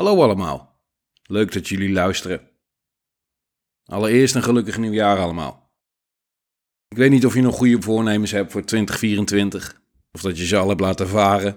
Hallo 0.00 0.22
allemaal. 0.22 0.80
Leuk 1.22 1.52
dat 1.52 1.68
jullie 1.68 1.92
luisteren. 1.92 2.48
Allereerst 3.84 4.34
een 4.34 4.42
gelukkig 4.42 4.78
nieuwjaar 4.78 5.18
allemaal. 5.18 5.72
Ik 6.88 6.96
weet 6.96 7.10
niet 7.10 7.26
of 7.26 7.34
je 7.34 7.40
nog 7.40 7.56
goede 7.56 7.82
voornemens 7.82 8.30
hebt 8.30 8.52
voor 8.52 8.64
2024 8.64 9.80
of 10.12 10.20
dat 10.20 10.38
je 10.38 10.46
ze 10.46 10.56
al 10.56 10.68
hebt 10.68 10.80
laten 10.80 11.08
varen. 11.08 11.56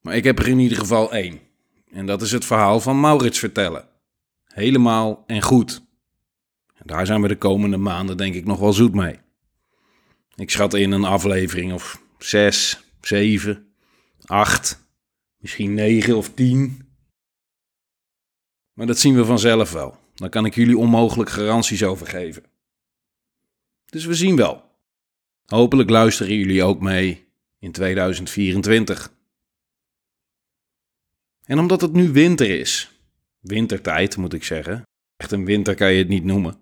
Maar 0.00 0.16
ik 0.16 0.24
heb 0.24 0.38
er 0.38 0.48
in 0.48 0.58
ieder 0.58 0.78
geval 0.78 1.12
één. 1.12 1.40
En 1.90 2.06
dat 2.06 2.22
is 2.22 2.32
het 2.32 2.44
verhaal 2.44 2.80
van 2.80 3.00
Maurits 3.00 3.38
vertellen. 3.38 3.88
Helemaal 4.44 5.24
en 5.26 5.42
goed. 5.42 5.82
En 6.74 6.86
daar 6.86 7.06
zijn 7.06 7.22
we 7.22 7.28
de 7.28 7.38
komende 7.38 7.76
maanden 7.76 8.16
denk 8.16 8.34
ik 8.34 8.44
nog 8.44 8.58
wel 8.58 8.72
zoet 8.72 8.94
mee. 8.94 9.18
Ik 10.34 10.50
schat 10.50 10.74
in 10.74 10.92
een 10.92 11.04
aflevering 11.04 11.72
of 11.72 12.02
6, 12.18 12.84
7, 13.00 13.74
8, 14.24 14.86
misschien 15.38 15.74
9 15.74 16.16
of 16.16 16.34
10. 16.34 16.90
Maar 18.72 18.86
dat 18.86 18.98
zien 18.98 19.14
we 19.14 19.24
vanzelf 19.24 19.72
wel. 19.72 19.96
Daar 20.14 20.28
kan 20.28 20.44
ik 20.44 20.54
jullie 20.54 20.78
onmogelijk 20.78 21.30
garanties 21.30 21.84
over 21.84 22.06
geven. 22.06 22.42
Dus 23.86 24.04
we 24.04 24.14
zien 24.14 24.36
wel. 24.36 24.64
Hopelijk 25.46 25.90
luisteren 25.90 26.36
jullie 26.36 26.62
ook 26.62 26.80
mee 26.80 27.26
in 27.58 27.72
2024. 27.72 29.12
En 31.44 31.58
omdat 31.58 31.80
het 31.80 31.92
nu 31.92 32.12
winter 32.12 32.58
is, 32.60 33.00
wintertijd 33.40 34.16
moet 34.16 34.32
ik 34.32 34.44
zeggen, 34.44 34.82
echt 35.16 35.32
een 35.32 35.44
winter 35.44 35.74
kan 35.74 35.92
je 35.92 35.98
het 35.98 36.08
niet 36.08 36.24
noemen, 36.24 36.56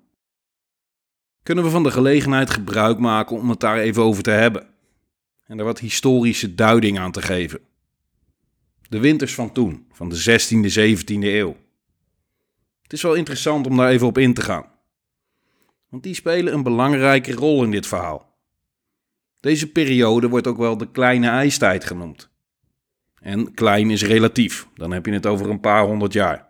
kunnen 1.42 1.64
we 1.64 1.70
van 1.70 1.82
de 1.82 1.90
gelegenheid 1.90 2.50
gebruik 2.50 2.98
maken 2.98 3.36
om 3.36 3.50
het 3.50 3.60
daar 3.60 3.78
even 3.78 4.02
over 4.02 4.22
te 4.22 4.30
hebben 4.30 4.68
en 5.46 5.58
er 5.58 5.64
wat 5.64 5.78
historische 5.78 6.54
duiding 6.54 6.98
aan 6.98 7.12
te 7.12 7.22
geven. 7.22 7.60
De 8.88 8.98
winters 8.98 9.34
van 9.34 9.52
toen, 9.52 9.86
van 9.92 10.08
de 10.08 10.40
16e, 10.40 10.98
17e 10.98 11.04
eeuw. 11.06 11.56
Het 12.90 12.98
is 12.98 13.04
wel 13.04 13.14
interessant 13.14 13.66
om 13.66 13.76
daar 13.76 13.88
even 13.88 14.06
op 14.06 14.18
in 14.18 14.34
te 14.34 14.42
gaan. 14.42 14.66
Want 15.88 16.02
die 16.02 16.14
spelen 16.14 16.52
een 16.52 16.62
belangrijke 16.62 17.32
rol 17.32 17.64
in 17.64 17.70
dit 17.70 17.86
verhaal. 17.86 18.38
Deze 19.40 19.72
periode 19.72 20.28
wordt 20.28 20.46
ook 20.46 20.56
wel 20.56 20.76
de 20.76 20.90
kleine 20.90 21.28
ijstijd 21.28 21.84
genoemd. 21.84 22.30
En 23.14 23.54
klein 23.54 23.90
is 23.90 24.02
relatief, 24.02 24.68
dan 24.74 24.92
heb 24.92 25.06
je 25.06 25.12
het 25.12 25.26
over 25.26 25.50
een 25.50 25.60
paar 25.60 25.84
honderd 25.84 26.12
jaar. 26.12 26.48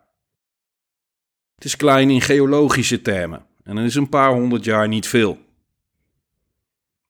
Het 1.54 1.64
is 1.64 1.76
klein 1.76 2.10
in 2.10 2.20
geologische 2.20 3.02
termen 3.02 3.46
en 3.62 3.74
dan 3.74 3.84
is 3.84 3.94
een 3.94 4.08
paar 4.08 4.32
honderd 4.32 4.64
jaar 4.64 4.88
niet 4.88 5.06
veel. 5.06 5.38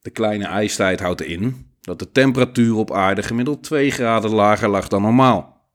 De 0.01 0.11
kleine 0.11 0.47
ijstijd 0.47 1.01
houdt 1.01 1.23
in 1.23 1.71
dat 1.81 1.99
de 1.99 2.13
temperatuur 2.13 2.75
op 2.75 2.93
aarde 2.93 3.23
gemiddeld 3.23 3.63
2 3.63 3.91
graden 3.91 4.31
lager 4.31 4.69
lag 4.69 4.89
dan 4.89 5.03
normaal. 5.03 5.69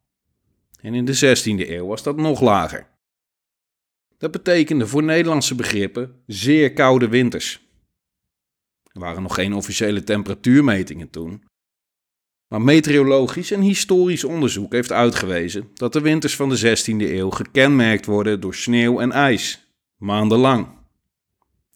En 0.82 0.94
in 0.94 1.06
de 1.06 1.38
16e 1.38 1.70
eeuw 1.70 1.86
was 1.86 2.04
dat 2.04 2.18
nog 2.18 2.42
lager. 2.42 2.94
Dat 4.26 4.44
betekende 4.44 4.88
voor 4.88 5.04
Nederlandse 5.04 5.56
begrippen 5.56 6.22
zeer 6.28 6.74
koude 6.74 7.08
winters. 7.08 7.68
Er 8.84 9.00
waren 9.00 9.22
nog 9.22 9.34
geen 9.34 9.54
officiële 9.54 10.04
temperatuurmetingen 10.04 11.10
toen. 11.10 11.44
Maar 12.48 12.62
meteorologisch 12.62 13.52
en 13.52 13.62
historisch 13.62 14.24
onderzoek 14.24 14.72
heeft 14.72 14.92
uitgewezen 14.92 15.70
dat 15.74 15.94
de 15.94 16.02
winters 16.02 16.36
van 16.36 16.50
de 16.50 16.78
16e 16.78 16.98
eeuw 16.98 17.30
gekenmerkt 17.30 18.06
worden 18.06 18.40
door 18.40 18.56
sneeuw 18.56 19.00
en 19.00 19.12
ijs, 19.12 19.68
maandenlang. 19.98 20.68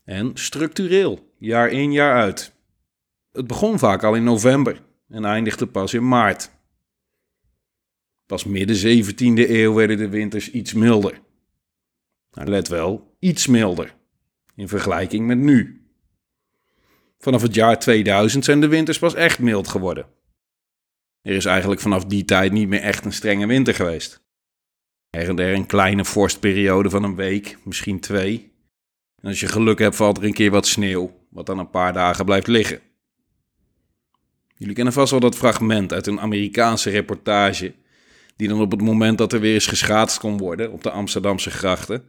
En 0.03 0.31
structureel, 0.33 1.33
jaar 1.37 1.71
in 1.71 1.91
jaar 1.91 2.21
uit. 2.21 2.53
Het 3.31 3.47
begon 3.47 3.79
vaak 3.79 4.03
al 4.03 4.15
in 4.15 4.23
november 4.23 4.81
en 5.09 5.25
eindigde 5.25 5.67
pas 5.67 5.93
in 5.93 6.07
maart. 6.07 6.51
Pas 8.25 8.43
midden 8.43 9.03
17e 9.03 9.49
eeuw 9.49 9.73
werden 9.73 9.97
de 9.97 10.09
winters 10.09 10.51
iets 10.51 10.73
milder. 10.73 11.27
Nou, 12.31 12.49
let 12.49 12.67
wel, 12.67 13.15
iets 13.19 13.47
milder 13.47 13.95
in 14.55 14.67
vergelijking 14.67 15.27
met 15.27 15.37
nu. 15.37 15.83
Vanaf 17.17 17.41
het 17.41 17.55
jaar 17.55 17.79
2000 17.79 18.45
zijn 18.45 18.61
de 18.61 18.67
winters 18.67 18.99
pas 18.99 19.13
echt 19.13 19.39
mild 19.39 19.67
geworden. 19.67 20.05
Er 21.21 21.35
is 21.35 21.45
eigenlijk 21.45 21.81
vanaf 21.81 22.05
die 22.05 22.25
tijd 22.25 22.51
niet 22.51 22.67
meer 22.67 22.81
echt 22.81 23.05
een 23.05 23.13
strenge 23.13 23.47
winter 23.47 23.73
geweest. 23.73 24.23
Er 25.09 25.27
en 25.27 25.35
der 25.35 25.53
een 25.53 25.65
kleine 25.65 26.05
vorstperiode 26.05 26.89
van 26.89 27.03
een 27.03 27.15
week, 27.15 27.57
misschien 27.63 27.99
twee. 27.99 28.51
En 29.21 29.27
als 29.27 29.39
je 29.39 29.47
geluk 29.47 29.79
hebt, 29.79 29.95
valt 29.95 30.17
er 30.17 30.23
een 30.23 30.33
keer 30.33 30.51
wat 30.51 30.67
sneeuw, 30.67 31.25
wat 31.29 31.45
dan 31.45 31.59
een 31.59 31.69
paar 31.69 31.93
dagen 31.93 32.25
blijft 32.25 32.47
liggen. 32.47 32.79
Jullie 34.55 34.75
kennen 34.75 34.93
vast 34.93 35.11
wel 35.11 35.19
dat 35.19 35.35
fragment 35.35 35.93
uit 35.93 36.07
een 36.07 36.19
Amerikaanse 36.19 36.89
reportage, 36.89 37.73
die 38.35 38.47
dan 38.47 38.61
op 38.61 38.71
het 38.71 38.81
moment 38.81 39.17
dat 39.17 39.33
er 39.33 39.39
weer 39.39 39.53
eens 39.53 39.67
geschaatst 39.67 40.19
kon 40.19 40.37
worden 40.37 40.71
op 40.71 40.83
de 40.83 40.91
Amsterdamse 40.91 41.49
grachten, 41.49 42.03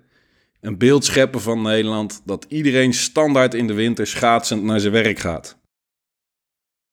een 0.60 0.78
beeld 0.78 1.04
scheppen 1.04 1.40
van 1.40 1.62
Nederland 1.62 2.22
dat 2.24 2.46
iedereen 2.48 2.94
standaard 2.94 3.54
in 3.54 3.66
de 3.66 3.72
winter 3.72 4.06
schaatsend 4.06 4.62
naar 4.62 4.80
zijn 4.80 4.92
werk 4.92 5.18
gaat. 5.18 5.58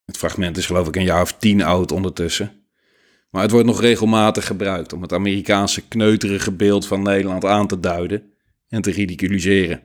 Het 0.06 0.18
fragment 0.18 0.58
is 0.58 0.66
geloof 0.66 0.88
ik 0.88 0.96
een 0.96 1.04
jaar 1.04 1.22
of 1.22 1.34
tien 1.34 1.64
oud 1.64 1.92
ondertussen. 1.92 2.52
Maar 3.30 3.42
het 3.42 3.52
wordt 3.52 3.68
nog 3.68 3.82
regelmatig 3.82 4.46
gebruikt 4.46 4.94
om 4.94 5.02
het 5.02 5.14
Amerikaanse 5.14 5.88
kneuterige 5.88 6.52
beeld 6.52 6.88
van 6.88 7.02
Nederland 7.02 7.46
aan 7.46 7.68
te 7.68 7.80
duiden 7.80 8.34
en 8.68 8.82
te 8.82 8.92
ridiculiseren. 8.92 9.82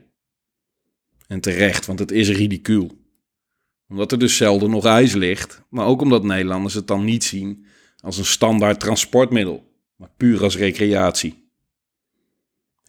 En 1.27 1.39
terecht, 1.39 1.85
want 1.85 1.99
het 1.99 2.11
is 2.11 2.29
ridicuul. 2.29 2.91
Omdat 3.87 4.11
er 4.11 4.19
dus 4.19 4.37
zelden 4.37 4.69
nog 4.69 4.85
ijs 4.85 5.13
ligt, 5.13 5.61
maar 5.69 5.85
ook 5.85 6.01
omdat 6.01 6.23
Nederlanders 6.23 6.73
het 6.73 6.87
dan 6.87 7.03
niet 7.03 7.23
zien 7.23 7.65
als 7.99 8.17
een 8.17 8.25
standaard 8.25 8.79
transportmiddel, 8.79 9.71
maar 9.95 10.09
puur 10.17 10.43
als 10.43 10.57
recreatie. 10.57 11.42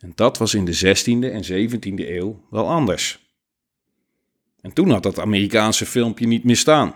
En 0.04 0.12
dat 0.14 0.38
was 0.38 0.54
in 0.54 0.64
de 0.64 0.76
16e 0.76 1.32
en 1.32 1.44
17e 1.44 2.08
eeuw 2.08 2.44
wel 2.50 2.68
anders. 2.68 3.32
En 4.60 4.72
toen 4.72 4.90
had 4.90 5.02
dat 5.02 5.18
Amerikaanse 5.18 5.86
filmpje 5.86 6.26
niet 6.26 6.44
meer 6.44 6.56
staan. 6.56 6.94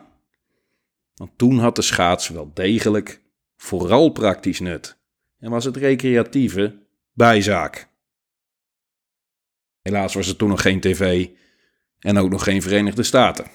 Want 1.14 1.30
toen 1.36 1.58
had 1.58 1.76
de 1.76 1.82
schaats 1.82 2.28
wel 2.28 2.50
degelijk 2.54 3.20
vooral 3.56 4.08
praktisch 4.08 4.60
nut 4.60 4.98
en 5.38 5.50
was 5.50 5.64
het 5.64 5.76
recreatieve 5.76 6.78
bijzaak. 7.12 7.88
Helaas 9.82 10.14
was 10.14 10.28
er 10.28 10.36
toen 10.36 10.48
nog 10.48 10.62
geen 10.62 10.80
tv 10.80 11.28
en 11.98 12.18
ook 12.18 12.30
nog 12.30 12.44
geen 12.44 12.62
Verenigde 12.62 13.02
Staten. 13.02 13.46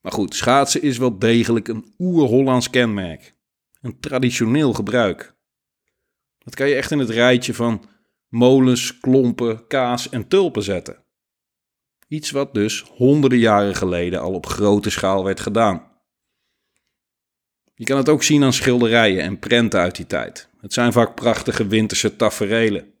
Maar 0.00 0.12
goed, 0.12 0.34
schaatsen 0.34 0.82
is 0.82 0.98
wel 0.98 1.18
degelijk 1.18 1.68
een 1.68 1.94
oer-Hollands 1.98 2.70
kenmerk. 2.70 3.34
Een 3.80 4.00
traditioneel 4.00 4.72
gebruik. 4.72 5.34
Dat 6.44 6.54
kan 6.54 6.68
je 6.68 6.74
echt 6.74 6.90
in 6.90 6.98
het 6.98 7.10
rijtje 7.10 7.54
van 7.54 7.84
molens, 8.28 8.98
klompen, 8.98 9.66
kaas 9.66 10.08
en 10.08 10.28
tulpen 10.28 10.62
zetten. 10.62 11.04
Iets 12.08 12.30
wat 12.30 12.54
dus 12.54 12.80
honderden 12.80 13.38
jaren 13.38 13.74
geleden 13.74 14.20
al 14.20 14.32
op 14.32 14.46
grote 14.46 14.90
schaal 14.90 15.24
werd 15.24 15.40
gedaan. 15.40 15.92
Je 17.74 17.84
kan 17.84 17.96
het 17.96 18.08
ook 18.08 18.22
zien 18.22 18.42
aan 18.42 18.52
schilderijen 18.52 19.22
en 19.22 19.38
prenten 19.38 19.80
uit 19.80 19.96
die 19.96 20.06
tijd. 20.06 20.48
Het 20.60 20.72
zijn 20.72 20.92
vaak 20.92 21.14
prachtige 21.14 21.66
winterse 21.66 22.16
taferelen. 22.16 22.92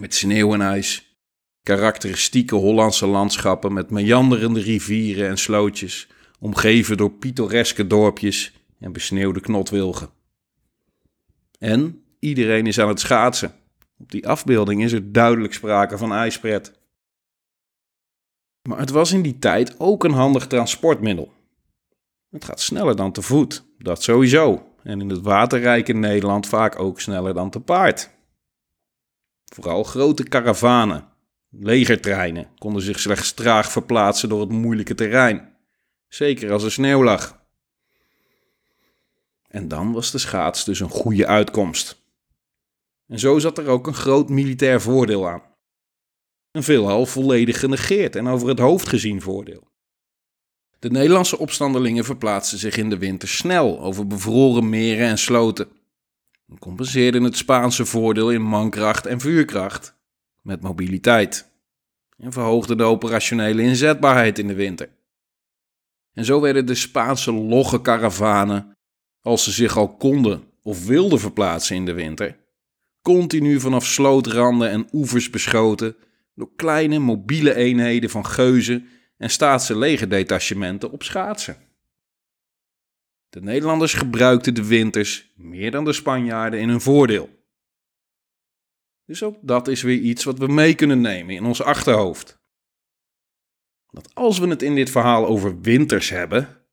Met 0.00 0.14
sneeuw 0.14 0.54
en 0.54 0.60
ijs, 0.60 1.18
karakteristieke 1.62 2.54
Hollandse 2.54 3.06
landschappen 3.06 3.72
met 3.72 3.90
meanderende 3.90 4.60
rivieren 4.60 5.28
en 5.28 5.38
slootjes, 5.38 6.08
omgeven 6.38 6.96
door 6.96 7.12
pittoreske 7.12 7.86
dorpjes 7.86 8.52
en 8.78 8.92
besneeuwde 8.92 9.40
knotwilgen. 9.40 10.10
En 11.58 12.02
Iedereen 12.18 12.66
is 12.66 12.80
aan 12.80 12.88
het 12.88 13.00
schaatsen. 13.00 13.54
Op 13.98 14.10
die 14.10 14.28
afbeelding 14.28 14.82
is 14.82 14.92
er 14.92 15.12
duidelijk 15.12 15.52
sprake 15.52 15.98
van 15.98 16.12
ijspret. 16.12 16.78
Maar 18.62 18.78
het 18.78 18.90
was 18.90 19.12
in 19.12 19.22
die 19.22 19.38
tijd 19.38 19.80
ook 19.80 20.04
een 20.04 20.12
handig 20.12 20.46
transportmiddel. 20.46 21.32
Het 22.30 22.44
gaat 22.44 22.60
sneller 22.60 22.96
dan 22.96 23.12
te 23.12 23.22
voet, 23.22 23.64
dat 23.78 24.02
sowieso. 24.02 24.66
En 24.82 25.00
in 25.00 25.10
het 25.10 25.20
waterrijke 25.20 25.92
Nederland 25.92 26.46
vaak 26.46 26.78
ook 26.78 27.00
sneller 27.00 27.34
dan 27.34 27.50
te 27.50 27.60
paard. 27.60 28.10
Vooral 29.44 29.84
grote 29.84 30.22
karavanen, 30.22 31.08
legertreinen 31.50 32.48
konden 32.58 32.82
zich 32.82 33.00
slechts 33.00 33.32
traag 33.32 33.72
verplaatsen 33.72 34.28
door 34.28 34.40
het 34.40 34.50
moeilijke 34.50 34.94
terrein. 34.94 35.56
Zeker 36.08 36.52
als 36.52 36.64
er 36.64 36.72
sneeuw 36.72 37.04
lag. 37.04 37.38
En 39.48 39.68
dan 39.68 39.92
was 39.92 40.10
de 40.10 40.18
schaats 40.18 40.64
dus 40.64 40.80
een 40.80 40.90
goede 40.90 41.26
uitkomst. 41.26 42.07
En 43.08 43.18
zo 43.18 43.38
zat 43.38 43.58
er 43.58 43.68
ook 43.68 43.86
een 43.86 43.94
groot 43.94 44.28
militair 44.28 44.80
voordeel 44.80 45.28
aan. 45.28 45.42
Een 46.50 46.62
veelal 46.62 47.06
volledig 47.06 47.60
genegeerd 47.60 48.16
en 48.16 48.26
over 48.26 48.48
het 48.48 48.58
hoofd 48.58 48.88
gezien 48.88 49.20
voordeel. 49.20 49.68
De 50.78 50.90
Nederlandse 50.90 51.38
opstandelingen 51.38 52.04
verplaatsten 52.04 52.58
zich 52.58 52.76
in 52.76 52.90
de 52.90 52.98
winter 52.98 53.28
snel 53.28 53.80
over 53.80 54.06
bevroren 54.06 54.68
meren 54.68 55.06
en 55.06 55.18
sloten. 55.18 55.68
En 56.48 56.58
compenseerden 56.58 57.22
het 57.22 57.36
Spaanse 57.36 57.86
voordeel 57.86 58.30
in 58.32 58.42
mankracht 58.42 59.06
en 59.06 59.20
vuurkracht 59.20 59.94
met 60.42 60.60
mobiliteit. 60.60 61.50
En 62.16 62.32
verhoogden 62.32 62.76
de 62.76 62.82
operationele 62.82 63.62
inzetbaarheid 63.62 64.38
in 64.38 64.46
de 64.46 64.54
winter. 64.54 64.90
En 66.12 66.24
zo 66.24 66.40
werden 66.40 66.66
de 66.66 66.74
Spaanse 66.74 67.32
logge 67.32 67.80
karavanen, 67.80 68.76
als 69.20 69.44
ze 69.44 69.50
zich 69.50 69.76
al 69.76 69.96
konden 69.96 70.44
of 70.62 70.86
wilde 70.86 71.18
verplaatsen 71.18 71.76
in 71.76 71.84
de 71.84 71.92
winter, 71.92 72.38
continu 73.02 73.60
vanaf 73.60 73.86
slootranden 73.86 74.70
en 74.70 74.88
oevers 74.92 75.30
beschoten 75.30 75.96
door 76.34 76.54
kleine 76.56 76.98
mobiele 76.98 77.54
eenheden 77.54 78.10
van 78.10 78.26
geuzen 78.26 78.88
en 79.16 79.30
staatse 79.30 79.78
legerdetachementen 79.78 80.90
op 80.90 81.02
schaatsen. 81.02 81.56
De 83.28 83.40
Nederlanders 83.40 83.94
gebruikten 83.94 84.54
de 84.54 84.66
winters 84.66 85.32
meer 85.36 85.70
dan 85.70 85.84
de 85.84 85.92
Spanjaarden 85.92 86.60
in 86.60 86.68
hun 86.68 86.80
voordeel. 86.80 87.36
Dus 89.04 89.22
ook 89.22 89.36
dat 89.40 89.68
is 89.68 89.82
weer 89.82 89.98
iets 89.98 90.24
wat 90.24 90.38
we 90.38 90.46
mee 90.46 90.74
kunnen 90.74 91.00
nemen 91.00 91.34
in 91.34 91.44
ons 91.44 91.62
achterhoofd. 91.62 92.38
Dat 93.90 94.14
als 94.14 94.38
we 94.38 94.48
het 94.48 94.62
in 94.62 94.74
dit 94.74 94.90
verhaal 94.90 95.26
over 95.26 95.60
winters 95.60 96.08
hebben, 96.08 96.66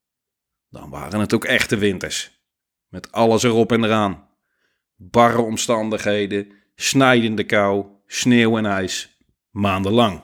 dan 0.70 0.90
waren 0.90 1.20
het 1.20 1.34
ook 1.34 1.46
echte 1.46 1.78
winters. 1.78 2.44
Met 2.88 3.12
alles 3.12 3.44
erop 3.44 3.72
en 3.72 3.84
eraan. 3.84 4.25
Barre 4.96 5.42
omstandigheden, 5.42 6.52
snijdende 6.76 7.44
kou, 7.44 7.86
sneeuw 8.06 8.58
en 8.58 8.66
ijs, 8.66 9.18
maandenlang. 9.50 10.22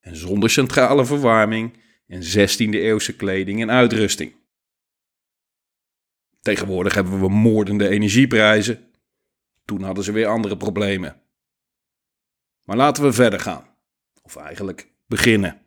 En 0.00 0.16
zonder 0.16 0.50
centrale 0.50 1.04
verwarming 1.04 1.76
en 2.06 2.22
16e 2.22 2.74
eeuwse 2.74 3.16
kleding 3.16 3.60
en 3.60 3.70
uitrusting. 3.70 4.36
Tegenwoordig 6.40 6.94
hebben 6.94 7.20
we 7.20 7.28
moordende 7.28 7.88
energieprijzen. 7.88 8.92
Toen 9.64 9.82
hadden 9.82 10.04
ze 10.04 10.12
weer 10.12 10.26
andere 10.26 10.56
problemen. 10.56 11.22
Maar 12.62 12.76
laten 12.76 13.02
we 13.02 13.12
verder 13.12 13.40
gaan. 13.40 13.66
Of 14.22 14.36
eigenlijk 14.36 14.92
beginnen. 15.06 15.62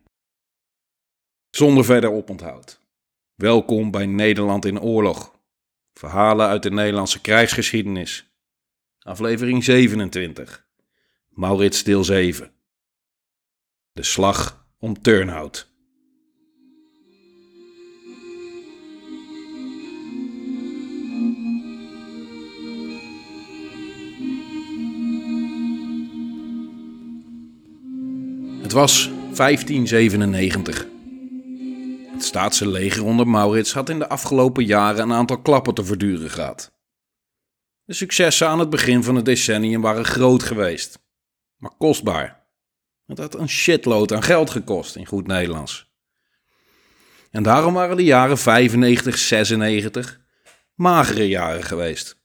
Zonder 1.50 1.84
verder 1.84 2.10
oponthoud. 2.10 2.80
Welkom 3.34 3.90
bij 3.90 4.06
Nederland 4.06 4.64
in 4.64 4.80
oorlog. 4.80 5.40
Verhalen 5.92 6.48
uit 6.48 6.62
de 6.62 6.70
Nederlandse 6.70 7.20
krijgsgeschiedenis. 7.20 8.30
Aflevering 8.98 9.64
27. 9.64 10.66
Maurits 11.28 11.82
deel 11.84 12.04
7. 12.04 12.52
De 13.92 14.02
slag 14.02 14.66
om 14.78 15.02
Turnhout. 15.02 15.70
Het 28.62 28.80
was 28.80 29.10
1597. 29.34 30.86
Het 32.22 32.30
staatse 32.30 32.68
leger 32.68 33.04
onder 33.04 33.28
Maurits 33.28 33.72
had 33.72 33.88
in 33.88 33.98
de 33.98 34.08
afgelopen 34.08 34.64
jaren 34.64 35.02
een 35.02 35.12
aantal 35.12 35.40
klappen 35.40 35.74
te 35.74 35.84
verduren 35.84 36.30
gehad. 36.30 36.72
De 37.84 37.94
successen 37.94 38.48
aan 38.48 38.58
het 38.58 38.70
begin 38.70 39.02
van 39.02 39.14
het 39.14 39.24
decennium 39.24 39.80
waren 39.80 40.04
groot 40.04 40.42
geweest, 40.42 40.98
maar 41.56 41.70
kostbaar. 41.78 42.46
Het 43.06 43.18
had 43.18 43.34
een 43.34 43.48
shitload 43.48 44.12
aan 44.12 44.22
geld 44.22 44.50
gekost 44.50 44.96
in 44.96 45.06
goed 45.06 45.26
Nederlands. 45.26 45.92
En 47.30 47.42
daarom 47.42 47.74
waren 47.74 47.96
de 47.96 48.04
jaren 48.04 48.38
95, 48.38 49.18
96 49.18 50.20
magere 50.74 51.28
jaren 51.28 51.62
geweest. 51.62 52.16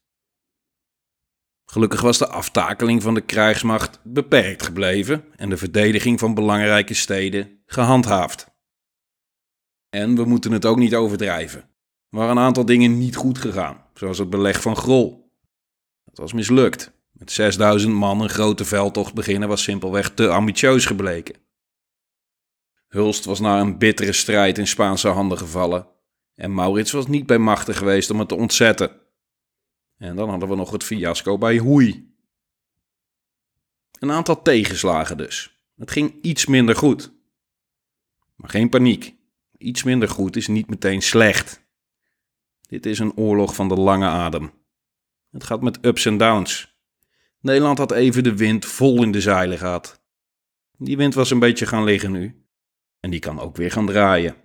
Gelukkig 1.64 2.00
was 2.00 2.18
de 2.18 2.28
aftakeling 2.28 3.02
van 3.02 3.14
de 3.14 3.20
krijgsmacht 3.20 4.00
beperkt 4.02 4.62
gebleven 4.62 5.24
en 5.36 5.48
de 5.48 5.56
verdediging 5.56 6.18
van 6.18 6.34
belangrijke 6.34 6.94
steden 6.94 7.62
gehandhaafd. 7.66 8.47
En 9.90 10.16
we 10.16 10.24
moeten 10.24 10.52
het 10.52 10.64
ook 10.64 10.78
niet 10.78 10.94
overdrijven. 10.94 11.60
Er 11.60 12.18
waren 12.18 12.36
een 12.36 12.42
aantal 12.42 12.64
dingen 12.64 12.98
niet 12.98 13.16
goed 13.16 13.38
gegaan, 13.38 13.84
zoals 13.94 14.18
het 14.18 14.30
beleg 14.30 14.62
van 14.62 14.76
Grol. 14.76 15.32
Dat 16.04 16.18
was 16.18 16.32
mislukt. 16.32 16.92
Met 17.12 17.32
6000 17.32 17.94
man 17.94 18.20
een 18.20 18.28
grote 18.28 18.64
veldtocht 18.64 19.14
beginnen 19.14 19.48
was 19.48 19.62
simpelweg 19.62 20.10
te 20.10 20.28
ambitieus 20.28 20.86
gebleken. 20.86 21.36
Hulst 22.88 23.24
was 23.24 23.40
na 23.40 23.60
een 23.60 23.78
bittere 23.78 24.12
strijd 24.12 24.58
in 24.58 24.66
Spaanse 24.66 25.08
handen 25.08 25.38
gevallen 25.38 25.86
en 26.38 26.54
Maurits 26.54 26.92
was 26.92 27.06
niet 27.06 27.26
bij 27.26 27.38
machten 27.38 27.74
geweest 27.74 28.10
om 28.10 28.18
het 28.18 28.28
te 28.28 28.34
ontzetten. 28.34 28.90
En 29.96 30.16
dan 30.16 30.30
hadden 30.30 30.48
we 30.48 30.54
nog 30.54 30.70
het 30.70 30.84
fiasco 30.84 31.38
bij 31.38 31.58
Hoei. 31.58 32.16
Een 33.98 34.10
aantal 34.10 34.42
tegenslagen 34.42 35.16
dus. 35.16 35.62
Het 35.76 35.90
ging 35.90 36.22
iets 36.22 36.46
minder 36.46 36.76
goed. 36.76 37.12
Maar 38.34 38.50
geen 38.50 38.68
paniek. 38.68 39.17
Iets 39.58 39.82
minder 39.82 40.08
goed 40.08 40.36
is 40.36 40.46
niet 40.46 40.70
meteen 40.70 41.02
slecht. 41.02 41.66
Dit 42.68 42.86
is 42.86 42.98
een 42.98 43.16
oorlog 43.16 43.54
van 43.54 43.68
de 43.68 43.74
lange 43.74 44.06
adem. 44.06 44.52
Het 45.30 45.44
gaat 45.44 45.62
met 45.62 45.78
ups 45.84 46.06
en 46.06 46.16
downs. 46.16 46.76
Nederland 47.40 47.78
had 47.78 47.92
even 47.92 48.22
de 48.22 48.36
wind 48.36 48.66
vol 48.66 49.02
in 49.02 49.12
de 49.12 49.20
zeilen 49.20 49.58
gehad. 49.58 50.02
Die 50.78 50.96
wind 50.96 51.14
was 51.14 51.30
een 51.30 51.38
beetje 51.38 51.66
gaan 51.66 51.84
liggen 51.84 52.12
nu. 52.12 52.46
En 53.00 53.10
die 53.10 53.20
kan 53.20 53.40
ook 53.40 53.56
weer 53.56 53.70
gaan 53.70 53.86
draaien. 53.86 54.36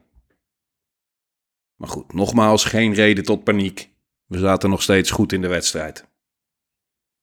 Maar 1.76 1.90
goed, 1.90 2.14
nogmaals 2.14 2.64
geen 2.64 2.94
reden 2.94 3.24
tot 3.24 3.44
paniek. 3.44 3.90
We 4.26 4.40
zaten 4.40 4.70
nog 4.70 4.82
steeds 4.82 5.12
goed 5.12 5.34
in 5.34 5.42
de 5.42 5.48
wedstrijd. 5.48 6.08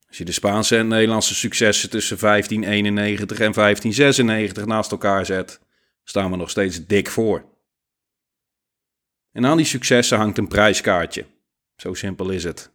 Als 0.09 0.19
je 0.19 0.25
de 0.25 0.33
Spaanse 0.33 0.77
en 0.77 0.89
Nederlandse 0.89 1.35
successen 1.35 1.91
tussen 1.91 2.19
1591 2.19 3.39
en 3.39 3.53
1596 3.53 4.67
naast 4.67 4.91
elkaar 4.91 5.27
zet, 5.27 5.61
staan 6.05 6.31
we 6.31 6.37
nog 6.37 6.51
steeds 6.51 6.87
dik 6.87 7.09
voor. 7.09 7.45
En 9.33 9.47
aan 9.47 9.57
die 9.57 9.67
successen 9.67 10.19
hangt 10.19 10.39
een 10.39 10.49
prijskaartje. 10.49 11.27
Zo 11.77 11.95
simpel 11.95 12.31
is 12.31 12.45
het. 12.45 12.73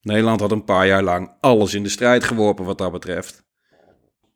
Nederland 0.00 0.40
had 0.40 0.52
een 0.52 0.64
paar 0.64 0.86
jaar 0.86 1.02
lang 1.02 1.36
alles 1.40 1.74
in 1.74 1.82
de 1.82 1.88
strijd 1.88 2.24
geworpen 2.24 2.64
wat 2.64 2.78
dat 2.78 2.92
betreft. 2.92 3.44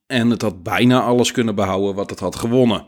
En 0.07 0.31
het 0.31 0.43
had 0.43 0.63
bijna 0.63 1.03
alles 1.03 1.33
kunnen 1.33 1.55
behouden 1.55 1.95
wat 1.95 2.11
het 2.11 2.21
had 2.21 2.37
gewonnen. 2.37 2.87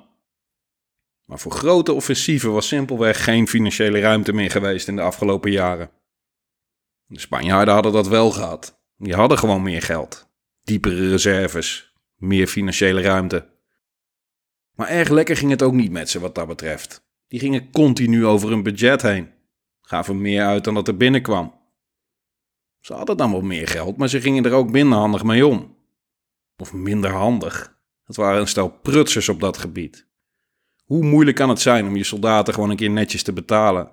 Maar 1.25 1.39
voor 1.39 1.53
grote 1.53 1.93
offensieven 1.93 2.53
was 2.53 2.69
simpelweg 2.69 3.25
geen 3.25 3.49
financiële 3.49 4.01
ruimte 4.01 4.33
meer 4.33 4.51
geweest 4.51 4.89
in 4.89 4.97
de 4.97 5.03
afgelopen 5.03 5.51
jaren. 5.51 5.91
De 7.07 7.21
Spanjaarden 7.21 7.75
hadden 7.75 7.93
dat 7.93 8.09
wel 8.09 8.31
gehad. 8.31 8.83
Die 8.97 9.15
hadden 9.15 9.39
gewoon 9.39 9.63
meer 9.63 9.83
geld, 9.83 10.31
diepere 10.63 11.09
reserves, 11.09 11.95
meer 12.17 12.47
financiële 12.47 13.01
ruimte. 13.01 13.49
Maar 14.75 14.89
erg 14.89 15.09
lekker 15.09 15.37
ging 15.37 15.51
het 15.51 15.63
ook 15.63 15.73
niet 15.73 15.91
met 15.91 16.11
ze 16.11 16.21
wat 16.21 16.35
dat 16.35 16.47
betreft. 16.47 17.10
Die 17.31 17.41
gingen 17.41 17.71
continu 17.71 18.27
over 18.27 18.49
hun 18.49 18.63
budget 18.63 19.03
heen. 19.03 19.31
Gaven 19.81 20.21
meer 20.21 20.45
uit 20.45 20.65
dan 20.65 20.75
dat 20.75 20.89
er 20.89 20.97
binnenkwam. 20.97 21.55
Ze 22.81 22.95
hadden 22.95 23.17
dan 23.17 23.31
wel 23.31 23.41
meer 23.41 23.69
geld, 23.69 23.97
maar 23.97 24.09
ze 24.09 24.21
gingen 24.21 24.45
er 24.45 24.53
ook 24.53 24.71
minder 24.71 24.99
handig 24.99 25.23
mee 25.23 25.47
om. 25.47 25.77
Of 26.57 26.73
minder 26.73 27.11
handig. 27.11 27.79
Het 28.05 28.17
waren 28.17 28.41
een 28.41 28.49
stel 28.49 28.71
prutsers 28.71 29.29
op 29.29 29.41
dat 29.41 29.59
gebied. 29.59 30.07
Hoe 30.85 31.05
moeilijk 31.05 31.37
kan 31.37 31.49
het 31.49 31.61
zijn 31.61 31.87
om 31.87 31.97
je 31.97 32.05
soldaten 32.05 32.55
gewoon 32.55 32.71
een 32.71 32.77
keer 32.77 32.91
netjes 32.91 33.23
te 33.23 33.33
betalen? 33.33 33.91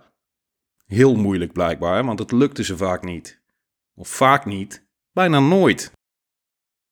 Heel 0.85 1.15
moeilijk 1.15 1.53
blijkbaar, 1.53 2.05
want 2.05 2.19
het 2.19 2.31
lukte 2.31 2.63
ze 2.63 2.77
vaak 2.77 3.03
niet. 3.03 3.41
Of 3.93 4.07
vaak 4.07 4.45
niet, 4.45 4.87
bijna 5.11 5.39
nooit. 5.39 5.91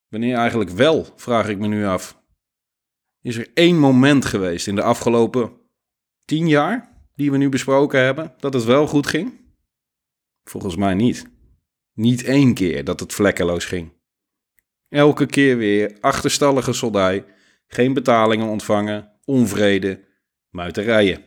Wanneer 0.08 0.36
eigenlijk 0.36 0.70
wel, 0.70 1.06
vraag 1.16 1.48
ik 1.48 1.58
me 1.58 1.66
nu 1.66 1.86
af. 1.86 2.22
Is 3.20 3.36
er 3.36 3.50
één 3.54 3.78
moment 3.78 4.24
geweest 4.24 4.66
in 4.66 4.74
de 4.74 4.82
afgelopen 4.82 5.64
tien 6.26 6.48
jaar, 6.48 7.06
die 7.14 7.30
we 7.30 7.36
nu 7.36 7.48
besproken 7.48 8.00
hebben, 8.00 8.34
dat 8.38 8.54
het 8.54 8.64
wel 8.64 8.86
goed 8.86 9.06
ging? 9.06 9.40
Volgens 10.44 10.76
mij 10.76 10.94
niet. 10.94 11.26
Niet 11.92 12.24
één 12.24 12.54
keer 12.54 12.84
dat 12.84 13.00
het 13.00 13.12
vlekkeloos 13.12 13.64
ging. 13.64 13.92
Elke 14.88 15.26
keer 15.26 15.56
weer 15.56 15.96
achterstallige 16.00 16.72
soldij, 16.72 17.24
geen 17.66 17.92
betalingen 17.92 18.46
ontvangen, 18.46 19.12
onvrede, 19.24 20.04
muiterijen. 20.50 21.24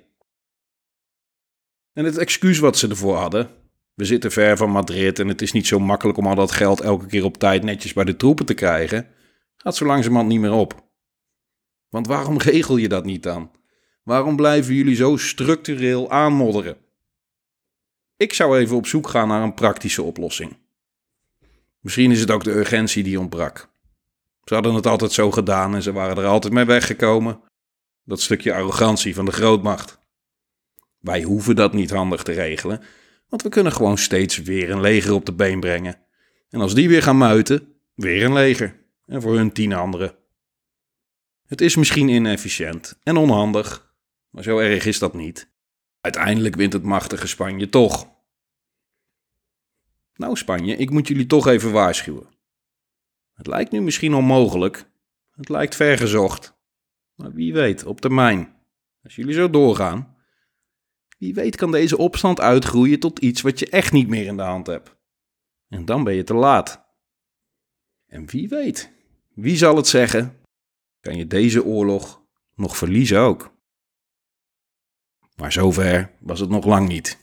En 1.93 2.05
het 2.05 2.17
excuus 2.17 2.59
wat 2.59 2.77
ze 2.77 2.87
ervoor 2.87 3.15
hadden, 3.15 3.49
we 3.93 4.05
zitten 4.05 4.31
ver 4.31 4.57
van 4.57 4.69
Madrid 4.69 5.19
en 5.19 5.27
het 5.27 5.41
is 5.41 5.51
niet 5.51 5.67
zo 5.67 5.79
makkelijk 5.79 6.17
om 6.17 6.27
al 6.27 6.35
dat 6.35 6.51
geld 6.51 6.81
elke 6.81 7.05
keer 7.05 7.23
op 7.23 7.37
tijd 7.37 7.63
netjes 7.63 7.93
bij 7.93 8.03
de 8.03 8.15
troepen 8.15 8.45
te 8.45 8.53
krijgen, 8.53 9.07
gaat 9.55 9.75
zo 9.75 9.85
langzamerhand 9.85 10.29
niet 10.29 10.39
meer 10.39 10.51
op. 10.51 10.89
Want 11.89 12.07
waarom 12.07 12.37
regel 12.37 12.77
je 12.77 12.87
dat 12.87 13.05
niet 13.05 13.23
dan? 13.23 13.51
Waarom 14.09 14.35
blijven 14.35 14.73
jullie 14.73 14.95
zo 14.95 15.17
structureel 15.17 16.11
aanmodderen? 16.11 16.77
Ik 18.17 18.33
zou 18.33 18.57
even 18.57 18.75
op 18.75 18.87
zoek 18.87 19.07
gaan 19.07 19.27
naar 19.27 19.41
een 19.41 19.53
praktische 19.53 20.03
oplossing. 20.03 20.57
Misschien 21.79 22.11
is 22.11 22.19
het 22.19 22.31
ook 22.31 22.43
de 22.43 22.51
urgentie 22.51 23.03
die 23.03 23.19
ontbrak. 23.19 23.69
Ze 24.43 24.53
hadden 24.53 24.73
het 24.73 24.85
altijd 24.85 25.11
zo 25.11 25.31
gedaan 25.31 25.75
en 25.75 25.81
ze 25.81 25.91
waren 25.91 26.17
er 26.17 26.25
altijd 26.25 26.53
mee 26.53 26.65
weggekomen. 26.65 27.39
Dat 28.03 28.21
stukje 28.21 28.53
arrogantie 28.53 29.15
van 29.15 29.25
de 29.25 29.31
grootmacht. 29.31 29.99
Wij 30.99 31.21
hoeven 31.21 31.55
dat 31.55 31.73
niet 31.73 31.91
handig 31.91 32.23
te 32.23 32.31
regelen, 32.31 32.81
want 33.27 33.41
we 33.41 33.49
kunnen 33.49 33.71
gewoon 33.71 33.97
steeds 33.97 34.37
weer 34.37 34.69
een 34.69 34.81
leger 34.81 35.13
op 35.13 35.25
de 35.25 35.33
been 35.33 35.59
brengen. 35.59 35.97
En 36.49 36.61
als 36.61 36.73
die 36.73 36.89
weer 36.89 37.03
gaan 37.03 37.17
muiten, 37.17 37.73
weer 37.93 38.23
een 38.23 38.33
leger. 38.33 38.75
En 39.05 39.21
voor 39.21 39.35
hun 39.35 39.51
tien 39.51 39.73
anderen. 39.73 40.15
Het 41.45 41.61
is 41.61 41.75
misschien 41.75 42.07
inefficiënt 42.07 42.99
en 43.03 43.17
onhandig, 43.17 43.87
maar 44.29 44.43
zo 44.43 44.57
erg 44.57 44.85
is 44.85 44.99
dat 44.99 45.13
niet. 45.13 45.51
Uiteindelijk 46.01 46.55
wint 46.55 46.73
het 46.73 46.83
machtige 46.83 47.27
Spanje 47.27 47.69
toch. 47.69 48.17
Nou 50.13 50.35
Spanje, 50.35 50.75
ik 50.75 50.89
moet 50.89 51.07
jullie 51.07 51.25
toch 51.25 51.47
even 51.47 51.71
waarschuwen. 51.71 52.27
Het 53.33 53.47
lijkt 53.47 53.71
nu 53.71 53.81
misschien 53.81 54.13
onmogelijk, 54.13 54.91
het 55.31 55.49
lijkt 55.49 55.75
vergezocht, 55.75 56.57
maar 57.15 57.33
wie 57.33 57.53
weet, 57.53 57.85
op 57.85 58.01
termijn, 58.01 58.55
als 59.03 59.15
jullie 59.15 59.33
zo 59.33 59.49
doorgaan, 59.49 60.17
wie 61.17 61.33
weet 61.33 61.55
kan 61.55 61.71
deze 61.71 61.97
opstand 61.97 62.39
uitgroeien 62.39 62.99
tot 62.99 63.19
iets 63.19 63.41
wat 63.41 63.59
je 63.59 63.69
echt 63.69 63.91
niet 63.91 64.07
meer 64.07 64.25
in 64.25 64.37
de 64.37 64.43
hand 64.43 64.67
hebt. 64.67 64.95
En 65.67 65.85
dan 65.85 66.03
ben 66.03 66.13
je 66.13 66.23
te 66.23 66.33
laat. 66.33 66.87
En 68.05 68.25
wie 68.25 68.49
weet, 68.49 68.91
wie 69.33 69.57
zal 69.57 69.75
het 69.75 69.87
zeggen, 69.87 70.41
kan 70.99 71.17
je 71.17 71.27
deze 71.27 71.63
oorlog 71.63 72.21
nog 72.55 72.77
verliezen 72.77 73.19
ook. 73.19 73.58
Maar 75.39 75.51
zover 75.51 76.11
was 76.19 76.39
het 76.39 76.49
nog 76.49 76.65
lang 76.65 76.87
niet. 76.87 77.17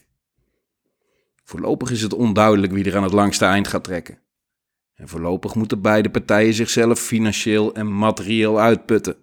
Voorlopig 1.44 1.90
is 1.90 2.02
het 2.02 2.12
onduidelijk 2.12 2.72
wie 2.72 2.84
er 2.84 2.96
aan 2.96 3.02
het 3.02 3.12
langste 3.12 3.44
eind 3.44 3.68
gaat 3.68 3.84
trekken. 3.84 4.18
En 4.94 5.08
voorlopig 5.08 5.54
moeten 5.54 5.82
beide 5.82 6.10
partijen 6.10 6.54
zichzelf 6.54 7.00
financieel 7.00 7.74
en 7.74 7.98
materieel 7.98 8.60
uitputten. 8.60 9.16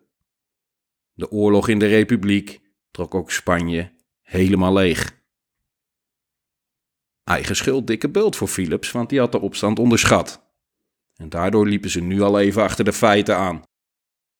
De 1.13 1.31
oorlog 1.31 1.67
in 1.67 1.79
de 1.79 1.85
Republiek 1.85 2.61
trok 2.91 3.15
ook 3.15 3.31
Spanje 3.31 3.91
helemaal 4.21 4.73
leeg. 4.73 5.21
Eigen 7.23 7.55
schuld 7.55 7.87
dikke 7.87 8.09
bult 8.09 8.35
voor 8.35 8.47
Philips, 8.47 8.91
want 8.91 9.09
die 9.09 9.19
had 9.19 9.31
de 9.31 9.39
opstand 9.39 9.79
onderschat. 9.79 10.41
En 11.15 11.29
daardoor 11.29 11.67
liepen 11.67 11.89
ze 11.89 12.01
nu 12.01 12.21
al 12.21 12.39
even 12.39 12.63
achter 12.63 12.85
de 12.85 12.93
feiten 12.93 13.37
aan. 13.37 13.63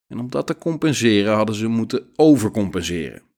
En 0.08 0.20
om 0.20 0.30
dat 0.30 0.48
te 0.48 0.58
compenseren 0.58 1.36
hadden 1.36 1.56
ze 1.56 1.68
moeten 1.68 2.12
overcompenseren. 2.16 3.33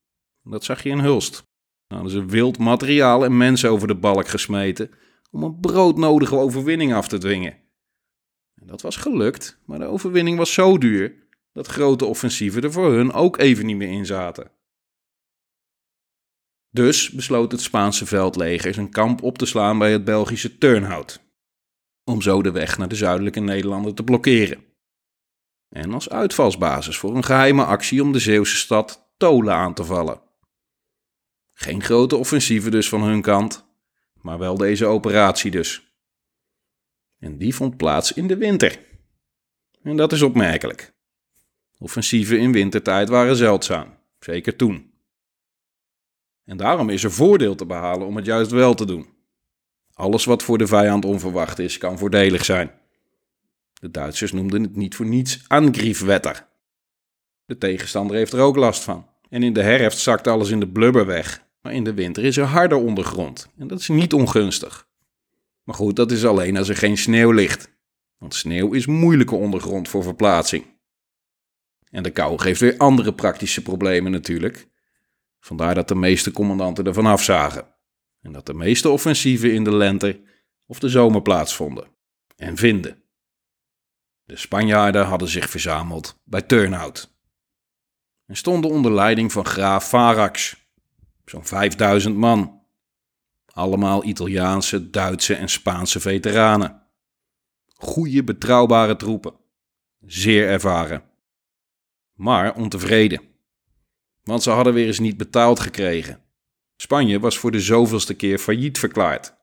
Dat 0.49 0.63
zag 0.63 0.83
je 0.83 0.89
in 0.89 0.99
Hulst. 0.99 1.43
Hadden 1.87 2.11
ze 2.11 2.25
wild 2.25 2.57
materiaal 2.57 3.23
en 3.23 3.37
mensen 3.37 3.69
over 3.69 3.87
de 3.87 3.95
balk 3.95 4.27
gesmeten 4.27 4.91
om 5.31 5.43
een 5.43 5.59
broodnodige 5.59 6.35
overwinning 6.35 6.93
af 6.93 7.07
te 7.07 7.17
dwingen. 7.17 7.57
En 8.55 8.67
dat 8.67 8.81
was 8.81 8.95
gelukt, 8.95 9.59
maar 9.65 9.79
de 9.79 9.85
overwinning 9.85 10.37
was 10.37 10.53
zo 10.53 10.77
duur 10.77 11.27
dat 11.53 11.67
grote 11.67 12.05
offensieven 12.05 12.63
er 12.63 12.71
voor 12.71 12.93
hun 12.93 13.11
ook 13.11 13.37
even 13.37 13.65
niet 13.65 13.75
meer 13.75 13.91
in 13.91 14.05
zaten. 14.05 14.51
Dus 16.69 17.09
besloot 17.09 17.51
het 17.51 17.61
Spaanse 17.61 18.05
veldleger 18.05 18.73
zijn 18.73 18.89
kamp 18.89 19.23
op 19.23 19.37
te 19.37 19.45
slaan 19.45 19.77
bij 19.77 19.91
het 19.91 20.03
Belgische 20.03 20.57
Turnhout, 20.57 21.23
om 22.03 22.21
zo 22.21 22.41
de 22.41 22.51
weg 22.51 22.77
naar 22.77 22.87
de 22.87 22.95
zuidelijke 22.95 23.39
Nederlanden 23.39 23.95
te 23.95 24.03
blokkeren. 24.03 24.63
En 25.69 25.93
als 25.93 26.09
uitvalsbasis 26.09 26.97
voor 26.97 27.15
een 27.15 27.23
geheime 27.23 27.65
actie 27.65 28.01
om 28.01 28.11
de 28.11 28.19
Zeeuwse 28.19 28.55
stad 28.55 29.13
Tolen 29.17 29.53
aan 29.53 29.73
te 29.73 29.83
vallen. 29.83 30.24
Geen 31.57 31.83
grote 31.83 32.15
offensieven 32.15 32.71
dus 32.71 32.89
van 32.89 33.03
hun 33.03 33.21
kant, 33.21 33.65
maar 34.21 34.37
wel 34.37 34.57
deze 34.57 34.85
operatie 34.85 35.51
dus. 35.51 35.93
En 37.19 37.37
die 37.37 37.55
vond 37.55 37.77
plaats 37.77 38.13
in 38.13 38.27
de 38.27 38.37
winter. 38.37 38.79
En 39.83 39.95
dat 39.95 40.11
is 40.11 40.21
opmerkelijk. 40.21 40.93
Offensieven 41.77 42.39
in 42.39 42.51
wintertijd 42.51 43.09
waren 43.09 43.35
zeldzaam, 43.35 43.97
zeker 44.19 44.55
toen. 44.55 44.93
En 46.45 46.57
daarom 46.57 46.89
is 46.89 47.03
er 47.03 47.11
voordeel 47.11 47.55
te 47.55 47.65
behalen 47.65 48.07
om 48.07 48.15
het 48.15 48.25
juist 48.25 48.51
wel 48.51 48.73
te 48.73 48.85
doen. 48.85 49.07
Alles 49.93 50.25
wat 50.25 50.43
voor 50.43 50.57
de 50.57 50.67
vijand 50.67 51.05
onverwacht 51.05 51.59
is, 51.59 51.77
kan 51.77 51.97
voordelig 51.97 52.45
zijn. 52.45 52.71
De 53.73 53.91
Duitsers 53.91 54.31
noemden 54.31 54.61
het 54.61 54.75
niet 54.75 54.95
voor 54.95 55.05
niets 55.05 55.45
Angriefwetter. 55.47 56.47
De 57.45 57.57
tegenstander 57.57 58.15
heeft 58.15 58.33
er 58.33 58.39
ook 58.39 58.55
last 58.55 58.83
van. 58.83 59.09
En 59.29 59.43
in 59.43 59.53
de 59.53 59.61
herfst 59.61 59.99
zakt 59.99 60.27
alles 60.27 60.49
in 60.49 60.59
de 60.59 60.67
blubber 60.67 61.05
weg. 61.05 61.44
Maar 61.65 61.73
in 61.73 61.83
de 61.83 61.93
winter 61.93 62.23
is 62.23 62.37
er 62.37 62.43
harder 62.43 62.77
ondergrond. 62.77 63.49
En 63.57 63.67
dat 63.67 63.79
is 63.79 63.87
niet 63.87 64.13
ongunstig. 64.13 64.87
Maar 65.63 65.75
goed, 65.75 65.95
dat 65.95 66.11
is 66.11 66.25
alleen 66.25 66.57
als 66.57 66.69
er 66.69 66.75
geen 66.75 66.97
sneeuw 66.97 67.31
ligt. 67.31 67.71
Want 68.17 68.35
sneeuw 68.35 68.73
is 68.73 68.85
moeilijke 68.85 69.35
ondergrond 69.35 69.89
voor 69.89 70.03
verplaatsing. 70.03 70.79
En 71.89 72.03
de 72.03 72.09
kou 72.09 72.39
geeft 72.39 72.59
weer 72.59 72.77
andere 72.77 73.13
praktische 73.13 73.61
problemen 73.61 74.11
natuurlijk. 74.11 74.67
Vandaar 75.39 75.75
dat 75.75 75.87
de 75.87 75.95
meeste 75.95 76.31
commandanten 76.31 76.85
ervan 76.85 77.05
afzagen. 77.05 77.75
En 78.21 78.31
dat 78.31 78.45
de 78.45 78.53
meeste 78.53 78.89
offensieven 78.89 79.53
in 79.53 79.63
de 79.63 79.75
lente 79.75 80.21
of 80.65 80.79
de 80.79 80.89
zomer 80.89 81.21
plaatsvonden. 81.21 81.87
En 82.35 82.57
vinden. 82.57 83.03
De 84.23 84.37
Spanjaarden 84.37 85.05
hadden 85.05 85.27
zich 85.27 85.49
verzameld 85.49 86.21
bij 86.23 86.41
Turnhout. 86.41 87.15
En 88.25 88.35
stonden 88.35 88.71
onder 88.71 88.91
leiding 88.91 89.31
van 89.31 89.45
graaf 89.45 89.89
Varax. 89.89 90.63
Zo'n 91.25 91.45
5000 91.45 92.15
man. 92.15 92.61
Allemaal 93.45 94.03
Italiaanse, 94.05 94.89
Duitse 94.89 95.35
en 95.35 95.49
Spaanse 95.49 95.99
veteranen. 95.99 96.81
Goede, 97.67 98.23
betrouwbare 98.23 98.95
troepen. 98.95 99.33
Zeer 100.05 100.47
ervaren. 100.47 101.03
Maar 102.13 102.55
ontevreden. 102.55 103.21
Want 104.23 104.43
ze 104.43 104.49
hadden 104.49 104.73
weer 104.73 104.87
eens 104.87 104.99
niet 104.99 105.17
betaald 105.17 105.59
gekregen. 105.59 106.19
Spanje 106.75 107.19
was 107.19 107.37
voor 107.37 107.51
de 107.51 107.61
zoveelste 107.61 108.13
keer 108.13 108.37
failliet 108.37 108.79
verklaard. 108.79 109.35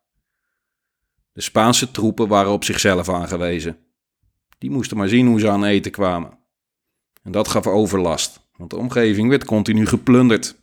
De 1.33 1.41
Spaanse 1.41 1.91
troepen 1.91 2.29
waren 2.29 2.53
op 2.53 2.65
zichzelf 2.65 3.09
aangewezen. 3.09 3.79
Die 4.59 4.71
moesten 4.71 4.97
maar 4.97 5.09
zien 5.09 5.27
hoe 5.27 5.41
ze 5.41 5.51
aan 5.51 5.65
eten 5.65 5.93
kwamen. 5.93 6.39
En 7.23 7.33
dat 7.33 7.49
gaf 7.49 7.67
overlast, 7.67 8.41
want 8.57 8.71
de 8.71 8.77
omgeving 8.77 9.29
werd 9.29 9.45
continu 9.45 9.87
geplunderd. 9.87 10.62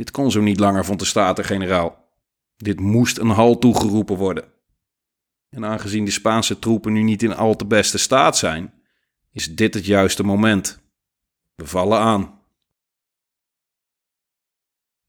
Dit 0.00 0.10
kon 0.10 0.30
zo 0.30 0.40
niet 0.40 0.60
langer, 0.60 0.84
vond 0.84 0.98
de 0.98 1.04
Staten-generaal. 1.04 2.08
Dit 2.56 2.80
moest 2.80 3.18
een 3.18 3.28
halt 3.28 3.60
toegeroepen 3.60 4.16
worden. 4.16 4.44
En 5.50 5.64
aangezien 5.64 6.04
de 6.04 6.10
Spaanse 6.10 6.58
troepen 6.58 6.92
nu 6.92 7.02
niet 7.02 7.22
in 7.22 7.34
al 7.34 7.56
te 7.56 7.66
beste 7.66 7.98
staat 7.98 8.36
zijn, 8.38 8.74
is 9.32 9.54
dit 9.54 9.74
het 9.74 9.86
juiste 9.86 10.22
moment. 10.22 10.82
We 11.54 11.66
vallen 11.66 11.98
aan. 11.98 12.40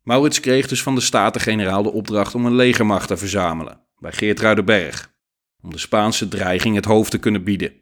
Maurits 0.01 0.39
kreeg 0.39 0.67
dus 0.67 0.83
van 0.83 0.95
de 0.95 1.01
Staten-generaal 1.01 1.83
de 1.83 1.91
opdracht 1.91 2.35
om 2.35 2.45
een 2.45 2.55
legermacht 2.55 3.07
te 3.07 3.17
verzamelen 3.17 3.81
bij 3.97 4.11
Geertruidenberg, 4.11 5.13
om 5.61 5.71
de 5.71 5.77
Spaanse 5.77 6.27
dreiging 6.27 6.75
het 6.75 6.85
hoofd 6.85 7.11
te 7.11 7.19
kunnen 7.19 7.43
bieden. 7.43 7.73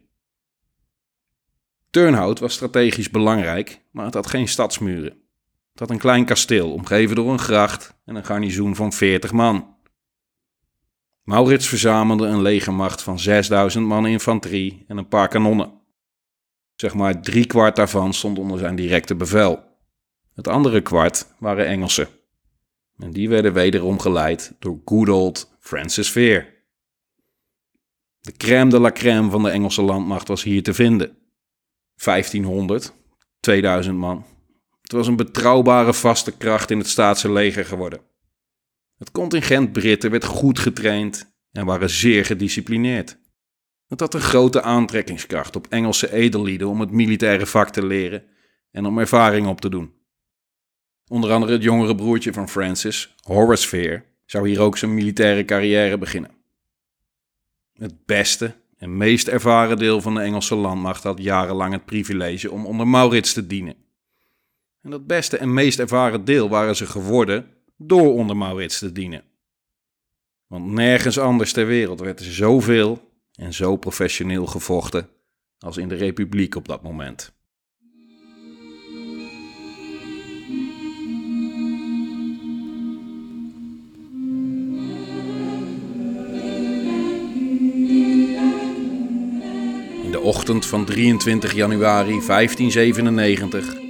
Turnhout 1.90 2.38
was 2.38 2.54
strategisch 2.54 3.10
belangrijk, 3.10 3.80
maar 3.90 4.04
het 4.04 4.14
had 4.14 4.26
geen 4.26 4.48
stadsmuren. 4.48 5.28
Het 5.80 5.88
had 5.88 5.98
een 5.98 6.04
klein 6.04 6.24
kasteel, 6.24 6.72
omgeven 6.72 7.16
door 7.16 7.32
een 7.32 7.38
gracht 7.38 7.94
en 8.04 8.14
een 8.14 8.24
garnizoen 8.24 8.76
van 8.76 8.92
40 8.92 9.32
man. 9.32 9.76
Maurits 11.22 11.68
verzamelde 11.68 12.26
een 12.26 12.42
legermacht 12.42 13.02
van 13.02 13.18
6000 13.18 13.86
man 13.86 14.06
infanterie 14.06 14.84
en 14.88 14.96
een 14.96 15.08
paar 15.08 15.28
kanonnen. 15.28 15.72
Zeg 16.74 16.94
maar 16.94 17.22
drie 17.22 17.46
kwart 17.46 17.76
daarvan 17.76 18.14
stond 18.14 18.38
onder 18.38 18.58
zijn 18.58 18.76
directe 18.76 19.14
bevel. 19.14 19.62
Het 20.34 20.48
andere 20.48 20.80
kwart 20.80 21.26
waren 21.38 21.66
Engelsen. 21.66 22.08
En 22.98 23.10
die 23.10 23.28
werden 23.28 23.52
wederom 23.52 23.98
geleid 23.98 24.56
door 24.58 24.80
good 24.84 25.08
old 25.08 25.56
Francis 25.60 26.10
Vere. 26.10 26.46
De 28.20 28.32
crème 28.32 28.70
de 28.70 28.80
la 28.80 28.92
crème 28.92 29.30
van 29.30 29.42
de 29.42 29.50
Engelse 29.50 29.82
landmacht 29.82 30.28
was 30.28 30.42
hier 30.42 30.62
te 30.62 30.74
vinden. 30.74 31.18
1500, 31.94 32.92
2000 33.40 33.96
man. 33.96 34.29
Het 34.90 34.98
was 34.98 35.08
een 35.08 35.16
betrouwbare 35.16 35.94
vaste 35.94 36.36
kracht 36.36 36.70
in 36.70 36.78
het 36.78 36.88
staatse 36.88 37.32
leger 37.32 37.64
geworden. 37.64 38.00
Het 38.98 39.10
contingent 39.10 39.72
Britten 39.72 40.10
werd 40.10 40.24
goed 40.24 40.58
getraind 40.58 41.34
en 41.52 41.66
waren 41.66 41.90
zeer 41.90 42.24
gedisciplineerd. 42.24 43.18
Het 43.86 44.00
had 44.00 44.14
een 44.14 44.20
grote 44.20 44.62
aantrekkingskracht 44.62 45.56
op 45.56 45.66
Engelse 45.66 46.12
edellieden 46.12 46.68
om 46.68 46.80
het 46.80 46.90
militaire 46.90 47.46
vak 47.46 47.70
te 47.70 47.86
leren 47.86 48.24
en 48.70 48.86
om 48.86 48.98
ervaring 48.98 49.46
op 49.46 49.60
te 49.60 49.68
doen. 49.68 49.94
Onder 51.08 51.32
andere 51.32 51.52
het 51.52 51.62
jongere 51.62 51.94
broertje 51.94 52.32
van 52.32 52.48
Francis, 52.48 53.14
Horace 53.20 53.68
Vere, 53.68 54.04
zou 54.26 54.48
hier 54.48 54.60
ook 54.60 54.78
zijn 54.78 54.94
militaire 54.94 55.44
carrière 55.44 55.98
beginnen. 55.98 56.30
Het 57.72 58.06
beste 58.06 58.54
en 58.76 58.96
meest 58.96 59.28
ervaren 59.28 59.78
deel 59.78 60.00
van 60.00 60.14
de 60.14 60.20
Engelse 60.20 60.54
landmacht 60.54 61.02
had 61.02 61.22
jarenlang 61.22 61.72
het 61.72 61.84
privilege 61.84 62.50
om 62.50 62.66
onder 62.66 62.88
Maurits 62.88 63.32
te 63.32 63.46
dienen. 63.46 63.88
En 64.82 64.90
dat 64.90 65.06
beste 65.06 65.36
en 65.36 65.54
meest 65.54 65.78
ervaren 65.78 66.24
deel 66.24 66.48
waren 66.48 66.76
ze 66.76 66.86
geworden 66.86 67.46
door 67.76 68.14
onder 68.14 68.36
Maurits 68.36 68.78
te 68.78 68.92
dienen. 68.92 69.24
Want 70.46 70.66
nergens 70.66 71.18
anders 71.18 71.52
ter 71.52 71.66
wereld 71.66 72.00
werd 72.00 72.20
er 72.20 72.32
zoveel 72.32 73.10
en 73.34 73.52
zo 73.52 73.76
professioneel 73.76 74.46
gevochten 74.46 75.08
als 75.58 75.76
in 75.76 75.88
de 75.88 75.94
Republiek 75.94 76.54
op 76.54 76.68
dat 76.68 76.82
moment. 76.82 77.32
In 90.02 90.10
de 90.10 90.20
ochtend 90.20 90.66
van 90.66 90.84
23 90.84 91.52
januari 91.54 92.20
1597 92.26 93.89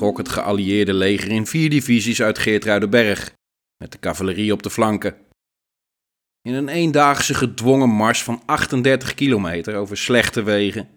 vertrok 0.00 0.26
het 0.26 0.38
geallieerde 0.38 0.94
leger 0.94 1.30
in 1.30 1.46
vier 1.46 1.70
divisies 1.70 2.22
uit 2.22 2.38
Geertruidenberg, 2.38 3.34
met 3.76 3.92
de 3.92 3.98
cavalerie 3.98 4.52
op 4.52 4.62
de 4.62 4.70
flanken. 4.70 5.16
In 6.42 6.54
een 6.54 6.68
eendaagse 6.68 7.34
gedwongen 7.34 7.88
mars 7.88 8.22
van 8.22 8.42
38 8.46 9.14
kilometer 9.14 9.76
over 9.76 9.96
slechte 9.96 10.42
wegen 10.42 10.88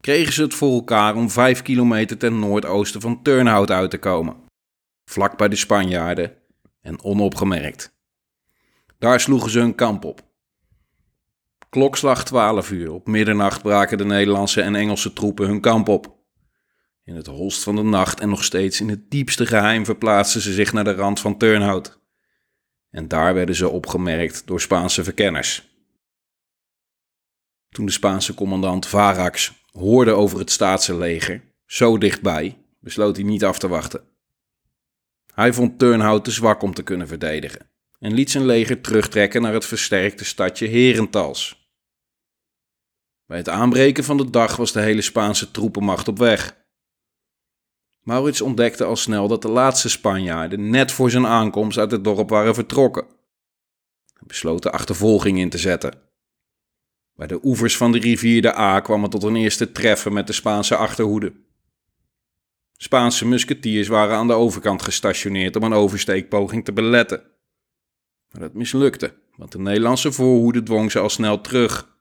kregen 0.00 0.32
ze 0.32 0.42
het 0.42 0.54
voor 0.54 0.72
elkaar 0.72 1.14
om 1.14 1.30
5 1.30 1.62
kilometer 1.62 2.18
ten 2.18 2.38
noordoosten 2.38 3.00
van 3.00 3.22
Turnhout 3.22 3.70
uit 3.70 3.90
te 3.90 3.98
komen, 3.98 4.36
vlak 5.10 5.36
bij 5.36 5.48
de 5.48 5.56
Spanjaarden 5.56 6.32
en 6.80 7.02
onopgemerkt. 7.02 7.92
Daar 8.98 9.20
sloegen 9.20 9.50
ze 9.50 9.58
hun 9.58 9.74
kamp 9.74 10.04
op. 10.04 10.22
Klokslag 11.68 12.24
12 12.24 12.70
uur, 12.70 12.92
op 12.92 13.06
middernacht 13.06 13.62
braken 13.62 13.98
de 13.98 14.04
Nederlandse 14.04 14.62
en 14.62 14.74
Engelse 14.74 15.12
troepen 15.12 15.46
hun 15.46 15.60
kamp 15.60 15.88
op. 15.88 16.13
In 17.04 17.16
het 17.16 17.26
holst 17.26 17.62
van 17.62 17.76
de 17.76 17.82
nacht 17.82 18.20
en 18.20 18.28
nog 18.28 18.44
steeds 18.44 18.80
in 18.80 18.88
het 18.88 19.10
diepste 19.10 19.46
geheim 19.46 19.84
verplaatsten 19.84 20.40
ze 20.40 20.52
zich 20.52 20.72
naar 20.72 20.84
de 20.84 20.94
rand 20.94 21.20
van 21.20 21.38
Turnhout. 21.38 22.00
En 22.90 23.08
daar 23.08 23.34
werden 23.34 23.54
ze 23.54 23.68
opgemerkt 23.68 24.46
door 24.46 24.60
Spaanse 24.60 25.04
verkenners. 25.04 25.72
Toen 27.68 27.86
de 27.86 27.92
Spaanse 27.92 28.34
commandant 28.34 28.86
Varax 28.86 29.64
hoorde 29.70 30.12
over 30.12 30.38
het 30.38 30.50
staatse 30.50 30.96
leger, 30.96 31.42
zo 31.66 31.98
dichtbij, 31.98 32.58
besloot 32.80 33.16
hij 33.16 33.24
niet 33.24 33.44
af 33.44 33.58
te 33.58 33.68
wachten. 33.68 34.04
Hij 35.34 35.52
vond 35.52 35.78
Turnhout 35.78 36.24
te 36.24 36.30
zwak 36.30 36.62
om 36.62 36.74
te 36.74 36.82
kunnen 36.82 37.08
verdedigen 37.08 37.70
en 37.98 38.14
liet 38.14 38.30
zijn 38.30 38.46
leger 38.46 38.80
terugtrekken 38.80 39.42
naar 39.42 39.52
het 39.52 39.66
versterkte 39.66 40.24
stadje 40.24 40.66
Herentals. 40.66 41.68
Bij 43.26 43.38
het 43.38 43.48
aanbreken 43.48 44.04
van 44.04 44.16
de 44.16 44.30
dag 44.30 44.56
was 44.56 44.72
de 44.72 44.80
hele 44.80 45.02
Spaanse 45.02 45.50
troepenmacht 45.50 46.08
op 46.08 46.18
weg. 46.18 46.63
Maurits 48.04 48.40
ontdekte 48.40 48.84
al 48.84 48.96
snel 48.96 49.28
dat 49.28 49.42
de 49.42 49.48
laatste 49.48 49.88
Spanjaarden 49.88 50.70
net 50.70 50.92
voor 50.92 51.10
zijn 51.10 51.26
aankomst 51.26 51.78
uit 51.78 51.90
het 51.90 52.04
dorp 52.04 52.28
waren 52.28 52.54
vertrokken. 52.54 53.04
Hij 54.12 54.26
besloot 54.26 54.62
de 54.62 54.70
achtervolging 54.70 55.38
in 55.38 55.48
te 55.48 55.58
zetten. 55.58 55.94
Bij 57.14 57.26
de 57.26 57.40
oevers 57.42 57.76
van 57.76 57.92
de 57.92 57.98
rivier 57.98 58.42
de 58.42 58.58
A 58.58 58.80
kwam 58.80 59.02
het 59.02 59.10
tot 59.10 59.22
een 59.22 59.36
eerste 59.36 59.72
treffen 59.72 60.12
met 60.12 60.26
de 60.26 60.32
Spaanse 60.32 60.76
achterhoede. 60.76 61.32
Spaanse 62.76 63.26
musketiers 63.26 63.88
waren 63.88 64.16
aan 64.16 64.26
de 64.26 64.32
overkant 64.32 64.82
gestationeerd 64.82 65.56
om 65.56 65.62
een 65.62 65.72
oversteekpoging 65.72 66.64
te 66.64 66.72
beletten. 66.72 67.22
Maar 68.30 68.40
dat 68.40 68.54
mislukte, 68.54 69.14
want 69.36 69.52
de 69.52 69.58
Nederlandse 69.58 70.12
voorhoede 70.12 70.62
dwong 70.62 70.90
ze 70.90 70.98
al 70.98 71.08
snel 71.08 71.40
terug. 71.40 71.98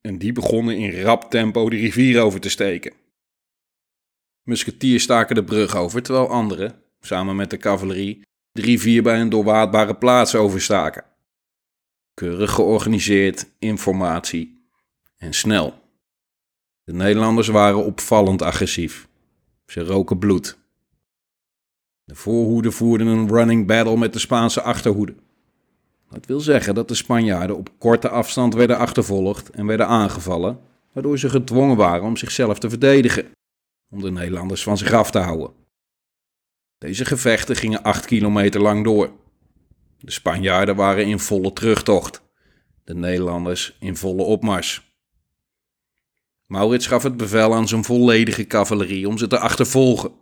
En 0.00 0.18
die 0.18 0.32
begonnen 0.32 0.76
in 0.76 1.02
rap 1.02 1.30
tempo 1.30 1.70
de 1.70 1.76
rivier 1.76 2.20
over 2.20 2.40
te 2.40 2.48
steken. 2.48 2.92
Musketiers 4.46 5.02
staken 5.02 5.34
de 5.34 5.44
brug 5.44 5.76
over, 5.76 6.02
terwijl 6.02 6.28
anderen, 6.28 6.74
samen 7.00 7.36
met 7.36 7.50
de 7.50 7.56
cavalerie, 7.56 8.22
de 8.52 8.60
rivier 8.60 9.02
bij 9.02 9.20
een 9.20 9.28
doorwaadbare 9.28 9.96
plaats 9.96 10.34
overstaken. 10.34 11.04
Keurig 12.14 12.50
georganiseerd, 12.50 13.46
informatie 13.58 14.68
en 15.16 15.32
snel. 15.32 15.74
De 16.84 16.92
Nederlanders 16.92 17.48
waren 17.48 17.84
opvallend 17.84 18.42
agressief. 18.42 19.08
Ze 19.66 19.80
roken 19.80 20.18
bloed. 20.18 20.58
De 22.04 22.14
voorhoede 22.14 22.70
voerden 22.70 23.06
een 23.06 23.28
running 23.28 23.66
battle 23.66 23.96
met 23.96 24.12
de 24.12 24.18
Spaanse 24.18 24.62
achterhoede. 24.62 25.14
Dat 26.10 26.26
wil 26.26 26.40
zeggen 26.40 26.74
dat 26.74 26.88
de 26.88 26.94
Spanjaarden 26.94 27.56
op 27.56 27.70
korte 27.78 28.08
afstand 28.08 28.54
werden 28.54 28.78
achtervolgd 28.78 29.50
en 29.50 29.66
werden 29.66 29.86
aangevallen, 29.86 30.58
waardoor 30.92 31.18
ze 31.18 31.28
gedwongen 31.28 31.76
waren 31.76 32.04
om 32.04 32.16
zichzelf 32.16 32.58
te 32.58 32.68
verdedigen 32.68 33.34
om 33.90 34.02
de 34.02 34.10
Nederlanders 34.10 34.62
van 34.62 34.78
zich 34.78 34.92
af 34.92 35.10
te 35.10 35.18
houden. 35.18 35.54
Deze 36.78 37.04
gevechten 37.04 37.56
gingen 37.56 37.82
acht 37.82 38.06
kilometer 38.06 38.60
lang 38.60 38.84
door. 38.84 39.10
De 39.98 40.10
Spanjaarden 40.10 40.76
waren 40.76 41.06
in 41.06 41.18
volle 41.18 41.52
terugtocht, 41.52 42.22
de 42.84 42.94
Nederlanders 42.94 43.76
in 43.80 43.96
volle 43.96 44.22
opmars. 44.22 44.94
Maurits 46.46 46.86
gaf 46.86 47.02
het 47.02 47.16
bevel 47.16 47.54
aan 47.54 47.68
zijn 47.68 47.84
volledige 47.84 48.46
cavalerie 48.46 49.08
om 49.08 49.18
ze 49.18 49.26
te 49.26 49.38
achtervolgen, 49.38 50.12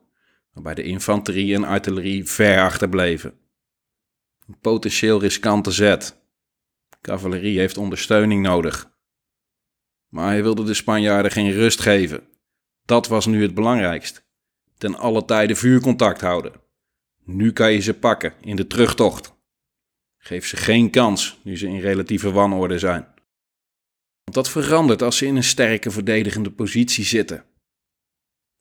waarbij 0.53 0.75
de 0.75 0.83
infanterie 0.83 1.55
en 1.55 1.65
artillerie 1.65 2.25
ver 2.29 2.61
achterbleven. 2.61 3.35
Een 4.47 4.59
potentieel 4.61 5.21
riskante 5.21 5.71
zet. 5.71 6.23
cavalerie 7.01 7.59
heeft 7.59 7.79
ondersteuning 7.79 8.43
nodig. 8.43 8.93
Maar 10.09 10.27
hij 10.27 10.43
wilde 10.43 10.65
de 10.65 10.75
Spanjaarden 10.75 11.31
geen 11.31 11.53
rust 11.53 11.81
geven 11.81 12.34
dat 12.85 13.09
was 13.09 13.27
nu 13.27 13.43
het 13.43 13.55
belangrijkst. 13.55 14.25
Ten 14.79 14.95
alle 14.95 15.25
tijde 15.25 15.57
vuurcontact 15.57 16.21
houden. 16.21 16.53
Nu 17.25 17.53
kan 17.53 17.73
je 17.73 17.81
ze 17.81 17.95
pakken 17.95 18.35
in 18.41 18.57
de 18.57 18.67
terugtocht. 18.67 19.35
Geef 20.19 20.47
ze 20.47 20.57
geen 20.57 20.91
kans 20.91 21.39
nu 21.43 21.57
ze 21.57 21.67
in 21.67 21.81
relatieve 21.81 22.31
wanorde 22.31 22.79
zijn. 22.79 23.03
Want 24.25 24.37
dat 24.37 24.51
verandert 24.51 25.03
als 25.03 25.17
ze 25.17 25.27
in 25.27 25.37
een 25.37 25.45
sterke 25.45 25.91
verdedigende 25.91 26.51
positie 26.51 27.05
zitten. 27.05 27.45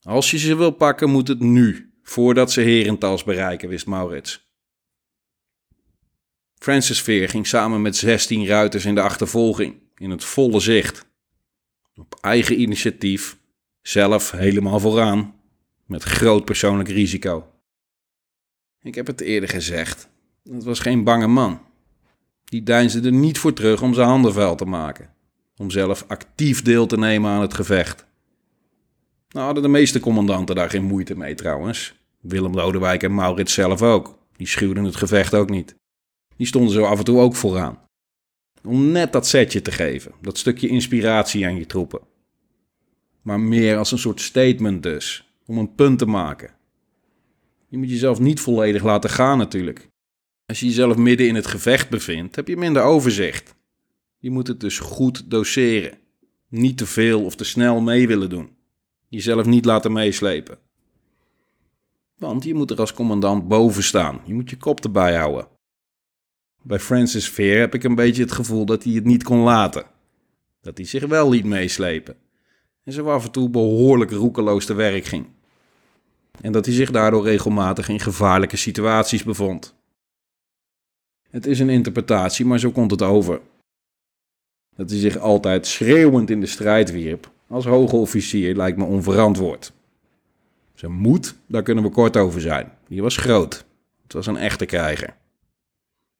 Als 0.02 0.32
je 0.32 0.38
ze 0.38 0.56
wil 0.56 0.72
pakken, 0.72 1.10
moet 1.10 1.28
het 1.28 1.40
nu, 1.40 1.94
voordat 2.02 2.52
ze 2.52 2.62
herentals 2.62 3.24
bereiken, 3.24 3.70
wist 3.70 3.86
Maurits. 3.86 4.52
Francis 6.56 7.02
Veer 7.02 7.30
ging 7.30 7.48
samen 7.48 7.82
met 7.82 7.96
16 7.96 8.46
ruiters 8.46 8.86
in 8.86 8.96
de 8.96 9.02
achtervolging, 9.02 9.82
in 9.96 10.10
het 10.10 10.24
volle 10.24 10.60
zicht. 10.60 11.06
Op 11.96 12.18
eigen 12.22 12.62
initiatief 12.62 13.38
zelf 13.84 14.32
helemaal 14.32 14.80
vooraan, 14.80 15.36
met 15.86 16.04
groot 16.04 16.46
persoonlijk 16.46 16.89
risico. 16.89 17.48
Ik 18.82 18.96
heb 18.96 19.08
het 19.08 19.22
eerder 19.22 19.50
gezegd, 19.50 20.10
het 20.43 20.63
was 20.63 20.80
geen 20.80 21.04
bange 21.04 21.28
man. 21.28 21.62
Die 22.43 22.63
deinsde 22.63 23.02
er 23.02 23.13
niet 23.13 23.38
voor 23.38 23.54
terug 23.54 23.82
om 23.82 23.93
zijn 23.93 24.08
handen 24.08 24.34
vuil 24.34 24.56
te 24.56 24.65
maken, 24.65 25.10
om 25.58 25.72
zelf 25.72 26.06
actief 26.08 26.62
deel 26.62 26.86
te 26.86 26.98
nemen 26.98 27.32
aan 27.32 27.41
het 27.41 27.54
gevecht. 27.54 28.06
Nou 29.30 29.46
hadden 29.46 29.63
de 29.63 29.69
meeste 29.69 30.00
commandanten 30.00 30.56
daar 30.56 30.69
geen 30.69 30.84
moeite 30.84 31.17
mee 31.17 31.36
trouwens. 31.36 31.93
Willem 32.19 32.54
Lodewijk 32.54 33.04
en 33.04 33.13
Maurits 33.13 33.54
zelf 33.54 33.82
ook. 33.82 34.19
Die 34.36 34.48
schuwden 34.48 34.84
het 34.84 34.96
gevecht 34.96 35.34
ook 35.34 35.50
niet. 35.50 35.76
Die 36.36 36.48
stonden 36.48 36.74
zo 36.74 36.84
af 36.84 36.98
en 36.98 37.04
toe 37.04 37.19
ook 37.19 37.36
vooraan. 37.36 37.82
Om 38.63 38.91
net 38.91 39.12
dat 39.12 39.28
setje 39.28 39.62
te 39.62 39.72
geven, 39.72 40.12
dat 40.22 40.38
stukje 40.38 40.67
inspiratie 40.67 41.46
aan 41.46 41.56
je 41.56 41.65
troepen 41.65 42.12
maar 43.24 43.40
meer 43.40 43.78
als 43.78 43.92
een 43.92 43.98
soort 43.98 44.22
statement 44.22 44.84
dus, 44.84 45.34
om 45.46 45.58
een 45.58 45.76
punt 45.76 46.00
te 46.00 46.06
maken. 46.06 46.56
Je 47.68 47.78
moet 47.78 47.90
jezelf 47.90 48.20
niet 48.20 48.40
volledig 48.40 48.84
laten 48.84 49.10
gaan 49.10 49.38
natuurlijk. 49.38 49.88
Als 50.46 50.60
je 50.60 50.66
jezelf 50.66 50.98
midden 50.98 51.28
in 51.28 51.36
het 51.36 51.48
gevecht 51.48 51.90
bevindt, 51.90 52.36
heb 52.36 52.48
je 52.48 52.58
minder 52.58 52.84
overzicht. 52.84 53.56
Je 54.18 54.30
moet 54.32 54.48
het 54.48 54.60
dus 54.60 54.80
goed 54.80 55.30
doseren. 55.30 55.98
Niet 56.50 56.78
te 56.78 56.86
veel 56.86 57.26
of 57.26 57.36
te 57.36 57.44
snel 57.44 57.82
mee 57.82 58.08
willen 58.08 58.30
doen. 58.30 58.50
Jezelf 59.08 59.46
niet 59.46 59.66
laten 59.66 59.92
meeslepen. 59.92 60.58
Want 62.18 62.44
je 62.44 62.54
moet 62.54 62.72
er 62.72 62.80
als 62.80 62.94
commandant 62.94 63.48
boven 63.48 63.84
staan. 63.84 64.22
Je 64.26 64.34
moet 64.34 64.50
je 64.50 64.58
kop 64.58 64.84
erbij 64.84 65.16
houden. 65.16 65.48
Bij 66.62 66.80
Francis 66.80 67.30
Veer 67.30 67.60
heb 67.60 67.74
ik 67.74 67.84
een 67.84 67.96
beetje 67.96 68.22
het 68.22 68.32
gevoel 68.32 68.66
dat 68.66 68.84
hij 68.84 68.94
het 68.94 69.06
niet 69.06 69.24
kon 69.24 69.40
laten. 69.40 69.86
Dat 70.62 70.78
hij 70.78 70.86
zich 70.86 71.06
wel 71.06 71.30
liet 71.30 71.46
meeslepen 71.46 72.16
en 72.84 72.93
zo 72.93 73.10
af 73.10 73.26
en 73.26 73.32
toe 73.32 73.50
behoorlijk 73.50 74.12
roekeloos 74.12 74.65
te 74.65 74.74
werk 74.74 75.06
ging. 75.06 75.26
En 76.41 76.52
dat 76.52 76.65
hij 76.65 76.76
zich 76.76 76.91
daardoor 76.91 77.24
regelmatig 77.24 77.89
in 77.89 78.00
gevaarlijke 78.00 78.58
situaties 78.58 79.24
bevond. 79.24 79.76
Het 81.30 81.46
is 81.46 81.60
een 81.60 81.69
interpretatie, 81.69 82.46
maar 82.46 82.60
zo 82.60 82.72
komt 82.72 82.91
het 82.91 83.02
over. 83.02 83.41
Dat 84.76 84.89
hij 84.89 85.00
zich 85.00 85.17
altijd 85.17 85.67
schreeuwend 85.67 86.30
in 86.30 86.39
de 86.39 86.46
strijd 86.46 86.91
wierp, 86.91 87.32
als 87.48 87.65
hoge 87.65 87.96
officier, 87.96 88.56
lijkt 88.56 88.78
me 88.78 88.84
onverantwoord. 88.84 89.74
Zijn 90.74 90.91
moed, 90.91 91.36
daar 91.48 91.63
kunnen 91.63 91.84
we 91.84 91.89
kort 91.89 92.17
over 92.17 92.41
zijn. 92.41 92.72
Die 92.88 93.02
was 93.02 93.17
groot. 93.17 93.65
Het 94.04 94.13
was 94.13 94.28
een 94.28 94.38
echte 94.38 94.65
krijger. 94.65 95.15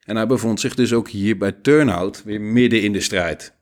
En 0.06 0.16
hij 0.16 0.28
bevond 0.28 0.60
zich 0.60 0.76
dus 0.76 0.94
ook 0.94 1.10
hier 1.10 1.38
bij 1.38 1.52
Turnhout 1.52 2.24
weer 2.24 2.42
midden 2.42 2.82
in 2.82 2.94
de 2.94 3.02
strijd. 3.02 3.54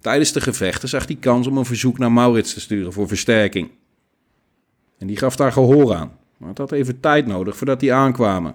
Tijdens 0.00 0.32
de 0.32 0.40
gevechten 0.40 0.88
zag 0.88 1.06
hij 1.06 1.16
kans 1.16 1.46
om 1.46 1.56
een 1.56 1.64
verzoek 1.64 1.98
naar 1.98 2.12
Maurits 2.12 2.54
te 2.54 2.60
sturen 2.60 2.92
voor 2.92 3.08
versterking. 3.08 3.70
En 4.98 5.06
die 5.06 5.16
gaf 5.16 5.36
daar 5.36 5.52
gehoor 5.52 5.94
aan, 5.94 6.18
maar 6.36 6.48
het 6.48 6.58
had 6.58 6.72
even 6.72 7.00
tijd 7.00 7.26
nodig 7.26 7.56
voordat 7.56 7.80
die 7.80 7.92
aankwamen. 7.92 8.54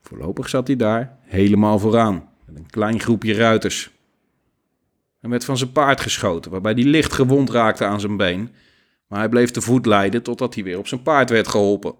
Voorlopig 0.00 0.48
zat 0.48 0.66
hij 0.66 0.76
daar, 0.76 1.18
helemaal 1.20 1.78
vooraan, 1.78 2.28
met 2.46 2.56
een 2.56 2.70
klein 2.70 3.00
groepje 3.00 3.34
ruiters. 3.34 3.90
Hij 5.20 5.30
werd 5.30 5.44
van 5.44 5.56
zijn 5.56 5.72
paard 5.72 6.00
geschoten, 6.00 6.50
waarbij 6.50 6.72
hij 6.72 6.84
licht 6.84 7.12
gewond 7.12 7.50
raakte 7.50 7.84
aan 7.84 8.00
zijn 8.00 8.16
been, 8.16 8.50
maar 9.06 9.18
hij 9.18 9.28
bleef 9.28 9.50
te 9.50 9.60
voet 9.60 9.86
leiden 9.86 10.22
totdat 10.22 10.54
hij 10.54 10.64
weer 10.64 10.78
op 10.78 10.86
zijn 10.86 11.02
paard 11.02 11.30
werd 11.30 11.48
geholpen. 11.48 11.94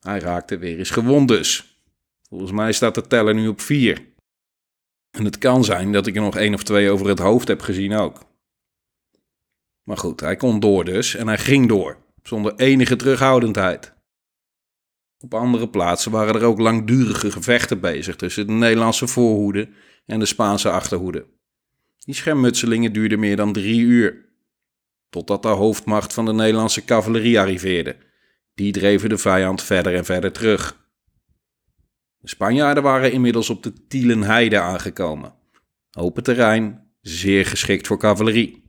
Hij 0.00 0.18
raakte 0.18 0.58
weer 0.58 0.78
eens 0.78 0.90
gewond 0.90 1.28
dus. 1.28 1.80
Volgens 2.28 2.52
mij 2.52 2.72
staat 2.72 2.94
de 2.94 3.06
teller 3.06 3.34
nu 3.34 3.48
op 3.48 3.60
vier. 3.60 4.08
En 5.10 5.24
het 5.24 5.38
kan 5.38 5.64
zijn 5.64 5.92
dat 5.92 6.06
ik 6.06 6.16
er 6.16 6.22
nog 6.22 6.36
één 6.36 6.54
of 6.54 6.62
twee 6.62 6.90
over 6.90 7.08
het 7.08 7.18
hoofd 7.18 7.48
heb 7.48 7.60
gezien 7.60 7.94
ook. 7.94 8.28
Maar 9.82 9.96
goed, 9.96 10.20
hij 10.20 10.36
kon 10.36 10.60
door 10.60 10.84
dus 10.84 11.14
en 11.14 11.26
hij 11.26 11.38
ging 11.38 11.68
door, 11.68 11.96
zonder 12.22 12.54
enige 12.56 12.96
terughoudendheid. 12.96 13.92
Op 15.18 15.34
andere 15.34 15.68
plaatsen 15.68 16.10
waren 16.10 16.34
er 16.34 16.44
ook 16.44 16.58
langdurige 16.58 17.30
gevechten 17.30 17.80
bezig 17.80 18.16
tussen 18.16 18.46
de 18.46 18.52
Nederlandse 18.52 19.06
voorhoede 19.06 19.68
en 20.06 20.18
de 20.18 20.26
Spaanse 20.26 20.70
achterhoede. 20.70 21.26
Die 21.98 22.14
schermutselingen 22.14 22.92
duurden 22.92 23.18
meer 23.18 23.36
dan 23.36 23.52
drie 23.52 23.80
uur, 23.80 24.28
totdat 25.08 25.42
de 25.42 25.48
hoofdmacht 25.48 26.12
van 26.12 26.24
de 26.24 26.32
Nederlandse 26.32 26.84
cavalerie 26.84 27.40
arriveerde. 27.40 27.96
Die 28.54 28.72
dreven 28.72 29.08
de 29.08 29.18
vijand 29.18 29.62
verder 29.62 29.94
en 29.94 30.04
verder 30.04 30.32
terug. 30.32 30.79
De 32.20 32.28
Spanjaarden 32.28 32.82
waren 32.82 33.12
inmiddels 33.12 33.50
op 33.50 33.62
de 33.62 33.86
Tielenheide 33.88 34.60
aangekomen. 34.60 35.34
Open 35.98 36.22
terrein, 36.22 36.90
zeer 37.00 37.46
geschikt 37.46 37.86
voor 37.86 37.98
cavalerie. 37.98 38.62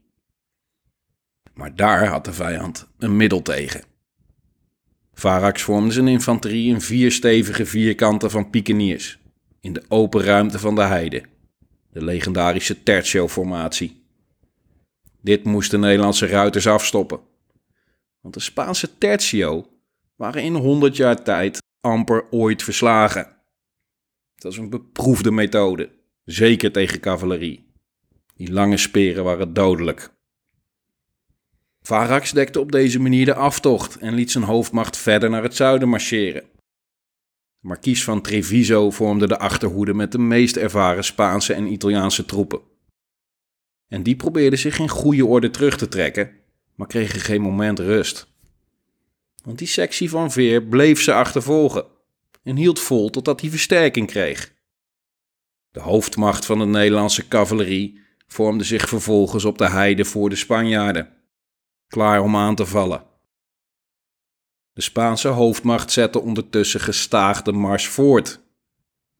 Maar 1.54 1.76
daar 1.76 2.06
had 2.06 2.24
de 2.24 2.32
vijand 2.32 2.88
een 2.98 3.16
middel 3.16 3.42
tegen. 3.42 3.84
Varax 5.14 5.62
vormde 5.62 5.92
zijn 5.92 6.08
infanterie 6.08 6.68
in 6.68 6.80
vier 6.80 7.12
stevige 7.12 7.66
vierkanten 7.66 8.30
van 8.30 8.50
pikeniers, 8.50 9.18
in 9.60 9.72
de 9.72 9.82
open 9.88 10.22
ruimte 10.22 10.58
van 10.58 10.74
de 10.74 10.82
heide, 10.82 11.22
de 11.90 12.04
legendarische 12.04 12.82
tertio-formatie. 12.82 14.04
Dit 15.20 15.44
moesten 15.44 15.80
de 15.80 15.86
Nederlandse 15.86 16.26
ruiters 16.26 16.66
afstoppen, 16.66 17.20
want 18.20 18.34
de 18.34 18.40
Spaanse 18.40 18.98
tertio 18.98 19.66
waren 20.16 20.42
in 20.42 20.54
100 20.54 20.96
jaar 20.96 21.22
tijd 21.22 21.62
amper 21.80 22.26
ooit 22.30 22.62
verslagen. 22.62 23.41
Dat 24.42 24.52
is 24.52 24.58
een 24.58 24.70
beproefde 24.70 25.30
methode, 25.30 25.90
zeker 26.24 26.72
tegen 26.72 27.00
cavalerie. 27.00 27.66
Die 28.34 28.52
lange 28.52 28.76
speren 28.76 29.24
waren 29.24 29.52
dodelijk. 29.52 30.12
Varax 31.82 32.32
dekte 32.32 32.60
op 32.60 32.72
deze 32.72 33.00
manier 33.00 33.24
de 33.24 33.34
aftocht 33.34 33.98
en 33.98 34.14
liet 34.14 34.30
zijn 34.30 34.44
hoofdmacht 34.44 34.96
verder 34.96 35.30
naar 35.30 35.42
het 35.42 35.56
zuiden 35.56 35.88
marcheren. 35.88 36.42
De 37.60 37.68
markies 37.68 38.04
van 38.04 38.20
Treviso 38.22 38.90
vormde 38.90 39.26
de 39.26 39.38
achterhoede 39.38 39.94
met 39.94 40.12
de 40.12 40.18
meest 40.18 40.56
ervaren 40.56 41.04
Spaanse 41.04 41.52
en 41.52 41.72
Italiaanse 41.72 42.24
troepen. 42.24 42.60
En 43.88 44.02
die 44.02 44.16
probeerden 44.16 44.58
zich 44.58 44.78
in 44.78 44.88
goede 44.88 45.26
orde 45.26 45.50
terug 45.50 45.76
te 45.76 45.88
trekken, 45.88 46.30
maar 46.74 46.86
kregen 46.86 47.20
geen 47.20 47.40
moment 47.40 47.78
rust. 47.78 48.26
Want 49.44 49.58
die 49.58 49.68
sectie 49.68 50.10
van 50.10 50.30
Veer 50.30 50.62
bleef 50.62 51.02
ze 51.02 51.14
achtervolgen 51.14 51.91
en 52.42 52.56
hield 52.56 52.80
vol 52.80 53.10
totdat 53.10 53.40
hij 53.40 53.50
versterking 53.50 54.06
kreeg. 54.06 54.52
De 55.70 55.80
hoofdmacht 55.80 56.46
van 56.46 56.58
de 56.58 56.64
Nederlandse 56.64 57.28
cavalerie 57.28 58.00
vormde 58.26 58.64
zich 58.64 58.88
vervolgens 58.88 59.44
op 59.44 59.58
de 59.58 59.68
heide 59.68 60.04
voor 60.04 60.28
de 60.28 60.36
Spanjaarden 60.36 61.12
klaar 61.92 62.22
om 62.22 62.36
aan 62.36 62.54
te 62.54 62.66
vallen. 62.66 63.04
De 64.72 64.82
Spaanse 64.82 65.28
hoofdmacht 65.28 65.90
zette 65.90 66.20
ondertussen 66.20 66.80
gestaag 66.80 67.42
de 67.42 67.52
mars 67.52 67.86
voort. 67.88 68.40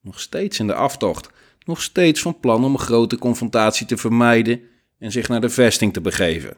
Nog 0.00 0.20
steeds 0.20 0.58
in 0.58 0.66
de 0.66 0.74
aftocht, 0.74 1.30
nog 1.64 1.82
steeds 1.82 2.20
van 2.20 2.40
plan 2.40 2.64
om 2.64 2.72
een 2.72 2.78
grote 2.78 3.18
confrontatie 3.18 3.86
te 3.86 3.96
vermijden 3.96 4.62
en 4.98 5.12
zich 5.12 5.28
naar 5.28 5.40
de 5.40 5.48
vesting 5.48 5.92
te 5.92 6.00
begeven. 6.00 6.56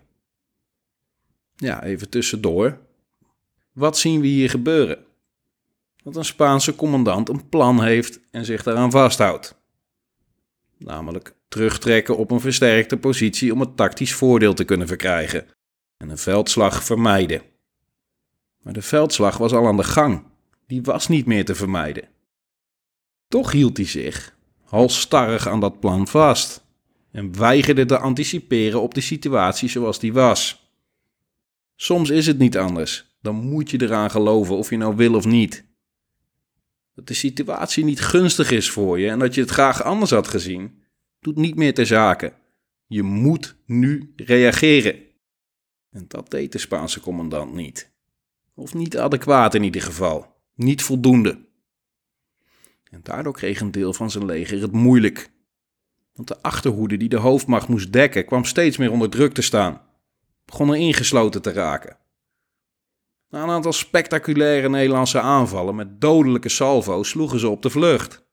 Ja, 1.57 1.83
even 1.83 2.09
tussendoor. 2.09 2.79
Wat 3.73 3.99
zien 3.99 4.21
we 4.21 4.27
hier 4.27 4.51
gebeuren? 4.51 5.05
Dat 6.05 6.17
een 6.17 6.25
Spaanse 6.25 6.75
commandant 6.75 7.29
een 7.29 7.49
plan 7.49 7.83
heeft 7.83 8.21
en 8.31 8.45
zich 8.45 8.63
daaraan 8.63 8.91
vasthoudt. 8.91 9.59
Namelijk 10.79 11.35
terugtrekken 11.49 12.17
op 12.17 12.31
een 12.31 12.41
versterkte 12.41 12.97
positie 12.97 13.53
om 13.53 13.61
het 13.61 13.77
tactisch 13.77 14.15
voordeel 14.15 14.55
te 14.55 14.65
kunnen 14.65 14.87
verkrijgen 14.87 15.47
en 15.97 16.09
een 16.09 16.19
veldslag 16.19 16.85
vermijden. 16.85 17.43
Maar 18.63 18.73
de 18.73 18.83
veldslag 18.83 19.37
was 19.37 19.53
al 19.53 19.67
aan 19.67 19.77
de 19.77 19.85
gang. 19.85 20.23
Die 20.67 20.83
was 20.83 21.09
niet 21.09 21.27
meer 21.27 21.45
te 21.45 21.55
vermijden. 21.55 22.09
Toch 23.29 23.53
hield 23.53 23.77
hij 23.77 23.87
zich, 23.87 24.37
halstarrig 24.65 25.49
aan 25.49 25.61
dat 25.61 25.81
plan 25.81 26.09
vast, 26.09 26.65
en 27.11 27.39
weigerde 27.39 27.85
te 27.85 27.99
anticiperen 27.99 28.81
op 28.81 28.95
de 28.95 29.01
situatie 29.01 29.69
zoals 29.69 29.99
die 29.99 30.13
was. 30.13 30.69
Soms 31.77 32.11
is 32.11 32.27
het 32.27 32.39
niet 32.39 32.59
anders, 32.59 33.17
dan 33.21 33.35
moet 33.35 33.71
je 33.71 33.83
eraan 33.83 34.11
geloven 34.11 34.57
of 34.57 34.71
je 34.71 34.77
nou 34.77 34.97
wil 34.97 35.15
of 35.15 35.25
niet. 35.25 35.65
Dat 36.95 37.07
de 37.07 37.15
situatie 37.15 37.85
niet 37.85 38.01
gunstig 38.01 38.51
is 38.51 38.71
voor 38.71 38.99
je 38.99 39.09
en 39.09 39.19
dat 39.19 39.35
je 39.35 39.41
het 39.41 39.51
graag 39.51 39.83
anders 39.83 40.11
had 40.11 40.29
gezien, 40.29 40.83
doet 41.21 41.37
niet 41.37 41.57
meer 41.57 41.75
ter 41.75 41.87
zake. 41.87 42.33
Je 42.87 43.03
moet 43.03 43.57
nu 43.67 44.13
reageren. 44.17 45.03
En 45.91 46.05
dat 46.09 46.31
deed 46.31 46.53
de 46.53 46.59
Spaanse 46.59 47.01
commandant 47.01 47.55
niet. 47.55 47.93
Of 48.55 48.75
niet 48.75 48.99
adequaat 48.99 49.55
in 49.55 49.63
ieder 49.63 49.83
geval. 49.83 50.33
Niet 50.55 50.83
voldoende. 50.83 51.39
En 52.91 53.01
daardoor 53.03 53.33
kreeg 53.33 53.61
een 53.61 53.71
deel 53.71 53.93
van 53.93 54.11
zijn 54.11 54.25
leger 54.25 54.61
het 54.61 54.73
moeilijk. 54.73 55.31
Want 56.13 56.29
de 56.29 56.43
achterhoede 56.43 56.97
die 56.97 57.09
de 57.09 57.17
hoofdmacht 57.17 57.69
moest 57.69 57.93
dekken 57.93 58.25
kwam 58.25 58.45
steeds 58.45 58.77
meer 58.77 58.93
onder 58.93 59.11
druk 59.11 59.35
te 59.35 59.43
staan. 59.43 59.81
Begon 60.45 60.69
er 60.69 60.77
ingesloten 60.77 61.43
te 61.43 61.53
raken. 61.53 61.97
Na 63.35 63.43
een 63.43 63.51
aantal 63.51 63.73
spectaculaire 63.73 64.69
Nederlandse 64.69 65.21
aanvallen 65.21 65.75
met 65.75 66.01
dodelijke 66.01 66.49
salvo's 66.49 67.09
sloegen 67.09 67.39
ze 67.39 67.49
op 67.49 67.63
de 67.63 67.71
vlucht. 67.71 68.25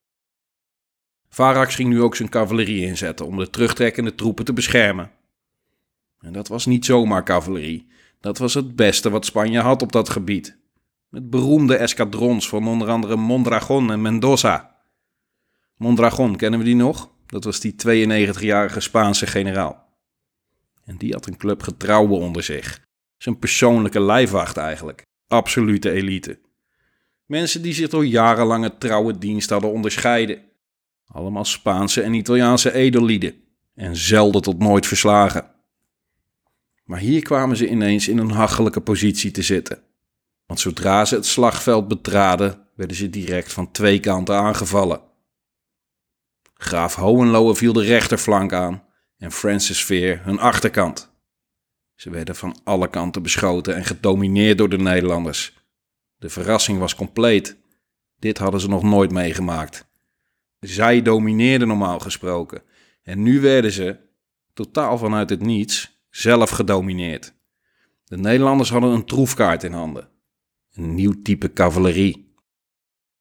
Varax 1.29 1.75
ging 1.75 1.89
nu 1.89 2.01
ook 2.01 2.15
zijn 2.15 2.29
cavalerie 2.29 2.85
inzetten 2.85 3.25
om 3.25 3.37
de 3.37 3.49
terugtrekkende 3.49 4.15
troepen 4.15 4.45
te 4.45 4.53
beschermen. 4.53 5.11
En 6.19 6.33
dat 6.33 6.47
was 6.47 6.65
niet 6.65 6.85
zomaar 6.85 7.23
cavalerie. 7.23 7.87
Dat 8.19 8.37
was 8.37 8.53
het 8.53 8.75
beste 8.75 9.09
wat 9.09 9.25
Spanje 9.25 9.59
had 9.59 9.81
op 9.81 9.91
dat 9.91 10.09
gebied. 10.09 10.57
Met 11.09 11.29
beroemde 11.29 11.75
escadrons 11.75 12.49
van 12.49 12.67
onder 12.67 12.89
andere 12.89 13.15
Mondragon 13.15 13.91
en 13.91 14.01
Mendoza. 14.01 14.75
Mondragon, 15.75 16.35
kennen 16.35 16.59
we 16.59 16.65
die 16.65 16.75
nog? 16.75 17.11
Dat 17.25 17.43
was 17.43 17.59
die 17.59 17.75
92-jarige 17.87 18.79
Spaanse 18.79 19.27
generaal. 19.27 19.95
En 20.83 20.97
die 20.97 21.13
had 21.13 21.27
een 21.27 21.37
club 21.37 21.63
getrouwen 21.63 22.19
onder 22.19 22.43
zich. 22.43 22.89
Zijn 23.21 23.39
persoonlijke 23.39 24.01
lijfwacht 24.01 24.57
eigenlijk. 24.57 25.05
Absolute 25.27 25.91
elite. 25.91 26.39
Mensen 27.25 27.61
die 27.61 27.73
zich 27.73 27.89
door 27.89 28.05
jarenlange 28.05 28.77
trouwe 28.77 29.17
dienst 29.17 29.49
hadden 29.49 29.71
onderscheiden. 29.71 30.41
Allemaal 31.05 31.45
Spaanse 31.45 32.01
en 32.01 32.13
Italiaanse 32.13 32.73
edellieden. 32.73 33.33
En 33.75 33.95
zelden 33.95 34.41
tot 34.41 34.59
nooit 34.59 34.87
verslagen. 34.87 35.51
Maar 36.83 36.99
hier 36.99 37.21
kwamen 37.21 37.57
ze 37.57 37.67
ineens 37.67 38.07
in 38.07 38.17
een 38.17 38.31
hachelijke 38.31 38.81
positie 38.81 39.31
te 39.31 39.41
zitten. 39.41 39.83
Want 40.45 40.59
zodra 40.59 41.05
ze 41.05 41.15
het 41.15 41.25
slagveld 41.25 41.87
betraden, 41.87 42.67
werden 42.75 42.97
ze 42.97 43.09
direct 43.09 43.53
van 43.53 43.71
twee 43.71 43.99
kanten 43.99 44.35
aangevallen. 44.35 45.01
Graaf 46.53 46.95
Hohenlohe 46.95 47.55
viel 47.55 47.73
de 47.73 47.83
rechterflank 47.83 48.53
aan 48.53 48.83
en 49.17 49.31
Francis 49.31 49.85
Veer 49.85 50.21
hun 50.23 50.39
achterkant. 50.39 51.10
Ze 52.01 52.09
werden 52.09 52.35
van 52.35 52.55
alle 52.63 52.89
kanten 52.89 53.21
beschoten 53.23 53.75
en 53.75 53.85
gedomineerd 53.85 54.57
door 54.57 54.69
de 54.69 54.77
Nederlanders. 54.77 55.53
De 56.17 56.29
verrassing 56.29 56.79
was 56.79 56.95
compleet. 56.95 57.57
Dit 58.19 58.37
hadden 58.37 58.59
ze 58.59 58.67
nog 58.67 58.83
nooit 58.83 59.11
meegemaakt. 59.11 59.85
Zij 60.59 61.01
domineerden 61.01 61.67
normaal 61.67 61.99
gesproken. 61.99 62.61
En 63.03 63.23
nu 63.23 63.41
werden 63.41 63.71
ze, 63.71 63.97
totaal 64.53 64.97
vanuit 64.97 65.29
het 65.29 65.41
niets, 65.41 66.03
zelf 66.09 66.49
gedomineerd. 66.49 67.33
De 68.05 68.17
Nederlanders 68.17 68.69
hadden 68.69 68.91
een 68.91 69.05
troefkaart 69.05 69.63
in 69.63 69.73
handen. 69.73 70.09
Een 70.73 70.95
nieuw 70.95 71.21
type 71.21 71.53
cavalerie. 71.53 72.33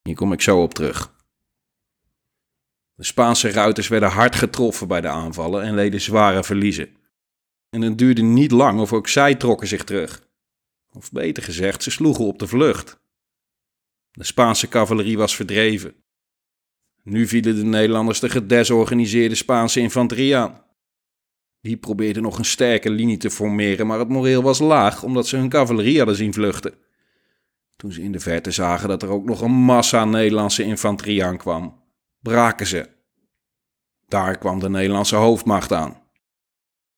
Hier 0.02 0.14
kom 0.14 0.32
ik 0.32 0.40
zo 0.40 0.62
op 0.62 0.74
terug. 0.74 1.14
De 2.94 3.04
Spaanse 3.04 3.50
ruiters 3.50 3.88
werden 3.88 4.10
hard 4.10 4.36
getroffen 4.36 4.88
bij 4.88 5.00
de 5.00 5.08
aanvallen 5.08 5.62
en 5.62 5.74
leden 5.74 6.00
zware 6.00 6.44
verliezen. 6.44 6.98
En 7.70 7.82
het 7.82 7.98
duurde 7.98 8.22
niet 8.22 8.50
lang 8.50 8.80
of 8.80 8.92
ook 8.92 9.08
zij 9.08 9.34
trokken 9.34 9.68
zich 9.68 9.84
terug. 9.84 10.28
Of 10.92 11.12
beter 11.12 11.42
gezegd, 11.42 11.82
ze 11.82 11.90
sloegen 11.90 12.24
op 12.24 12.38
de 12.38 12.46
vlucht. 12.46 13.00
De 14.10 14.24
Spaanse 14.24 14.68
cavalerie 14.68 15.18
was 15.18 15.36
verdreven. 15.36 15.94
Nu 17.02 17.26
vielen 17.26 17.56
de 17.56 17.64
Nederlanders 17.64 18.20
de 18.20 18.28
gedesorganiseerde 18.28 19.34
Spaanse 19.34 19.80
infanterie 19.80 20.36
aan. 20.36 20.64
Die 21.60 21.76
probeerden 21.76 22.22
nog 22.22 22.38
een 22.38 22.44
sterke 22.44 22.90
linie 22.90 23.16
te 23.16 23.30
formeren, 23.30 23.86
maar 23.86 23.98
het 23.98 24.08
moreel 24.08 24.42
was 24.42 24.58
laag 24.58 25.02
omdat 25.02 25.26
ze 25.26 25.36
hun 25.36 25.48
cavalerie 25.48 25.96
hadden 25.96 26.16
zien 26.16 26.32
vluchten. 26.32 26.74
Toen 27.76 27.92
ze 27.92 28.02
in 28.02 28.12
de 28.12 28.20
verte 28.20 28.50
zagen 28.50 28.88
dat 28.88 29.02
er 29.02 29.08
ook 29.08 29.24
nog 29.24 29.40
een 29.40 29.50
massa 29.50 30.04
Nederlandse 30.04 30.62
infanterie 30.62 31.24
aankwam, 31.24 31.82
braken 32.20 32.66
ze. 32.66 32.88
Daar 34.08 34.38
kwam 34.38 34.58
de 34.58 34.68
Nederlandse 34.68 35.16
hoofdmacht 35.16 35.72
aan. 35.72 36.02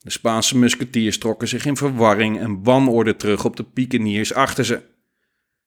De 0.03 0.11
Spaanse 0.11 0.59
musketiers 0.59 1.19
trokken 1.19 1.49
zich 1.49 1.65
in 1.65 1.77
verwarring 1.77 2.38
en 2.38 2.62
wanorde 2.62 3.17
terug 3.17 3.45
op 3.45 3.57
de 3.57 3.65
pikeniers 3.65 4.35
achter 4.35 4.65
ze. 4.65 4.83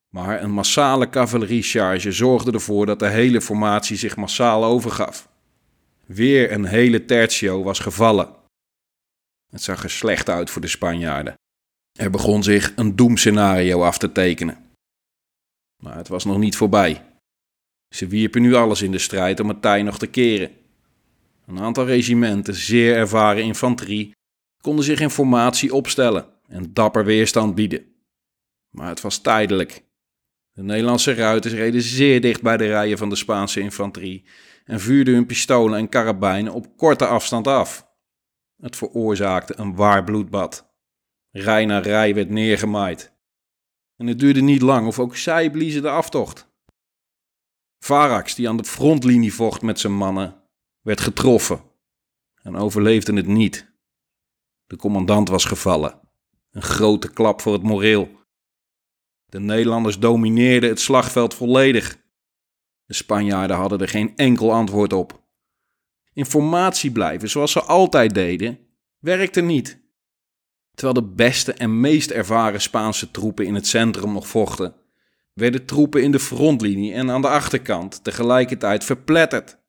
Maar 0.10 0.44
een 0.44 0.52
massale 0.52 1.10
cavalerie-charge 1.10 2.12
zorgde 2.12 2.52
ervoor 2.52 2.86
dat 2.86 3.00
de 3.00 3.10
hele 3.10 3.42
formatie 3.42 3.98
zich 3.98 4.16
massaal 4.16 4.64
overgaf. 4.64 5.30
Weer 6.06 6.52
een 6.52 6.66
hele 6.66 7.06
tertio 7.06 7.64
was 7.64 7.80
gevallen. 7.80 8.36
Het 9.52 9.62
zag 9.62 9.84
er 9.84 9.90
slecht 9.90 10.30
uit 10.30 10.50
voor 10.50 10.62
de 10.62 10.68
Spanjaarden. 10.68 11.34
Er 12.00 12.10
begon 12.10 12.44
zich 12.44 12.74
een 12.76 12.96
doemscenario 12.96 13.84
af 13.84 13.98
te 13.98 14.12
tekenen. 14.12 14.58
Maar 15.84 15.98
het 15.98 16.08
was 16.08 16.26
nog 16.26 16.38
niet 16.38 16.56
voorbij. 16.56 17.04
Ze 17.96 18.08
wierpen 18.08 18.42
nu 18.42 18.54
alles 18.56 18.82
in 18.82 18.92
de 18.92 18.98
strijd 18.98 19.40
om 19.40 19.50
het 19.50 19.62
tij 19.62 19.84
nog 19.84 19.98
te 19.98 20.08
keren. 20.08 20.52
Een 21.48 21.60
aantal 21.60 21.86
regimenten, 21.86 22.56
zeer 22.56 22.96
ervaren 22.96 23.44
infanterie, 23.44 24.12
konden 24.66 24.86
zich 24.86 25.00
in 25.00 25.10
formatie 25.10 25.74
opstellen 25.74 26.26
en 26.48 26.74
dapper 26.74 27.06
weerstand 27.06 27.56
bieden. 27.56 27.86
Maar 28.70 28.88
het 28.88 29.02
was 29.02 29.18
tijdelijk. 29.18 29.84
De 30.52 30.64
Nederlandse 30.64 31.14
ruiters 31.14 31.54
reden 31.54 31.82
zeer 31.82 32.22
dicht 32.22 32.42
bij 32.42 32.58
de 32.58 32.66
rijen 32.66 32.98
van 32.98 33.10
de 33.10 33.16
Spaanse 33.16 33.60
infanterie 33.60 34.26
en 34.64 34.80
vuurden 34.80 35.14
hun 35.14 35.26
pistolen 35.26 35.80
en 35.80 35.90
karabijnen 35.90 36.54
op 36.54 36.78
korte 36.78 37.06
afstand 37.06 37.48
af. 37.48 37.88
Het 38.58 38.76
veroorzaakte 38.76 39.54
een 39.58 39.76
waar 39.76 40.04
bloedbad. 40.04 40.74
Rij 41.32 41.66
na 41.66 41.80
rij 41.80 42.16
werd 42.16 42.30
neergemaaid. 42.30 43.14
En 43.98 44.08
het 44.08 44.20
duurde 44.20 44.42
niet 44.42 44.62
lang 44.62 44.88
of 44.88 45.00
ook 45.00 45.16
zij 45.16 45.52
bliezen 45.52 45.82
de 45.82 45.90
aftocht. 45.90 46.48
Varax, 47.80 48.36
die 48.36 48.50
aan 48.50 48.58
de 48.58 48.64
frontlinie 48.64 49.34
vocht 49.34 49.62
met 49.62 49.80
zijn 49.80 49.94
mannen, 49.94 50.36
werd 50.82 51.02
getroffen 51.02 51.62
en 52.42 52.56
overleefde 52.56 53.14
het 53.14 53.28
niet. 53.28 53.74
De 54.68 54.76
commandant 54.76 55.30
was 55.30 55.46
gevallen. 55.46 56.00
Een 56.52 56.62
grote 56.62 57.14
klap 57.14 57.42
voor 57.42 57.54
het 57.54 57.64
moreel. 57.64 58.10
De 59.26 59.40
Nederlanders 59.40 60.00
domineerden 60.00 60.70
het 60.70 60.80
slagveld 60.80 61.34
volledig. 61.34 61.98
De 62.86 62.94
Spanjaarden 62.94 63.58
hadden 63.58 63.80
er 63.80 63.90
geen 63.90 64.16
enkel 64.16 64.54
antwoord 64.54 64.94
op. 64.94 65.24
Informatie 66.14 66.92
blijven 66.92 67.30
zoals 67.30 67.52
ze 67.52 67.62
altijd 67.62 68.14
deden, 68.14 68.60
werkte 69.00 69.42
niet. 69.42 69.84
Terwijl 70.74 71.02
de 71.02 71.14
beste 71.14 71.54
en 71.54 71.80
meest 71.80 72.12
ervaren 72.12 72.62
Spaanse 72.62 73.12
troepen 73.12 73.46
in 73.46 73.56
het 73.56 73.68
centrum 73.68 74.14
nog 74.14 74.28
vochten, 74.28 74.76
werden 75.34 75.66
troepen 75.66 76.04
in 76.04 76.12
de 76.12 76.20
frontlinie 76.20 76.94
en 76.94 77.12
aan 77.12 77.22
de 77.22 77.28
achterkant 77.28 78.04
tegelijkertijd 78.04 78.84
verpletterd. 78.84 79.64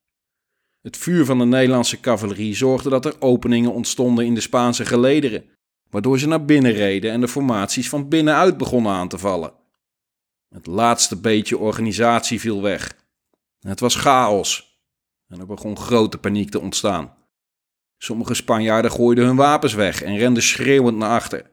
Het 0.87 0.97
vuur 0.97 1.25
van 1.25 1.39
de 1.39 1.45
Nederlandse 1.45 2.01
cavalerie 2.01 2.55
zorgde 2.55 2.91
dat 2.91 3.05
er 3.05 3.21
openingen 3.21 3.73
ontstonden 3.73 4.25
in 4.25 4.35
de 4.35 4.41
Spaanse 4.41 4.85
gelederen, 4.85 5.45
waardoor 5.91 6.19
ze 6.19 6.29
naar 6.29 6.45
binnen 6.45 6.73
reden 6.73 7.13
en 7.13 7.21
de 7.21 7.29
formaties 7.29 7.89
van 7.89 8.09
binnenuit 8.09 8.57
begonnen 8.57 8.93
aan 8.93 9.09
te 9.09 9.19
vallen. 9.19 9.53
Het 10.49 10.67
laatste 10.67 11.17
beetje 11.21 11.59
organisatie 11.59 12.41
viel 12.41 12.63
weg. 12.63 12.97
Het 13.61 13.81
was 13.81 13.95
chaos 13.95 14.81
en 15.29 15.41
er 15.41 15.47
begon 15.47 15.77
grote 15.77 16.19
paniek 16.19 16.51
te 16.51 16.61
ontstaan. 16.61 17.15
Sommige 17.99 18.35
Spanjaarden 18.35 18.91
gooiden 18.91 19.25
hun 19.25 19.37
wapens 19.37 19.75
weg 19.75 20.03
en 20.03 20.17
renden 20.17 20.43
schreeuwend 20.43 20.97
naar 20.97 21.11
achter. 21.11 21.51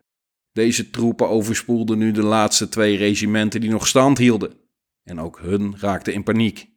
Deze 0.52 0.90
troepen 0.90 1.30
overspoelden 1.30 1.98
nu 1.98 2.12
de 2.12 2.24
laatste 2.24 2.70
twee 2.70 2.98
regimenten 2.98 3.62
die 3.62 3.70
nog 3.70 3.88
stand 3.88 4.18
hielden. 4.18 4.54
En 5.04 5.20
ook 5.20 5.40
hun 5.40 5.76
raakten 5.80 6.14
in 6.14 6.24
paniek. 6.24 6.72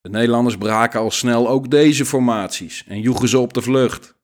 De 0.00 0.08
Nederlanders 0.08 0.56
braken 0.56 1.00
al 1.00 1.10
snel 1.10 1.48
ook 1.48 1.70
deze 1.70 2.06
formaties 2.06 2.84
en 2.86 3.00
joegen 3.00 3.28
ze 3.28 3.38
op 3.38 3.52
de 3.52 3.62
vlucht. 3.62 4.14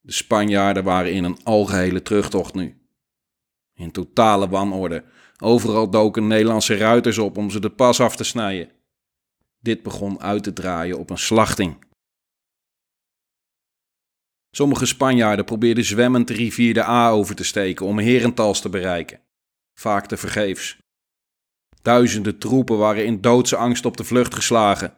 De 0.00 0.12
Spanjaarden 0.12 0.84
waren 0.84 1.12
in 1.12 1.24
een 1.24 1.38
algehele 1.44 2.02
terugtocht 2.02 2.54
nu. 2.54 2.80
In 3.74 3.90
totale 3.90 4.48
wanorde. 4.48 5.04
Overal 5.38 5.90
doken 5.90 6.26
Nederlandse 6.26 6.76
ruiters 6.76 7.18
op 7.18 7.36
om 7.36 7.50
ze 7.50 7.60
de 7.60 7.70
pas 7.70 8.00
af 8.00 8.16
te 8.16 8.24
snijden. 8.24 8.70
Dit 9.58 9.82
begon 9.82 10.20
uit 10.20 10.42
te 10.42 10.52
draaien 10.52 10.98
op 10.98 11.10
een 11.10 11.18
slachting. 11.18 11.84
Sommige 14.50 14.86
Spanjaarden 14.86 15.44
probeerden 15.44 15.84
zwemmend 15.84 16.28
de 16.28 16.34
rivier 16.34 16.74
de 16.74 16.84
A 16.84 17.10
over 17.10 17.34
te 17.34 17.44
steken 17.44 17.86
om 17.86 17.98
Herentals 17.98 18.60
te 18.60 18.68
bereiken. 18.68 19.20
Vaak 19.74 20.06
te 20.06 20.16
vergeefs. 20.16 20.78
Duizenden 21.82 22.38
troepen 22.38 22.78
waren 22.78 23.06
in 23.06 23.20
doodse 23.20 23.56
angst 23.56 23.84
op 23.84 23.96
de 23.96 24.04
vlucht 24.04 24.34
geslagen, 24.34 24.94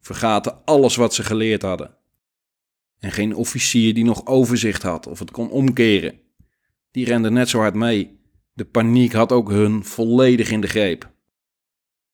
vergaten 0.00 0.64
alles 0.64 0.96
wat 0.96 1.14
ze 1.14 1.22
geleerd 1.22 1.62
hadden. 1.62 1.96
En 2.98 3.12
geen 3.12 3.34
officier 3.34 3.94
die 3.94 4.04
nog 4.04 4.26
overzicht 4.26 4.82
had 4.82 5.06
of 5.06 5.18
het 5.18 5.30
kon 5.30 5.50
omkeren. 5.50 6.20
Die 6.90 7.04
rende 7.04 7.30
net 7.30 7.48
zo 7.48 7.58
hard 7.58 7.74
mee. 7.74 8.20
De 8.52 8.64
paniek 8.64 9.12
had 9.12 9.32
ook 9.32 9.50
hun 9.50 9.84
volledig 9.84 10.50
in 10.50 10.60
de 10.60 10.66
greep. 10.66 11.10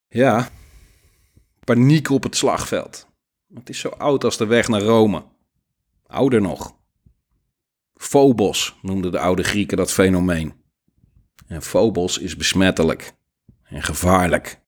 Ja, 0.08 0.48
paniek 1.64 2.10
op 2.10 2.22
het 2.22 2.36
slagveld. 2.36 3.06
Het 3.54 3.68
is 3.68 3.78
zo 3.78 3.88
oud 3.88 4.24
als 4.24 4.36
de 4.36 4.46
weg 4.46 4.68
naar 4.68 4.82
Rome. 4.82 5.24
Ouder 6.06 6.40
nog. 6.40 6.76
Phobos 7.94 8.78
noemden 8.82 9.12
de 9.12 9.18
oude 9.18 9.42
Grieken 9.42 9.76
dat 9.76 9.92
fenomeen. 9.92 10.52
En 11.46 11.62
Phobos 11.62 12.18
is 12.18 12.36
besmettelijk 12.36 13.14
en 13.74 13.82
gevaarlijk. 13.82 14.60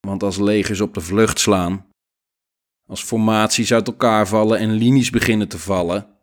Want 0.00 0.22
als 0.22 0.36
legers 0.36 0.80
op 0.80 0.94
de 0.94 1.00
vlucht 1.00 1.38
slaan, 1.38 1.86
als 2.86 3.02
formaties 3.02 3.72
uit 3.72 3.86
elkaar 3.86 4.28
vallen 4.28 4.58
en 4.58 4.72
linies 4.72 5.10
beginnen 5.10 5.48
te 5.48 5.58
vallen, 5.58 6.16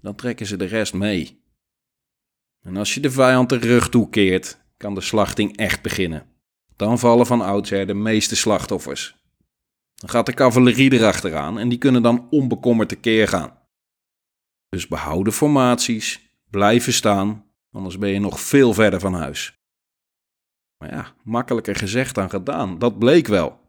dan 0.00 0.14
trekken 0.14 0.46
ze 0.46 0.56
de 0.56 0.64
rest 0.64 0.94
mee. 0.94 1.42
En 2.60 2.76
als 2.76 2.94
je 2.94 3.00
de 3.00 3.10
vijand 3.10 3.48
de 3.48 3.56
rug 3.56 3.88
toekeert, 3.88 4.60
kan 4.76 4.94
de 4.94 5.00
slachting 5.00 5.56
echt 5.56 5.82
beginnen. 5.82 6.26
Dan 6.76 6.98
vallen 6.98 7.26
van 7.26 7.40
oudsher 7.40 7.86
de 7.86 7.94
meeste 7.94 8.36
slachtoffers. 8.36 9.16
Dan 9.94 10.10
gaat 10.10 10.26
de 10.26 10.34
cavalerie 10.34 10.92
erachteraan 10.92 11.58
en 11.58 11.68
die 11.68 11.78
kunnen 11.78 12.02
dan 12.02 12.26
onbekommerd 12.30 12.88
tekeer 12.88 13.28
gaan. 13.28 13.58
Dus 14.68 14.88
behouden 14.88 15.32
formaties, 15.32 16.20
blijven 16.50 16.92
staan, 16.92 17.44
anders 17.72 17.98
ben 17.98 18.10
je 18.10 18.20
nog 18.20 18.40
veel 18.40 18.74
verder 18.74 19.00
van 19.00 19.14
huis. 19.14 19.61
Maar 20.82 20.92
ja, 20.92 21.14
makkelijker 21.22 21.76
gezegd 21.76 22.14
dan 22.14 22.30
gedaan, 22.30 22.78
dat 22.78 22.98
bleek 22.98 23.26
wel. 23.26 23.60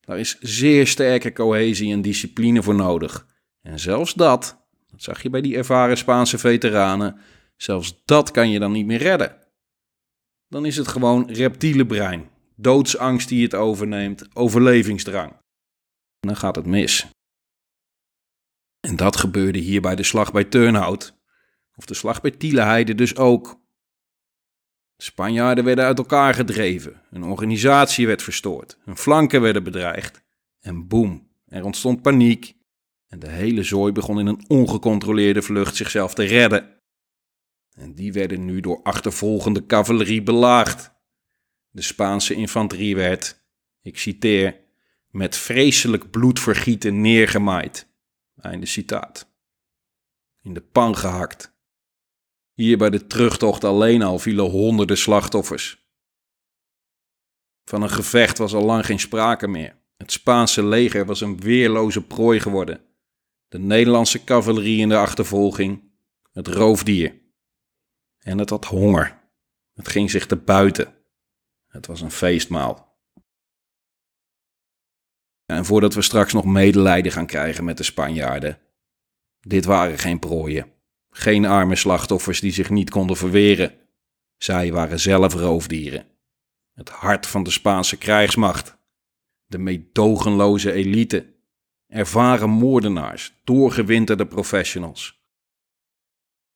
Daar 0.00 0.18
is 0.18 0.38
zeer 0.40 0.86
sterke 0.86 1.32
cohesie 1.32 1.92
en 1.92 2.02
discipline 2.02 2.62
voor 2.62 2.74
nodig. 2.74 3.26
En 3.62 3.78
zelfs 3.78 4.14
dat, 4.14 4.66
dat 4.90 5.02
zag 5.02 5.22
je 5.22 5.30
bij 5.30 5.40
die 5.40 5.56
ervaren 5.56 5.96
Spaanse 5.96 6.38
veteranen, 6.38 7.20
zelfs 7.56 8.02
dat 8.04 8.30
kan 8.30 8.50
je 8.50 8.58
dan 8.58 8.72
niet 8.72 8.86
meer 8.86 8.98
redden. 8.98 9.36
Dan 10.48 10.66
is 10.66 10.76
het 10.76 10.88
gewoon 10.88 11.30
reptiele 11.30 11.86
brein, 11.86 12.28
doodsangst 12.56 13.28
die 13.28 13.42
het 13.42 13.54
overneemt, 13.54 14.36
overlevingsdrang. 14.36 15.32
Dan 16.20 16.36
gaat 16.36 16.56
het 16.56 16.66
mis. 16.66 17.06
En 18.80 18.96
dat 18.96 19.16
gebeurde 19.16 19.58
hier 19.58 19.80
bij 19.80 19.96
de 19.96 20.02
slag 20.02 20.32
bij 20.32 20.44
Turnhout, 20.44 21.14
of 21.74 21.84
de 21.84 21.94
slag 21.94 22.20
bij 22.20 22.30
Tieleheide 22.30 22.94
dus 22.94 23.16
ook. 23.16 23.60
De 25.02 25.08
Spanjaarden 25.08 25.64
werden 25.64 25.84
uit 25.84 25.98
elkaar 25.98 26.34
gedreven, 26.34 27.02
hun 27.10 27.24
organisatie 27.24 28.06
werd 28.06 28.22
verstoord, 28.22 28.78
hun 28.84 28.96
flanken 28.96 29.40
werden 29.40 29.64
bedreigd. 29.64 30.22
En 30.60 30.88
boem, 30.88 31.28
er 31.46 31.64
ontstond 31.64 32.02
paniek 32.02 32.56
en 33.06 33.18
de 33.18 33.28
hele 33.28 33.62
zooi 33.62 33.92
begon 33.92 34.18
in 34.18 34.26
een 34.26 34.44
ongecontroleerde 34.48 35.42
vlucht 35.42 35.76
zichzelf 35.76 36.14
te 36.14 36.22
redden. 36.22 36.78
En 37.72 37.94
die 37.94 38.12
werden 38.12 38.44
nu 38.44 38.60
door 38.60 38.82
achtervolgende 38.82 39.66
cavalerie 39.66 40.22
belaagd. 40.22 40.92
De 41.70 41.82
Spaanse 41.82 42.34
infanterie 42.34 42.96
werd, 42.96 43.44
ik 43.80 43.98
citeer, 43.98 44.60
met 45.10 45.36
vreselijk 45.36 46.10
bloedvergieten 46.10 47.00
neergemaaid. 47.00 47.88
Einde 48.36 48.66
citaat. 48.66 49.32
In 50.42 50.54
de 50.54 50.62
pan 50.62 50.96
gehakt. 50.96 51.51
Hier 52.52 52.78
bij 52.78 52.90
de 52.90 53.06
terugtocht 53.06 53.64
alleen 53.64 54.02
al 54.02 54.18
vielen 54.18 54.50
honderden 54.50 54.98
slachtoffers. 54.98 55.90
Van 57.64 57.82
een 57.82 57.90
gevecht 57.90 58.38
was 58.38 58.54
al 58.54 58.64
lang 58.64 58.86
geen 58.86 59.00
sprake 59.00 59.48
meer. 59.48 59.80
Het 59.96 60.12
Spaanse 60.12 60.64
leger 60.64 61.06
was 61.06 61.20
een 61.20 61.40
weerloze 61.40 62.02
prooi 62.02 62.40
geworden. 62.40 62.84
De 63.48 63.58
Nederlandse 63.58 64.24
cavalerie 64.24 64.80
in 64.80 64.88
de 64.88 64.96
achtervolging, 64.96 65.92
het 66.32 66.48
roofdier. 66.48 67.20
En 68.18 68.38
het 68.38 68.50
had 68.50 68.64
honger. 68.64 69.20
Het 69.72 69.88
ging 69.88 70.10
zich 70.10 70.26
te 70.26 70.36
buiten. 70.36 70.94
Het 71.66 71.86
was 71.86 72.00
een 72.00 72.10
feestmaal. 72.10 73.00
En 75.46 75.64
voordat 75.64 75.94
we 75.94 76.02
straks 76.02 76.32
nog 76.32 76.44
medelijden 76.44 77.12
gaan 77.12 77.26
krijgen 77.26 77.64
met 77.64 77.76
de 77.76 77.82
Spanjaarden. 77.82 78.58
Dit 79.40 79.64
waren 79.64 79.98
geen 79.98 80.18
prooien. 80.18 80.72
Geen 81.14 81.44
arme 81.44 81.76
slachtoffers 81.76 82.40
die 82.40 82.52
zich 82.52 82.70
niet 82.70 82.90
konden 82.90 83.16
verweren. 83.16 83.74
Zij 84.36 84.72
waren 84.72 85.00
zelf 85.00 85.34
roofdieren. 85.34 86.06
Het 86.74 86.88
hart 86.88 87.26
van 87.26 87.42
de 87.42 87.50
Spaanse 87.50 87.96
krijgsmacht. 87.96 88.76
De 89.46 89.58
meedogenloze 89.58 90.72
elite. 90.72 91.34
Ervaren 91.88 92.50
moordenaars, 92.50 93.40
doorgewinterde 93.44 94.26
professionals. 94.26 95.20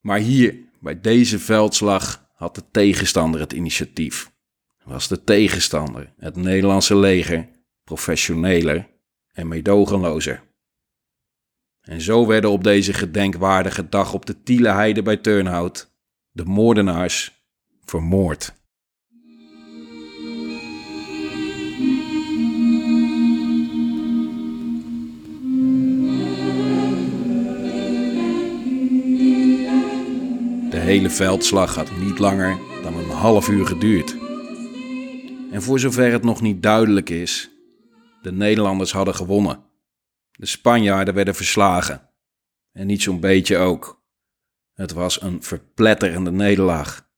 Maar 0.00 0.18
hier, 0.18 0.56
bij 0.80 1.00
deze 1.00 1.38
veldslag, 1.38 2.30
had 2.34 2.54
de 2.54 2.62
tegenstander 2.70 3.40
het 3.40 3.52
initiatief. 3.52 4.30
Was 4.84 5.08
de 5.08 5.24
tegenstander, 5.24 6.12
het 6.16 6.36
Nederlandse 6.36 6.96
leger, 6.96 7.48
professioneler 7.84 8.88
en 9.32 9.48
meedogenlozer. 9.48 10.45
En 11.86 12.00
zo 12.00 12.26
werden 12.26 12.50
op 12.50 12.64
deze 12.64 12.92
gedenkwaardige 12.92 13.88
dag 13.88 14.14
op 14.14 14.26
de 14.26 14.42
Tieleheide 14.42 15.02
bij 15.02 15.16
Turnhout 15.16 15.90
de 16.32 16.44
moordenaars 16.44 17.44
vermoord. 17.84 18.54
De 30.70 30.82
hele 30.82 31.10
veldslag 31.10 31.74
had 31.74 31.90
niet 31.98 32.18
langer 32.18 32.58
dan 32.82 32.96
een 32.96 33.10
half 33.10 33.48
uur 33.48 33.66
geduurd. 33.66 34.16
En 35.50 35.62
voor 35.62 35.78
zover 35.78 36.12
het 36.12 36.22
nog 36.22 36.40
niet 36.40 36.62
duidelijk 36.62 37.10
is, 37.10 37.50
de 38.22 38.32
Nederlanders 38.32 38.92
hadden 38.92 39.14
gewonnen. 39.14 39.64
De 40.36 40.46
Spanjaarden 40.46 41.14
werden 41.14 41.34
verslagen. 41.34 42.10
En 42.72 42.86
niet 42.86 43.02
zo'n 43.02 43.20
beetje 43.20 43.56
ook. 43.56 44.04
Het 44.72 44.92
was 44.92 45.22
een 45.22 45.42
verpletterende 45.42 46.30
nederlaag. 46.30 47.08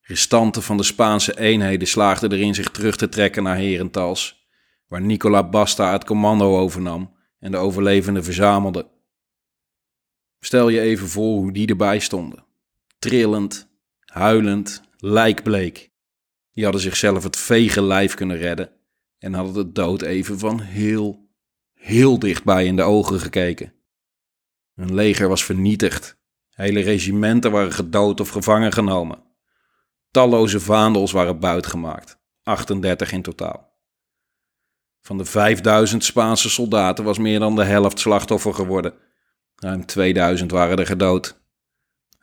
Restanten 0.00 0.62
van 0.62 0.76
de 0.76 0.82
Spaanse 0.82 1.38
eenheden 1.38 1.88
slaagden 1.88 2.32
erin 2.32 2.54
zich 2.54 2.70
terug 2.70 2.96
te 2.96 3.08
trekken 3.08 3.42
naar 3.42 3.56
Herentals, 3.56 4.48
waar 4.86 5.00
Nicola 5.00 5.48
Basta 5.48 5.92
het 5.92 6.04
commando 6.04 6.58
overnam 6.58 7.16
en 7.38 7.50
de 7.50 7.56
overlevenden 7.56 8.24
verzamelde. 8.24 8.90
Stel 10.40 10.68
je 10.68 10.80
even 10.80 11.08
voor 11.08 11.36
hoe 11.36 11.52
die 11.52 11.66
erbij 11.66 11.98
stonden. 11.98 12.44
Trillend, 12.98 13.70
huilend, 14.04 14.82
lijkbleek. 14.96 15.90
Die 16.52 16.64
hadden 16.64 16.82
zichzelf 16.82 17.22
het 17.22 17.36
vege 17.36 17.82
lijf 17.82 18.14
kunnen 18.14 18.36
redden 18.36 18.70
en 19.18 19.34
hadden 19.34 19.54
de 19.54 19.72
dood 19.72 20.02
even 20.02 20.38
van 20.38 20.60
heel, 20.60 21.27
heel 21.78 22.18
dichtbij 22.18 22.66
in 22.66 22.76
de 22.76 22.82
ogen 22.82 23.20
gekeken. 23.20 23.72
Hun 24.74 24.94
leger 24.94 25.28
was 25.28 25.44
vernietigd. 25.44 26.16
Hele 26.50 26.80
regimenten 26.80 27.50
waren 27.50 27.72
gedood 27.72 28.20
of 28.20 28.28
gevangen 28.28 28.72
genomen. 28.72 29.22
Talloze 30.10 30.60
vaandels 30.60 31.12
waren 31.12 31.38
buitgemaakt, 31.38 32.18
38 32.42 33.12
in 33.12 33.22
totaal. 33.22 33.76
Van 35.00 35.18
de 35.18 35.24
5000 35.24 36.04
Spaanse 36.04 36.50
soldaten 36.50 37.04
was 37.04 37.18
meer 37.18 37.38
dan 37.38 37.56
de 37.56 37.64
helft 37.64 38.00
slachtoffer 38.00 38.54
geworden. 38.54 38.94
Ruim 39.56 39.86
2000 39.86 40.50
waren 40.50 40.78
er 40.78 40.86
gedood. 40.86 41.40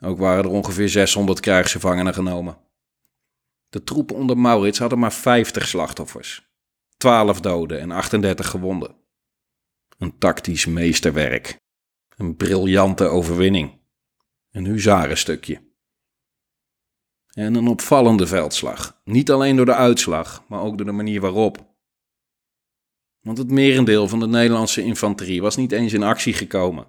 Ook 0.00 0.18
waren 0.18 0.44
er 0.44 0.50
ongeveer 0.50 0.88
600 0.88 1.40
krijgsgevangenen 1.40 2.14
genomen. 2.14 2.58
De 3.68 3.84
troepen 3.84 4.16
onder 4.16 4.38
Maurits 4.38 4.78
hadden 4.78 4.98
maar 4.98 5.12
50 5.12 5.68
slachtoffers, 5.68 6.50
12 6.96 7.40
doden 7.40 7.80
en 7.80 7.90
38 7.90 8.50
gewonden. 8.50 8.94
Een 9.98 10.18
tactisch 10.18 10.66
meesterwerk. 10.66 11.56
Een 12.16 12.36
briljante 12.36 13.04
overwinning. 13.04 13.80
Een 14.50 14.64
huzarenstukje. 14.64 15.64
En 17.26 17.54
een 17.54 17.68
opvallende 17.68 18.26
veldslag. 18.26 19.00
Niet 19.04 19.30
alleen 19.30 19.56
door 19.56 19.64
de 19.64 19.74
uitslag, 19.74 20.44
maar 20.48 20.60
ook 20.60 20.76
door 20.76 20.86
de 20.86 20.92
manier 20.92 21.20
waarop. 21.20 21.74
Want 23.20 23.38
het 23.38 23.50
merendeel 23.50 24.08
van 24.08 24.20
de 24.20 24.26
Nederlandse 24.26 24.82
infanterie 24.82 25.42
was 25.42 25.56
niet 25.56 25.72
eens 25.72 25.92
in 25.92 26.02
actie 26.02 26.32
gekomen. 26.32 26.86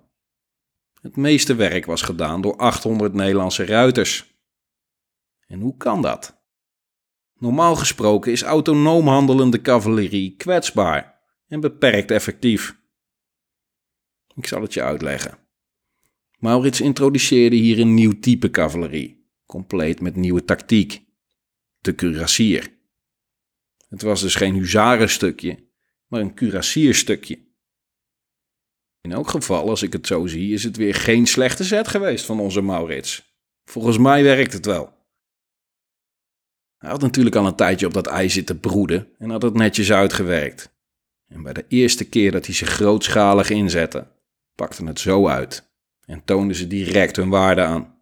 Het 1.01 1.15
meeste 1.15 1.55
werk 1.55 1.85
was 1.85 2.01
gedaan 2.01 2.41
door 2.41 2.57
800 2.57 3.13
Nederlandse 3.13 3.65
ruiters. 3.65 4.35
En 5.47 5.59
hoe 5.59 5.77
kan 5.77 6.01
dat? 6.01 6.41
Normaal 7.39 7.75
gesproken 7.75 8.31
is 8.31 8.43
autonoom 8.43 9.07
handelende 9.07 9.61
cavalerie 9.61 10.35
kwetsbaar 10.35 11.21
en 11.47 11.59
beperkt 11.59 12.11
effectief. 12.11 12.79
Ik 14.37 14.47
zal 14.47 14.61
het 14.61 14.73
je 14.73 14.83
uitleggen. 14.83 15.37
Maurits 16.37 16.81
introduceerde 16.81 17.55
hier 17.55 17.79
een 17.79 17.93
nieuw 17.93 18.19
type 18.19 18.49
cavalerie, 18.49 19.29
compleet 19.45 20.01
met 20.01 20.15
nieuwe 20.15 20.45
tactiek. 20.45 21.05
De 21.79 21.95
cuirassier. 21.95 22.75
Het 23.89 24.01
was 24.01 24.21
dus 24.21 24.35
geen 24.35 24.55
huzarenstukje, 24.55 25.69
maar 26.07 26.21
een 26.21 26.35
cuirassierstukje. 26.35 27.45
In 29.01 29.11
elk 29.11 29.29
geval, 29.29 29.69
als 29.69 29.81
ik 29.81 29.93
het 29.93 30.07
zo 30.07 30.27
zie, 30.27 30.53
is 30.53 30.63
het 30.63 30.77
weer 30.77 30.95
geen 30.95 31.25
slechte 31.25 31.63
zet 31.63 31.87
geweest 31.87 32.25
van 32.25 32.39
onze 32.39 32.61
Maurits. 32.61 33.35
Volgens 33.63 33.97
mij 33.97 34.23
werkt 34.23 34.53
het 34.53 34.65
wel. 34.65 34.95
Hij 36.77 36.89
had 36.89 37.01
natuurlijk 37.01 37.35
al 37.35 37.45
een 37.45 37.55
tijdje 37.55 37.85
op 37.85 37.93
dat 37.93 38.07
ijs 38.07 38.33
zitten 38.33 38.59
broeden 38.59 39.15
en 39.17 39.29
had 39.29 39.41
het 39.41 39.53
netjes 39.53 39.91
uitgewerkt. 39.91 40.75
En 41.27 41.43
bij 41.43 41.53
de 41.53 41.65
eerste 41.67 42.09
keer 42.09 42.31
dat 42.31 42.45
hij 42.45 42.55
zich 42.55 42.69
grootschalig 42.69 43.49
inzette, 43.49 44.15
pakte 44.57 44.85
het 44.85 44.99
zo 44.99 45.27
uit 45.27 45.69
en 46.05 46.23
toonden 46.23 46.55
ze 46.55 46.67
direct 46.67 47.15
hun 47.15 47.29
waarde 47.29 47.61
aan. 47.61 48.01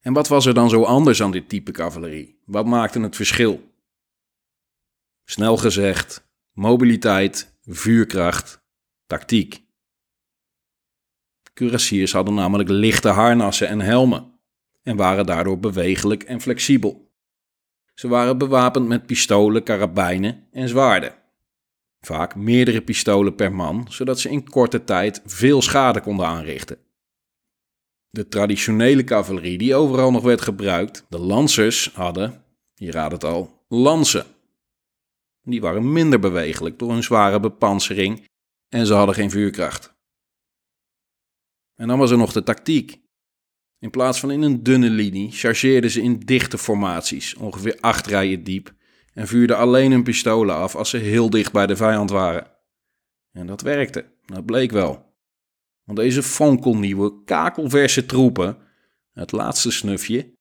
En 0.00 0.12
wat 0.12 0.28
was 0.28 0.46
er 0.46 0.54
dan 0.54 0.68
zo 0.68 0.82
anders 0.82 1.22
aan 1.22 1.30
dit 1.30 1.48
type 1.48 1.70
cavalerie? 1.70 2.42
Wat 2.44 2.66
maakte 2.66 3.00
het 3.00 3.16
verschil? 3.16 3.72
Snel 5.24 5.56
gezegd, 5.56 6.28
mobiliteit, 6.52 7.58
vuurkracht, 7.64 8.64
tactiek. 9.06 9.62
Kurassiers 11.52 12.12
hadden 12.12 12.34
namelijk 12.34 12.68
lichte 12.68 13.08
harnassen 13.08 13.68
en 13.68 13.80
helmen 13.80 14.40
en 14.82 14.96
waren 14.96 15.26
daardoor 15.26 15.58
bewegelijk 15.58 16.22
en 16.22 16.40
flexibel. 16.40 17.12
Ze 17.94 18.08
waren 18.08 18.38
bewapend 18.38 18.88
met 18.88 19.06
pistolen, 19.06 19.62
karabijnen 19.62 20.46
en 20.52 20.68
zwaarden. 20.68 21.17
Vaak 22.08 22.34
meerdere 22.34 22.82
pistolen 22.82 23.34
per 23.34 23.52
man, 23.52 23.86
zodat 23.88 24.20
ze 24.20 24.28
in 24.28 24.48
korte 24.48 24.84
tijd 24.84 25.22
veel 25.24 25.62
schade 25.62 26.00
konden 26.00 26.26
aanrichten. 26.26 26.78
De 28.10 28.28
traditionele 28.28 29.04
cavalerie 29.04 29.58
die 29.58 29.74
overal 29.74 30.10
nog 30.10 30.22
werd 30.22 30.40
gebruikt, 30.40 31.06
de 31.08 31.18
lancers, 31.18 31.90
hadden, 31.94 32.44
je 32.74 32.90
raadt 32.90 33.12
het 33.12 33.24
al, 33.24 33.64
lansen. 33.68 34.26
Die 35.42 35.60
waren 35.60 35.92
minder 35.92 36.20
bewegelijk 36.20 36.78
door 36.78 36.92
hun 36.92 37.02
zware 37.02 37.40
bepansering 37.40 38.26
en 38.68 38.86
ze 38.86 38.94
hadden 38.94 39.14
geen 39.14 39.30
vuurkracht. 39.30 39.94
En 41.74 41.88
dan 41.88 41.98
was 41.98 42.10
er 42.10 42.18
nog 42.18 42.32
de 42.32 42.42
tactiek. 42.42 43.00
In 43.78 43.90
plaats 43.90 44.20
van 44.20 44.30
in 44.30 44.42
een 44.42 44.62
dunne 44.62 44.90
linie 44.90 45.30
chargeerden 45.30 45.90
ze 45.90 46.02
in 46.02 46.18
dichte 46.18 46.58
formaties, 46.58 47.34
ongeveer 47.34 47.78
acht 47.80 48.06
rijen 48.06 48.44
diep, 48.44 48.76
en 49.18 49.26
vuurden 49.26 49.56
alleen 49.56 49.90
hun 49.90 50.02
pistolen 50.02 50.54
af 50.54 50.76
als 50.76 50.90
ze 50.90 50.96
heel 50.96 51.30
dicht 51.30 51.52
bij 51.52 51.66
de 51.66 51.76
vijand 51.76 52.10
waren. 52.10 52.46
En 53.32 53.46
dat 53.46 53.60
werkte, 53.60 54.04
dat 54.26 54.44
bleek 54.44 54.70
wel. 54.70 55.14
Want 55.84 55.98
deze 55.98 56.22
fonkelnieuwe, 56.22 57.24
kakelverse 57.24 58.06
troepen, 58.06 58.58
het 59.12 59.32
laatste 59.32 59.70
snufje, 59.70 60.32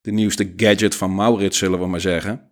de 0.00 0.10
nieuwste 0.10 0.52
gadget 0.56 0.94
van 0.94 1.14
Maurits 1.14 1.58
zullen 1.58 1.78
we 1.78 1.86
maar 1.86 2.00
zeggen, 2.00 2.50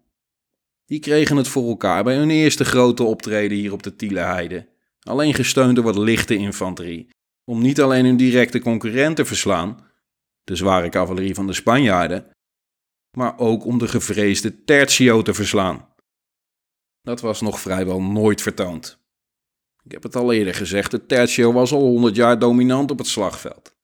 die 0.85 0.99
kregen 0.99 1.37
het 1.37 1.49
voor 1.49 1.69
elkaar 1.69 2.05
bij 2.05 2.17
hun 2.17 2.31
eerste 2.31 2.65
grote 2.65 3.03
optreden 3.03 3.59
hier 3.59 3.73
op 3.73 3.83
de 3.83 3.97
Tielenheide 3.97 4.69
alleen 5.01 5.35
gesteund 5.35 5.75
door 5.75 5.85
wat 5.85 5.97
lichte 5.97 6.37
infanterie, 6.37 7.09
om 7.45 7.63
niet 7.63 7.81
alleen 7.81 8.05
hun 8.05 8.17
directe 8.17 8.61
concurrent 8.61 9.17
te 9.17 9.25
verslaan, 9.25 9.87
de 10.45 10.57
zware 10.57 10.89
cavalerie 10.89 11.35
van 11.35 11.47
de 11.47 11.53
Spanjaarden, 11.53 12.27
maar 13.13 13.39
ook 13.39 13.65
om 13.65 13.79
de 13.79 13.89
gevreesde 13.89 14.65
tertio 14.65 15.23
te 15.23 15.35
verslaan. 15.35 15.89
Dat 17.03 17.21
was 17.21 17.41
nog 17.41 17.61
vrijwel 17.61 18.03
nooit 18.03 18.43
vertoond. 18.43 19.01
Ik 19.85 19.93
heb 19.93 20.03
het 20.03 20.17
al 20.17 20.33
eerder 20.33 20.55
gezegd, 20.55 20.91
de 20.91 21.07
tertio 21.07 21.53
was 21.53 21.73
al 21.73 21.81
honderd 21.81 22.17
jaar 22.17 22.39
dominant 22.39 22.91
op 22.91 22.99
het 22.99 23.07
slagveld. 23.07 23.77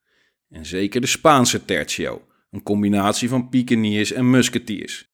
En 0.48 0.66
zeker 0.66 1.00
de 1.00 1.06
Spaanse 1.06 1.64
tertio, 1.64 2.26
een 2.50 2.62
combinatie 2.62 3.28
van 3.28 3.48
pikeniers 3.48 4.12
en 4.12 4.30
musketiers. 4.30 5.10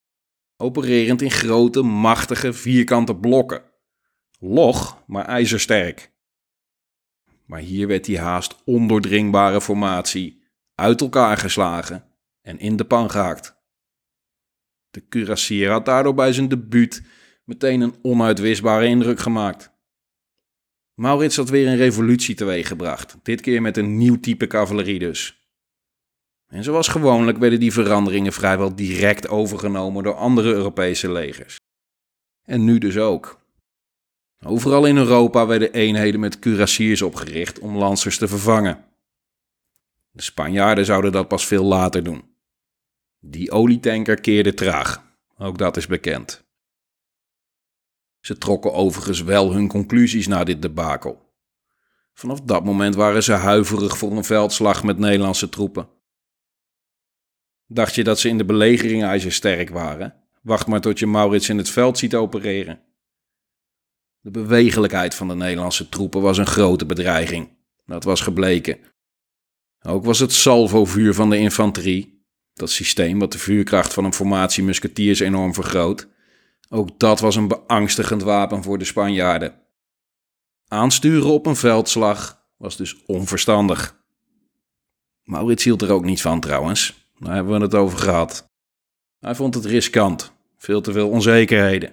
Opererend 0.56 1.22
in 1.22 1.30
grote, 1.30 1.82
machtige, 1.82 2.52
vierkante 2.52 3.16
blokken 3.16 3.72
Log, 4.46 5.02
maar 5.06 5.24
ijzersterk. 5.24 6.12
Maar 7.46 7.60
hier 7.60 7.86
werd 7.86 8.04
die 8.04 8.18
haast 8.18 8.56
ondoordringbare 8.64 9.60
formatie 9.60 10.42
uit 10.74 11.00
elkaar 11.00 11.36
geslagen 11.36 12.04
en 12.42 12.58
in 12.58 12.76
de 12.76 12.84
pan 12.84 13.10
gehaakt. 13.10 13.53
De 14.94 15.08
cuirassier 15.08 15.70
had 15.70 15.84
daardoor 15.84 16.14
bij 16.14 16.32
zijn 16.32 16.48
debuut 16.48 17.02
meteen 17.44 17.80
een 17.80 17.94
onuitwisbare 18.02 18.86
indruk 18.86 19.20
gemaakt. 19.20 19.72
Maurits 20.94 21.36
had 21.36 21.48
weer 21.48 21.68
een 21.68 21.76
revolutie 21.76 22.34
teweeggebracht, 22.34 23.16
dit 23.22 23.40
keer 23.40 23.62
met 23.62 23.76
een 23.76 23.96
nieuw 23.96 24.20
type 24.20 24.46
cavalerie 24.46 24.98
dus. 24.98 25.48
En 26.46 26.64
zoals 26.64 26.88
gewoonlijk 26.88 27.38
werden 27.38 27.60
die 27.60 27.72
veranderingen 27.72 28.32
vrijwel 28.32 28.74
direct 28.74 29.28
overgenomen 29.28 30.02
door 30.02 30.14
andere 30.14 30.52
Europese 30.52 31.12
legers. 31.12 31.56
En 32.42 32.64
nu 32.64 32.78
dus 32.78 32.96
ook. 32.98 33.40
Overal 34.44 34.86
in 34.86 34.96
Europa 34.96 35.46
werden 35.46 35.72
eenheden 35.72 36.20
met 36.20 36.38
kurassiers 36.38 37.02
opgericht 37.02 37.58
om 37.58 37.76
lancers 37.76 38.18
te 38.18 38.28
vervangen. 38.28 38.84
De 40.10 40.22
Spanjaarden 40.22 40.84
zouden 40.84 41.12
dat 41.12 41.28
pas 41.28 41.46
veel 41.46 41.64
later 41.64 42.04
doen. 42.04 42.33
Die 43.26 43.50
olietanker 43.50 44.20
keerde 44.20 44.54
traag, 44.54 45.04
ook 45.38 45.58
dat 45.58 45.76
is 45.76 45.86
bekend. 45.86 46.44
Ze 48.20 48.38
trokken 48.38 48.72
overigens 48.72 49.22
wel 49.22 49.52
hun 49.52 49.68
conclusies 49.68 50.26
na 50.26 50.44
dit 50.44 50.62
debakel. 50.62 51.32
Vanaf 52.12 52.40
dat 52.40 52.64
moment 52.64 52.94
waren 52.94 53.22
ze 53.22 53.32
huiverig 53.32 53.98
voor 53.98 54.16
een 54.16 54.24
veldslag 54.24 54.84
met 54.84 54.98
Nederlandse 54.98 55.48
troepen. 55.48 55.88
Dacht 57.66 57.94
je 57.94 58.04
dat 58.04 58.18
ze 58.18 58.28
in 58.28 58.38
de 58.38 58.44
belegering 58.44 59.02
ijzersterk 59.02 59.70
waren? 59.70 60.14
Wacht 60.42 60.66
maar 60.66 60.80
tot 60.80 60.98
je 60.98 61.06
Maurits 61.06 61.48
in 61.48 61.58
het 61.58 61.70
veld 61.70 61.98
ziet 61.98 62.14
opereren. 62.14 62.82
De 64.20 64.30
bewegelijkheid 64.30 65.14
van 65.14 65.28
de 65.28 65.34
Nederlandse 65.34 65.88
troepen 65.88 66.20
was 66.20 66.38
een 66.38 66.46
grote 66.46 66.86
bedreiging. 66.86 67.56
Dat 67.86 68.04
was 68.04 68.20
gebleken. 68.20 68.78
Ook 69.82 70.04
was 70.04 70.18
het 70.18 70.32
salvovuur 70.32 71.14
van 71.14 71.30
de 71.30 71.38
infanterie, 71.38 72.13
dat 72.54 72.70
systeem 72.70 73.18
wat 73.18 73.32
de 73.32 73.38
vuurkracht 73.38 73.92
van 73.92 74.04
een 74.04 74.12
formatie 74.12 74.64
musketiers 74.64 75.20
enorm 75.20 75.54
vergroot, 75.54 76.08
ook 76.68 76.98
dat 76.98 77.20
was 77.20 77.36
een 77.36 77.48
beangstigend 77.48 78.22
wapen 78.22 78.62
voor 78.62 78.78
de 78.78 78.84
Spanjaarden. 78.84 79.62
Aansturen 80.68 81.30
op 81.30 81.46
een 81.46 81.56
veldslag 81.56 82.44
was 82.56 82.76
dus 82.76 83.04
onverstandig. 83.06 84.02
Maurits 85.22 85.64
hield 85.64 85.82
er 85.82 85.92
ook 85.92 86.04
niet 86.04 86.20
van 86.20 86.40
trouwens, 86.40 87.08
daar 87.18 87.34
hebben 87.34 87.54
we 87.54 87.64
het 87.64 87.74
over 87.74 87.98
gehad. 87.98 88.52
Hij 89.20 89.34
vond 89.34 89.54
het 89.54 89.64
riskant, 89.64 90.32
veel 90.56 90.80
te 90.80 90.92
veel 90.92 91.08
onzekerheden. 91.08 91.92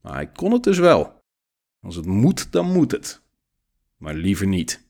Maar 0.00 0.14
hij 0.14 0.26
kon 0.26 0.52
het 0.52 0.62
dus 0.62 0.78
wel. 0.78 1.22
Als 1.82 1.96
het 1.96 2.06
moet, 2.06 2.52
dan 2.52 2.72
moet 2.72 2.92
het. 2.92 3.22
Maar 3.96 4.14
liever 4.14 4.46
niet. 4.46 4.89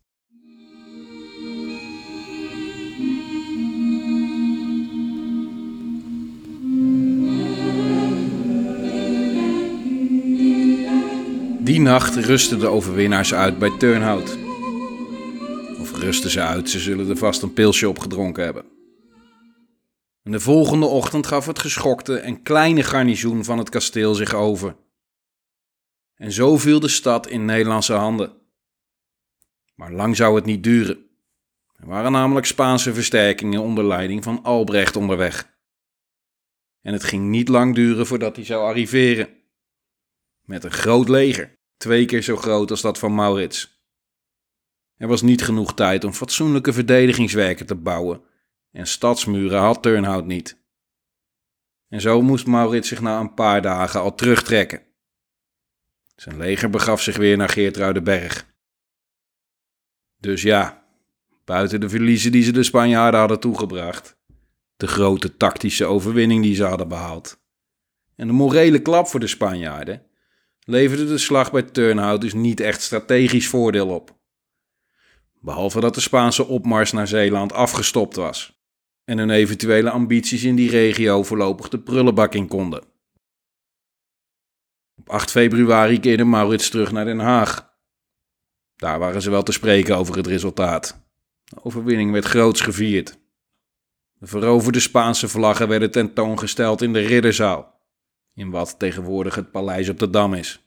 Die 11.71 11.81
nacht 11.81 12.17
rusten 12.17 12.59
de 12.59 12.67
overwinnaars 12.67 13.35
uit 13.35 13.59
bij 13.59 13.77
Turnhout. 13.79 14.39
Of 15.81 15.99
rusten 15.99 16.31
ze 16.31 16.41
uit, 16.41 16.71
ze 16.71 16.79
zullen 16.79 17.09
er 17.09 17.17
vast 17.17 17.43
een 17.43 17.53
pilsje 17.53 17.89
op 17.89 17.99
gedronken 17.99 18.45
hebben. 18.45 18.65
En 20.23 20.33
de 20.33 20.41
volgende 20.41 20.87
ochtend 20.87 21.27
gaf 21.27 21.47
het 21.47 21.59
geschokte 21.59 22.19
en 22.19 22.43
kleine 22.43 22.83
garnizoen 22.83 23.45
van 23.45 23.59
het 23.59 23.69
kasteel 23.69 24.15
zich 24.15 24.35
over. 24.35 24.77
En 26.15 26.33
zo 26.33 26.57
viel 26.57 26.81
de 26.81 26.89
stad 26.89 27.27
in 27.27 27.45
Nederlandse 27.45 27.95
handen. 27.95 28.33
Maar 29.75 29.93
lang 29.93 30.17
zou 30.17 30.35
het 30.35 30.45
niet 30.45 30.63
duren. 30.63 31.07
Er 31.77 31.87
waren 31.87 32.13
namelijk 32.13 32.47
Spaanse 32.47 32.95
versterkingen 32.95 33.61
onder 33.61 33.85
leiding 33.85 34.25
van 34.25 34.43
Albrecht 34.43 34.97
onderweg. 34.97 35.59
En 36.81 36.93
het 36.93 37.05
ging 37.05 37.29
niet 37.29 37.49
lang 37.49 37.75
duren 37.75 38.07
voordat 38.07 38.37
hij 38.37 38.45
zou 38.45 38.65
arriveren. 38.65 39.29
Met 40.45 40.65
een 40.65 40.73
groot 40.73 41.09
leger, 41.09 41.59
twee 41.81 42.05
keer 42.05 42.23
zo 42.23 42.37
groot 42.37 42.71
als 42.71 42.81
dat 42.81 42.99
van 42.99 43.15
Maurits. 43.15 43.83
Er 44.97 45.09
was 45.09 45.23
niet 45.23 45.43
genoeg 45.43 45.75
tijd 45.75 46.05
om 46.05 46.13
fatsoenlijke 46.13 46.73
verdedigingswerken 46.73 47.67
te 47.67 47.75
bouwen 47.75 48.23
en 48.73 48.87
stadsmuren 48.87 49.61
had 49.61 49.83
Turnhout 49.83 50.27
niet. 50.27 50.59
En 51.89 52.01
zo 52.01 52.23
moest 52.23 52.47
Maurits 52.47 52.89
zich 52.89 53.01
na 53.01 53.21
een 53.21 53.35
paar 53.35 53.63
dagen 53.63 54.01
al 54.01 54.15
terugtrekken. 54.15 54.83
Zijn 56.17 56.37
leger 56.37 56.71
begaf 56.71 57.03
zich 57.03 57.17
weer 57.17 57.37
naar 57.37 57.49
Geertruidenberg. 57.49 58.47
Dus 60.19 60.43
ja, 60.43 60.85
buiten 61.45 61.81
de 61.81 61.89
verliezen 61.89 62.33
die 62.33 62.43
ze 62.43 62.53
de 62.53 62.63
Spanjaarden 62.63 63.21
hadden 63.21 63.41
toegebracht, 63.41 64.17
de 64.77 64.87
grote 64.87 65.37
tactische 65.37 65.85
overwinning 65.85 66.43
die 66.43 66.55
ze 66.55 66.65
hadden 66.65 66.89
behaald, 66.89 67.41
en 68.17 68.27
de 68.27 68.33
morele 68.33 68.83
klap 68.83 69.07
voor 69.07 69.21
de 69.21 69.27
Spanjaarden, 69.27 70.10
leverde 70.71 71.07
de 71.07 71.19
slag 71.19 71.53
bij 71.53 71.63
Turnhout 71.63 72.21
dus 72.21 72.35
niet 72.35 72.61
echt 72.61 72.83
strategisch 72.83 73.49
voordeel 73.49 73.89
op. 73.89 74.19
Behalve 75.41 75.81
dat 75.81 75.95
de 75.95 76.01
Spaanse 76.01 76.47
opmars 76.47 76.93
naar 76.93 77.09
Zeeland 77.09 77.53
afgestopt 77.53 78.17
was 78.17 78.61
en 79.05 79.19
hun 79.19 79.31
eventuele 79.31 79.91
ambities 79.91 80.45
in 80.45 80.57
die 80.57 80.71
regio 80.71 81.23
voorlopig 81.23 81.69
de 81.69 81.79
prullenbak 81.79 82.35
in 82.35 82.49
konden. 82.49 82.83
Op 84.97 85.09
8 85.09 85.31
februari 85.31 86.01
keerde 86.01 86.25
Maurits 86.25 86.71
terug 86.71 86.93
naar 86.93 87.05
Den 87.05 87.19
Haag. 87.19 87.75
Daar 88.77 88.99
waren 88.99 89.23
ze 89.23 89.31
wel 89.31 89.43
te 89.43 89.53
spreken 89.53 89.97
over 89.97 90.17
het 90.17 90.27
resultaat. 90.27 91.05
De 91.45 91.65
overwinning 91.65 92.13
werd 92.13 92.25
groots 92.25 92.61
gevierd. 92.61 93.19
De 94.13 94.27
veroverde 94.27 94.81
Spaanse 94.81 95.29
vlaggen 95.29 95.69
werden 95.69 95.91
tentoongesteld 95.91 96.83
in 96.83 96.93
de 96.93 97.01
Ridderzaal, 97.01 97.80
in 98.35 98.51
wat 98.51 98.79
tegenwoordig 98.79 99.35
het 99.35 99.51
paleis 99.51 99.89
op 99.89 99.99
de 99.99 100.11
Dam 100.11 100.35
is. 100.35 100.65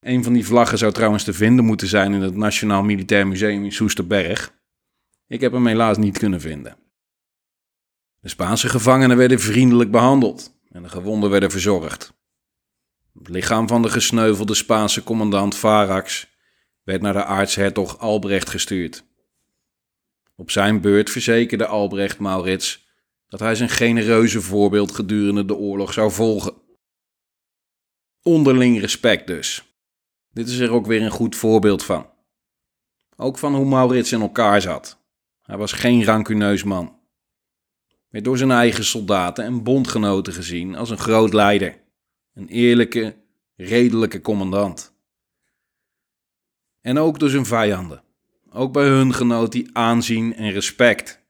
Een 0.00 0.24
van 0.24 0.32
die 0.32 0.46
vlaggen 0.46 0.78
zou 0.78 0.92
trouwens 0.92 1.24
te 1.24 1.32
vinden 1.32 1.64
moeten 1.64 1.88
zijn 1.88 2.12
in 2.12 2.20
het 2.20 2.34
Nationaal 2.34 2.82
Militair 2.82 3.26
Museum 3.26 3.64
in 3.64 3.72
Soesterberg. 3.72 4.54
Ik 5.26 5.40
heb 5.40 5.52
hem 5.52 5.66
helaas 5.66 5.96
niet 5.96 6.18
kunnen 6.18 6.40
vinden. 6.40 6.76
De 8.18 8.28
Spaanse 8.28 8.68
gevangenen 8.68 9.16
werden 9.16 9.40
vriendelijk 9.40 9.90
behandeld 9.90 10.58
en 10.70 10.82
de 10.82 10.88
gewonden 10.88 11.30
werden 11.30 11.50
verzorgd. 11.50 12.12
Het 13.14 13.28
lichaam 13.28 13.68
van 13.68 13.82
de 13.82 13.90
gesneuvelde 13.90 14.54
Spaanse 14.54 15.02
commandant 15.02 15.56
Varax 15.56 16.26
werd 16.82 17.02
naar 17.02 17.12
de 17.12 17.24
aartshertog 17.24 17.98
Albrecht 17.98 18.50
gestuurd. 18.50 19.04
Op 20.36 20.50
zijn 20.50 20.80
beurt 20.80 21.10
verzekerde 21.10 21.66
Albrecht 21.66 22.18
Maurits 22.18 22.81
dat 23.32 23.40
hij 23.40 23.54
zijn 23.54 23.68
genereuze 23.68 24.40
voorbeeld 24.40 24.92
gedurende 24.92 25.44
de 25.44 25.54
oorlog 25.54 25.92
zou 25.92 26.10
volgen. 26.10 26.54
Onderling 28.22 28.80
respect 28.80 29.26
dus. 29.26 29.76
Dit 30.30 30.48
is 30.48 30.58
er 30.58 30.70
ook 30.70 30.86
weer 30.86 31.02
een 31.02 31.10
goed 31.10 31.36
voorbeeld 31.36 31.84
van. 31.84 32.06
Ook 33.16 33.38
van 33.38 33.54
hoe 33.54 33.64
Maurits 33.64 34.12
in 34.12 34.20
elkaar 34.20 34.60
zat. 34.60 34.98
Hij 35.42 35.56
was 35.56 35.72
geen 35.72 36.04
rancuneus 36.04 36.62
man. 36.62 36.98
Werd 38.08 38.24
door 38.24 38.38
zijn 38.38 38.50
eigen 38.50 38.84
soldaten 38.84 39.44
en 39.44 39.62
bondgenoten 39.62 40.32
gezien 40.32 40.74
als 40.74 40.90
een 40.90 40.98
groot 40.98 41.32
leider. 41.32 41.80
Een 42.34 42.48
eerlijke, 42.48 43.16
redelijke 43.56 44.20
commandant. 44.20 44.94
En 46.80 46.98
ook 46.98 47.18
door 47.18 47.30
zijn 47.30 47.46
vijanden. 47.46 48.02
Ook 48.50 48.72
bij 48.72 48.86
hun 48.86 49.14
genoot 49.14 49.52
hij 49.52 49.68
aanzien 49.72 50.34
en 50.34 50.50
respect. 50.50 51.21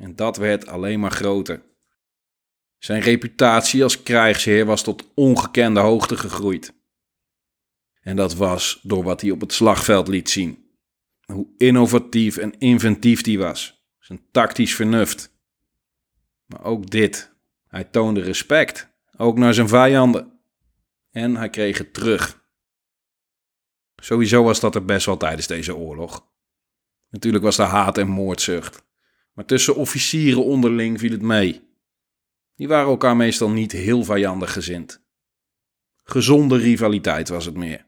En 0.00 0.16
dat 0.16 0.36
werd 0.36 0.66
alleen 0.66 1.00
maar 1.00 1.10
groter. 1.10 1.62
Zijn 2.78 3.00
reputatie 3.02 3.82
als 3.82 4.02
krijgsheer 4.02 4.66
was 4.66 4.82
tot 4.82 5.08
ongekende 5.14 5.80
hoogte 5.80 6.16
gegroeid. 6.16 6.74
En 8.00 8.16
dat 8.16 8.34
was 8.34 8.80
door 8.82 9.02
wat 9.02 9.20
hij 9.20 9.30
op 9.30 9.40
het 9.40 9.52
slagveld 9.52 10.08
liet 10.08 10.30
zien. 10.30 10.70
Hoe 11.24 11.46
innovatief 11.56 12.36
en 12.36 12.58
inventief 12.58 13.24
hij 13.24 13.38
was. 13.38 13.84
Zijn 13.98 14.22
tactisch 14.30 14.74
vernuft. 14.74 15.38
Maar 16.46 16.64
ook 16.64 16.90
dit. 16.90 17.32
Hij 17.68 17.84
toonde 17.84 18.20
respect. 18.20 18.88
Ook 19.16 19.38
naar 19.38 19.54
zijn 19.54 19.68
vijanden. 19.68 20.40
En 21.10 21.36
hij 21.36 21.50
kreeg 21.50 21.78
het 21.78 21.94
terug. 21.94 22.44
Sowieso 23.96 24.42
was 24.42 24.60
dat 24.60 24.74
er 24.74 24.84
best 24.84 25.06
wel 25.06 25.16
tijdens 25.16 25.46
deze 25.46 25.76
oorlog. 25.76 26.28
Natuurlijk 27.08 27.44
was 27.44 27.58
er 27.58 27.66
haat 27.66 27.98
en 27.98 28.08
moordzucht. 28.08 28.88
Maar 29.40 29.48
tussen 29.48 29.76
officieren 29.76 30.44
onderling 30.44 30.98
viel 30.98 31.10
het 31.10 31.22
mee. 31.22 31.60
Die 32.54 32.68
waren 32.68 32.90
elkaar 32.90 33.16
meestal 33.16 33.50
niet 33.50 33.72
heel 33.72 34.04
vijandig 34.04 34.52
gezind. 34.52 35.02
Gezonde 36.02 36.56
rivaliteit 36.56 37.28
was 37.28 37.44
het 37.44 37.56
meer. 37.56 37.86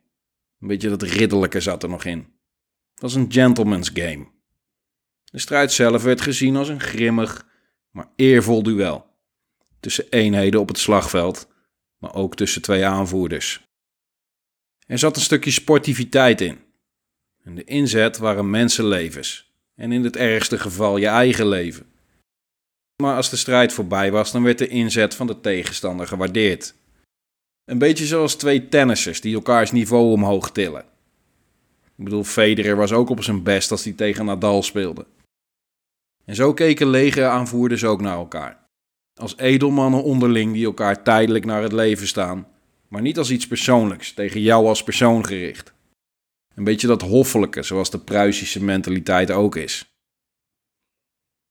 Een 0.61 0.69
beetje 0.69 0.89
dat 0.89 1.03
ridderlijke 1.03 1.61
zat 1.61 1.83
er 1.83 1.89
nog 1.89 2.05
in. 2.05 2.19
Het 2.93 3.03
was 3.03 3.15
een 3.15 3.33
gentleman's 3.33 3.91
game. 3.95 4.27
De 5.25 5.39
strijd 5.39 5.73
zelf 5.73 6.03
werd 6.03 6.21
gezien 6.21 6.57
als 6.57 6.69
een 6.69 6.81
grimmig, 6.81 7.47
maar 7.91 8.13
eervol 8.17 8.63
duel. 8.63 9.07
Tussen 9.81 10.09
eenheden 10.11 10.61
op 10.61 10.69
het 10.69 10.79
slagveld, 10.79 11.49
maar 11.99 12.15
ook 12.15 12.35
tussen 12.37 12.63
twee 12.63 12.87
aanvoerders. 12.87 13.69
Er 14.87 14.99
zat 14.99 15.17
een 15.17 15.23
stukje 15.23 15.51
sportiviteit 15.51 16.41
in. 16.41 16.59
En 17.43 17.55
de 17.55 17.65
inzet 17.65 18.19
waren 18.19 18.51
mensenlevens. 18.51 19.52
En 19.75 19.93
in 19.93 20.05
het 20.05 20.17
ergste 20.17 20.59
geval 20.59 20.97
je 20.97 21.07
eigen 21.07 21.49
leven. 21.49 21.87
Maar 23.03 23.17
als 23.17 23.31
de 23.31 23.37
strijd 23.37 23.73
voorbij 23.73 24.13
was, 24.13 24.33
dan 24.33 24.43
werd 24.43 24.59
de 24.59 24.69
inzet 24.69 25.15
van 25.15 25.27
de 25.27 25.41
tegenstander 25.41 26.07
gewaardeerd. 26.07 26.75
Een 27.65 27.79
beetje 27.79 28.07
zoals 28.07 28.35
twee 28.35 28.69
tennissers 28.69 29.21
die 29.21 29.35
elkaars 29.35 29.71
niveau 29.71 30.13
omhoog 30.13 30.51
tillen. 30.51 30.85
Ik 31.97 32.05
bedoel, 32.05 32.25
Federer 32.25 32.77
was 32.77 32.93
ook 32.93 33.11
op 33.11 33.23
zijn 33.23 33.43
best 33.43 33.71
als 33.71 33.85
hij 33.85 33.93
tegen 33.93 34.25
Nadal 34.25 34.63
speelde. 34.63 35.07
En 36.25 36.35
zo 36.35 36.53
keken 36.55 36.87
legeraanvoerders 36.87 37.85
ook 37.85 38.01
naar 38.01 38.17
elkaar. 38.17 38.59
Als 39.15 39.37
edelmannen 39.37 40.03
onderling 40.03 40.53
die 40.53 40.65
elkaar 40.65 41.03
tijdelijk 41.03 41.45
naar 41.45 41.63
het 41.63 41.73
leven 41.73 42.07
staan, 42.07 42.47
maar 42.89 43.03
niet 43.03 43.19
als 43.19 43.31
iets 43.31 43.47
persoonlijks, 43.47 44.13
tegen 44.13 44.41
jou 44.41 44.67
als 44.67 44.83
persoon 44.83 45.27
gericht. 45.27 45.73
Een 46.55 46.65
beetje 46.65 46.87
dat 46.87 47.03
hoffelijke, 47.03 47.63
zoals 47.63 47.91
de 47.91 47.99
Pruisische 47.99 48.65
mentaliteit 48.65 49.31
ook 49.31 49.57
is. 49.57 49.97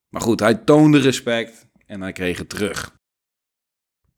Maar 0.10 0.22
goed, 0.22 0.40
hij 0.40 0.56
toonde 0.56 1.00
respect 1.00 1.68
en 1.86 2.02
hij 2.02 2.12
kreeg 2.12 2.38
het 2.38 2.50
terug. 2.50 3.00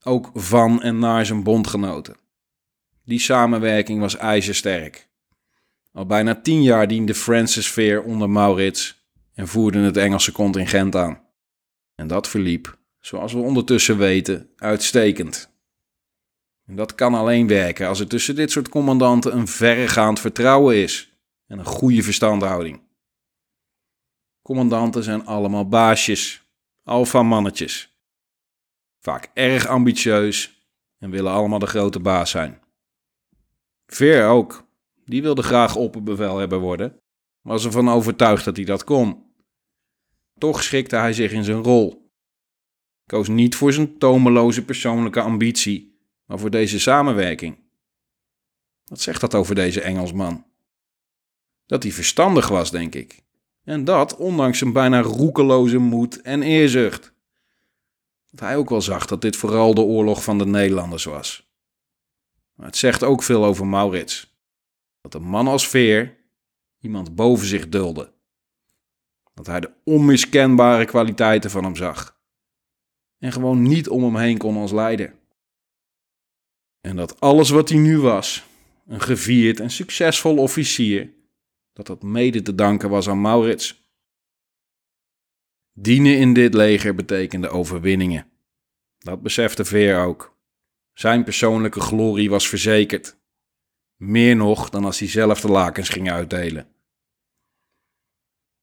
Ook 0.02 0.30
van 0.34 0.82
en 0.82 0.98
naar 0.98 1.26
zijn 1.26 1.42
bondgenoten. 1.42 2.16
Die 3.04 3.18
samenwerking 3.18 4.00
was 4.00 4.16
ijzersterk. 4.16 5.08
Al 5.92 6.06
bijna 6.06 6.40
tien 6.40 6.62
jaar 6.62 6.88
diende 6.88 7.14
Francis 7.14 7.70
Veer 7.70 8.02
onder 8.02 8.30
Maurits 8.30 9.08
en 9.34 9.48
voerde 9.48 9.78
het 9.78 9.96
Engelse 9.96 10.32
contingent 10.32 10.94
aan. 10.96 11.22
En 11.94 12.06
dat 12.06 12.28
verliep, 12.28 12.78
zoals 13.00 13.32
we 13.32 13.38
ondertussen 13.38 13.98
weten, 13.98 14.50
uitstekend. 14.56 15.53
En 16.66 16.76
dat 16.76 16.94
kan 16.94 17.14
alleen 17.14 17.46
werken 17.46 17.88
als 17.88 18.00
er 18.00 18.08
tussen 18.08 18.34
dit 18.34 18.50
soort 18.50 18.68
commandanten 18.68 19.36
een 19.36 19.48
verregaand 19.48 20.20
vertrouwen 20.20 20.76
is 20.76 21.12
en 21.46 21.58
een 21.58 21.64
goede 21.64 22.02
verstandhouding. 22.02 22.82
Commandanten 24.42 25.02
zijn 25.02 25.26
allemaal 25.26 25.68
baasjes, 25.68 26.48
alfa-mannetjes. 26.82 27.98
Vaak 29.00 29.30
erg 29.34 29.66
ambitieus 29.66 30.68
en 30.98 31.10
willen 31.10 31.32
allemaal 31.32 31.58
de 31.58 31.66
grote 31.66 32.00
baas 32.00 32.30
zijn. 32.30 32.60
Veer 33.86 34.26
ook, 34.26 34.66
die 35.04 35.22
wilde 35.22 35.42
graag 35.42 35.76
opperbevelhebber 35.76 36.58
worden, 36.58 37.00
was 37.40 37.64
ervan 37.64 37.88
overtuigd 37.88 38.44
dat 38.44 38.56
hij 38.56 38.64
dat 38.64 38.84
kon. 38.84 39.32
Toch 40.38 40.62
schikte 40.62 40.96
hij 40.96 41.12
zich 41.12 41.32
in 41.32 41.44
zijn 41.44 41.62
rol. 41.62 42.10
Koos 43.06 43.28
niet 43.28 43.56
voor 43.56 43.72
zijn 43.72 43.98
tomeloze 43.98 44.64
persoonlijke 44.64 45.20
ambitie, 45.20 45.93
maar 46.34 46.42
voor 46.42 46.52
deze 46.52 46.80
samenwerking. 46.80 47.58
Wat 48.84 49.00
zegt 49.00 49.20
dat 49.20 49.34
over 49.34 49.54
deze 49.54 49.80
Engelsman? 49.80 50.46
Dat 51.66 51.82
hij 51.82 51.92
verstandig 51.92 52.48
was, 52.48 52.70
denk 52.70 52.94
ik. 52.94 53.22
En 53.64 53.84
dat 53.84 54.16
ondanks 54.16 54.58
zijn 54.58 54.72
bijna 54.72 55.00
roekeloze 55.00 55.78
moed 55.78 56.20
en 56.20 56.42
eerzucht. 56.42 57.12
Dat 58.30 58.40
hij 58.40 58.56
ook 58.56 58.68
wel 58.68 58.80
zag 58.80 59.06
dat 59.06 59.20
dit 59.20 59.36
vooral 59.36 59.74
de 59.74 59.80
oorlog 59.80 60.24
van 60.24 60.38
de 60.38 60.46
Nederlanders 60.46 61.04
was. 61.04 61.50
Maar 62.54 62.66
het 62.66 62.76
zegt 62.76 63.02
ook 63.02 63.22
veel 63.22 63.44
over 63.44 63.66
Maurits. 63.66 64.36
Dat 65.00 65.14
een 65.14 65.28
man 65.28 65.48
als 65.48 65.68
Veer 65.68 66.16
iemand 66.80 67.14
boven 67.14 67.46
zich 67.46 67.68
dulde. 67.68 68.12
Dat 69.34 69.46
hij 69.46 69.60
de 69.60 69.70
onmiskenbare 69.84 70.84
kwaliteiten 70.84 71.50
van 71.50 71.64
hem 71.64 71.76
zag. 71.76 72.18
En 73.18 73.32
gewoon 73.32 73.62
niet 73.62 73.88
om 73.88 74.04
hem 74.04 74.16
heen 74.16 74.38
kon 74.38 74.56
als 74.56 74.72
leider. 74.72 75.22
En 76.84 76.96
dat 76.96 77.20
alles 77.20 77.50
wat 77.50 77.68
hij 77.68 77.78
nu 77.78 77.98
was, 77.98 78.44
een 78.86 79.00
gevierd 79.00 79.60
en 79.60 79.70
succesvol 79.70 80.36
officier, 80.36 81.12
dat 81.72 81.86
dat 81.86 82.02
mede 82.02 82.42
te 82.42 82.54
danken 82.54 82.90
was 82.90 83.08
aan 83.08 83.20
Maurits. 83.20 83.88
Dienen 85.72 86.18
in 86.18 86.34
dit 86.34 86.54
leger 86.54 86.94
betekende 86.94 87.48
overwinningen. 87.48 88.26
Dat 88.98 89.22
besefte 89.22 89.64
Veer 89.64 89.98
ook. 89.98 90.36
Zijn 90.92 91.24
persoonlijke 91.24 91.80
glorie 91.80 92.30
was 92.30 92.48
verzekerd. 92.48 93.16
Meer 93.96 94.36
nog 94.36 94.70
dan 94.70 94.84
als 94.84 94.98
hij 94.98 95.08
zelf 95.08 95.40
de 95.40 95.48
lakens 95.48 95.88
ging 95.88 96.10
uitdelen. 96.10 96.68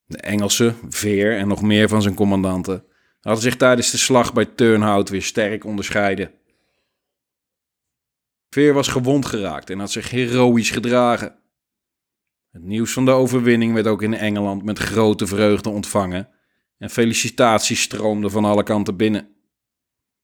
De 0.06 0.18
Engelsen, 0.18 0.76
Veer 0.90 1.38
en 1.38 1.48
nog 1.48 1.62
meer 1.62 1.90
van 1.90 2.02
zijn 2.02 2.16
commandanten 2.16 2.86
hadden 3.22 3.44
zich 3.44 3.56
tijdens 3.56 3.92
de 3.92 3.98
slag 3.98 4.34
bij 4.34 4.46
Turnhout 4.46 5.10
weer 5.10 5.24
sterk 5.24 5.66
onderscheiden. 5.66 6.41
Veer 8.54 8.74
was 8.74 8.88
gewond 8.88 9.26
geraakt 9.26 9.70
en 9.70 9.80
had 9.80 9.92
zich 9.92 10.10
heroïsch 10.10 10.74
gedragen. 10.74 11.36
Het 12.52 12.64
nieuws 12.64 12.94
van 12.94 13.06
de 13.06 13.12
overwinning 13.12 13.74
werd 13.74 13.88
ook 13.88 14.02
in 14.02 14.14
Engeland 14.14 14.64
met 14.64 14.78
grote 14.78 15.28
vreugde 15.28 15.70
ontvangen 15.70 16.30
en 16.78 16.90
felicitaties 16.90 17.82
stroomden 17.82 18.32
van 18.32 18.46
alle 18.46 18.64
kanten 18.64 18.96
binnen. 18.96 19.30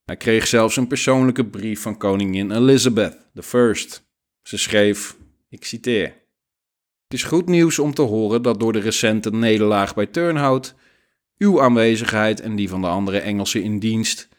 Hij 0.06 0.18
kreeg 0.18 0.48
zelfs 0.48 0.76
een 0.76 0.88
persoonlijke 0.88 1.46
brief 1.46 1.82
van 1.82 1.98
koningin 1.98 2.52
Elizabeth 2.52 3.18
I. 3.36 3.42
Ze 4.42 4.58
schreef, 4.58 5.18
ik 5.50 5.66
citeer: 5.66 6.08
Het 7.04 7.14
is 7.14 7.24
goed 7.24 7.46
nieuws 7.46 7.80
om 7.80 7.94
te 7.94 8.02
horen 8.02 8.42
dat 8.42 8.60
door 8.60 8.74
de 8.74 8.80
recente 8.80 9.32
nederlaag 9.32 9.96
bij 9.96 10.06
Turnhout 10.06 10.76
uw 11.38 11.62
aanwezigheid 11.62 12.40
en 12.40 12.56
die 12.56 12.70
van 12.70 12.82
de 12.82 12.88
andere 12.88 13.20
Engelsen 13.20 13.64
in 13.64 13.80
dienst 13.80 14.30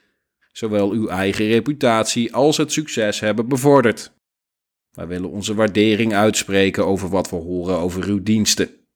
zowel 0.59 0.90
uw 0.90 1.09
eigen 1.09 1.46
reputatie 1.46 2.34
als 2.34 2.56
het 2.56 2.72
succes 2.72 3.20
hebben 3.20 3.48
bevorderd. 3.48 4.12
Wij 4.90 5.06
willen 5.06 5.30
onze 5.30 5.54
waardering 5.54 6.14
uitspreken 6.14 6.86
over 6.86 7.09
wat 7.09 7.30
we 7.30 7.36
horen 7.36 7.78
over 7.78 8.04
uw 8.04 8.22
diensten. 8.22 8.86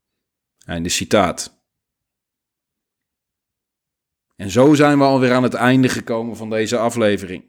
Einde 0.66 0.88
citaat. 0.88 1.64
En 4.36 4.50
zo 4.50 4.74
zijn 4.74 4.98
we 4.98 5.04
alweer 5.04 5.32
aan 5.32 5.42
het 5.42 5.54
einde 5.54 5.88
gekomen 5.88 6.36
van 6.36 6.50
deze 6.50 6.78
aflevering. 6.78 7.44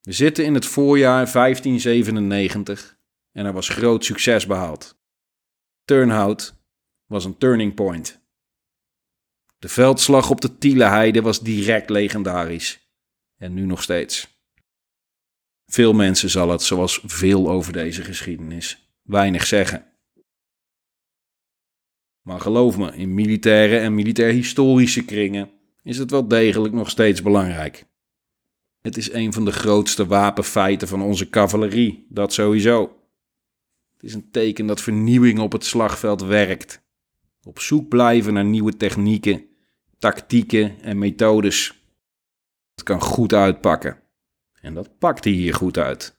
We 0.00 0.12
zitten 0.12 0.44
in 0.44 0.54
het 0.54 0.66
voorjaar 0.66 1.32
1597 1.32 2.98
en 3.32 3.46
er 3.46 3.52
was 3.52 3.68
groot 3.68 4.04
succes 4.04 4.46
behaald. 4.46 4.98
Turnhout 5.84 6.54
was 7.06 7.24
een 7.24 7.38
turning 7.38 7.74
point. 7.74 8.23
De 9.64 9.70
veldslag 9.70 10.30
op 10.30 10.40
de 10.40 10.58
Tieleheide 10.58 11.22
was 11.22 11.40
direct 11.40 11.90
legendarisch. 11.90 12.88
En 13.36 13.54
nu 13.54 13.64
nog 13.64 13.82
steeds. 13.82 14.42
Veel 15.66 15.92
mensen 15.92 16.30
zal 16.30 16.48
het, 16.48 16.62
zoals 16.62 17.00
veel 17.04 17.50
over 17.50 17.72
deze 17.72 18.02
geschiedenis, 18.02 18.94
weinig 19.02 19.46
zeggen. 19.46 19.86
Maar 22.22 22.40
geloof 22.40 22.78
me, 22.78 22.96
in 22.96 23.14
militaire 23.14 23.78
en 23.78 23.94
militair-historische 23.94 25.04
kringen 25.04 25.50
is 25.82 25.98
het 25.98 26.10
wel 26.10 26.28
degelijk 26.28 26.74
nog 26.74 26.90
steeds 26.90 27.22
belangrijk. 27.22 27.86
Het 28.80 28.96
is 28.96 29.12
een 29.12 29.32
van 29.32 29.44
de 29.44 29.52
grootste 29.52 30.06
wapenfeiten 30.06 30.88
van 30.88 31.02
onze 31.02 31.30
cavalerie, 31.30 32.06
dat 32.08 32.32
sowieso. 32.32 32.82
Het 33.92 34.02
is 34.02 34.14
een 34.14 34.30
teken 34.30 34.66
dat 34.66 34.80
vernieuwing 34.80 35.38
op 35.38 35.52
het 35.52 35.64
slagveld 35.64 36.22
werkt. 36.22 36.82
Op 37.42 37.58
zoek 37.58 37.88
blijven 37.88 38.32
naar 38.32 38.44
nieuwe 38.44 38.76
technieken, 38.76 39.52
tactieken 40.04 40.80
en 40.80 40.98
methodes. 40.98 41.84
Het 42.74 42.84
kan 42.84 43.00
goed 43.00 43.32
uitpakken. 43.32 44.02
En 44.60 44.74
dat 44.74 44.98
pakte 44.98 45.28
hier 45.28 45.54
goed 45.54 45.78
uit. 45.78 46.16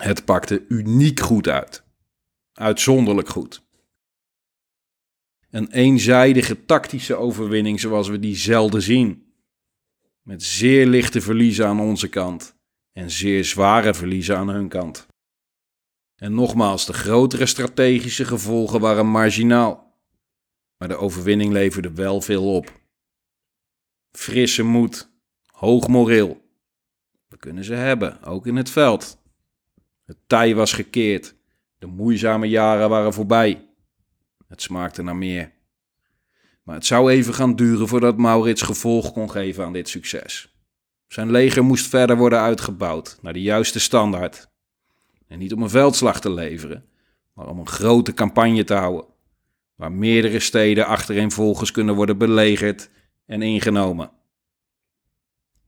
Het 0.00 0.24
pakte 0.24 0.64
uniek 0.68 1.20
goed 1.20 1.48
uit. 1.48 1.84
Uitzonderlijk 2.52 3.28
goed. 3.28 3.62
Een 5.50 5.70
eenzijdige 5.70 6.64
tactische 6.64 7.14
overwinning 7.14 7.80
zoals 7.80 8.08
we 8.08 8.18
die 8.18 8.36
zelden 8.36 8.82
zien. 8.82 9.34
Met 10.22 10.42
zeer 10.42 10.86
lichte 10.86 11.20
verliezen 11.20 11.66
aan 11.66 11.80
onze 11.80 12.08
kant 12.08 12.56
en 12.92 13.10
zeer 13.10 13.44
zware 13.44 13.94
verliezen 13.94 14.36
aan 14.36 14.48
hun 14.48 14.68
kant. 14.68 15.06
En 16.14 16.34
nogmaals, 16.34 16.86
de 16.86 16.92
grotere 16.92 17.46
strategische 17.46 18.24
gevolgen 18.24 18.80
waren 18.80 19.06
marginaal. 19.06 19.98
Maar 20.76 20.88
de 20.88 20.96
overwinning 20.96 21.52
leverde 21.52 21.92
wel 21.92 22.20
veel 22.20 22.54
op. 22.54 22.79
Frisse 24.12 24.62
moed, 24.62 25.10
hoog 25.46 25.88
moreel. 25.88 26.40
We 27.28 27.36
kunnen 27.36 27.64
ze 27.64 27.74
hebben, 27.74 28.22
ook 28.22 28.46
in 28.46 28.56
het 28.56 28.70
veld. 28.70 29.18
Het 30.04 30.16
tij 30.26 30.54
was 30.54 30.72
gekeerd, 30.72 31.34
de 31.78 31.86
moeizame 31.86 32.48
jaren 32.48 32.88
waren 32.88 33.12
voorbij. 33.12 33.68
Het 34.48 34.62
smaakte 34.62 35.02
naar 35.02 35.16
meer. 35.16 35.52
Maar 36.62 36.74
het 36.74 36.86
zou 36.86 37.10
even 37.10 37.34
gaan 37.34 37.56
duren 37.56 37.88
voordat 37.88 38.16
Maurits 38.16 38.62
gevolg 38.62 39.12
kon 39.12 39.30
geven 39.30 39.64
aan 39.64 39.72
dit 39.72 39.88
succes. 39.88 40.54
Zijn 41.06 41.30
leger 41.30 41.64
moest 41.64 41.86
verder 41.86 42.16
worden 42.16 42.40
uitgebouwd 42.40 43.18
naar 43.22 43.32
de 43.32 43.42
juiste 43.42 43.80
standaard. 43.80 44.48
En 45.26 45.38
niet 45.38 45.52
om 45.52 45.62
een 45.62 45.70
veldslag 45.70 46.20
te 46.20 46.30
leveren, 46.30 46.84
maar 47.32 47.48
om 47.48 47.58
een 47.58 47.68
grote 47.68 48.14
campagne 48.14 48.64
te 48.64 48.74
houden, 48.74 49.04
waar 49.74 49.92
meerdere 49.92 50.40
steden 50.40 50.86
achtereenvolgens 50.86 51.70
kunnen 51.70 51.94
worden 51.94 52.18
belegerd 52.18 52.90
en 53.30 53.42
ingenomen. 53.42 54.10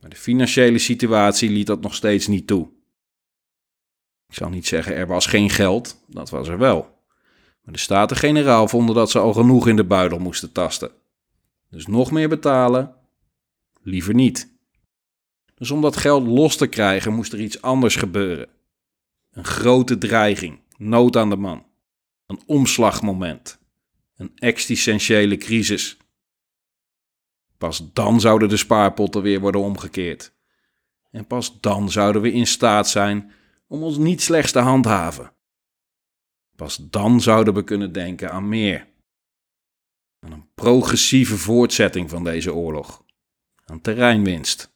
Maar 0.01 0.11
de 0.11 0.17
financiële 0.17 0.79
situatie 0.79 1.51
liet 1.51 1.67
dat 1.67 1.81
nog 1.81 1.95
steeds 1.95 2.27
niet 2.27 2.47
toe. 2.47 2.69
Ik 4.29 4.35
zal 4.35 4.49
niet 4.49 4.67
zeggen 4.67 4.95
er 4.95 5.07
was 5.07 5.27
geen 5.27 5.51
geld, 5.51 6.03
dat 6.07 6.31
was 6.31 6.49
er 6.49 6.59
wel. 6.59 6.81
Maar 7.63 7.75
de 7.75 7.81
Staten-Generaal 7.81 8.69
vonden 8.69 8.95
dat 8.95 9.11
ze 9.11 9.19
al 9.19 9.33
genoeg 9.33 9.69
in 9.69 9.77
de 9.77 9.85
buidel 9.85 10.19
moesten 10.19 10.53
tasten. 10.53 10.91
Dus 11.71 11.87
nog 11.87 12.11
meer 12.11 12.29
betalen? 12.29 12.95
Liever 13.83 14.15
niet. 14.15 14.53
Dus 15.55 15.71
om 15.71 15.81
dat 15.81 15.97
geld 15.97 16.27
los 16.27 16.57
te 16.57 16.67
krijgen 16.67 17.15
moest 17.15 17.33
er 17.33 17.41
iets 17.41 17.63
anders 17.63 17.97
gebeuren. 17.97 18.49
Een 19.31 19.45
grote 19.45 19.99
dreiging, 19.99 20.61
nood 20.77 21.17
aan 21.17 21.31
de 21.31 21.37
man. 21.37 21.67
Een 22.27 22.41
omslagmoment. 22.47 23.59
Een 24.17 24.33
existentiële 24.35 25.37
crisis. 25.37 25.97
Pas 27.63 27.93
dan 27.93 28.21
zouden 28.21 28.49
de 28.49 28.57
spaarpotten 28.57 29.23
weer 29.23 29.41
worden 29.41 29.61
omgekeerd. 29.61 30.35
En 31.11 31.27
pas 31.27 31.61
dan 31.61 31.91
zouden 31.91 32.23
we 32.23 32.33
in 32.33 32.47
staat 32.47 32.89
zijn 32.89 33.33
om 33.67 33.83
ons 33.83 33.97
niet 33.97 34.23
slechts 34.23 34.53
te 34.53 34.59
handhaven. 34.59 35.33
Pas 36.57 36.77
dan 36.77 37.21
zouden 37.21 37.55
we 37.55 37.65
kunnen 37.65 37.93
denken 37.93 38.33
aan 38.33 38.49
meer. 38.49 38.89
Aan 40.19 40.33
een 40.33 40.49
progressieve 40.55 41.37
voortzetting 41.37 42.11
van 42.11 42.25
deze 42.25 42.55
oorlog. 42.55 43.05
Aan 43.65 43.81
terreinwinst. 43.81 44.73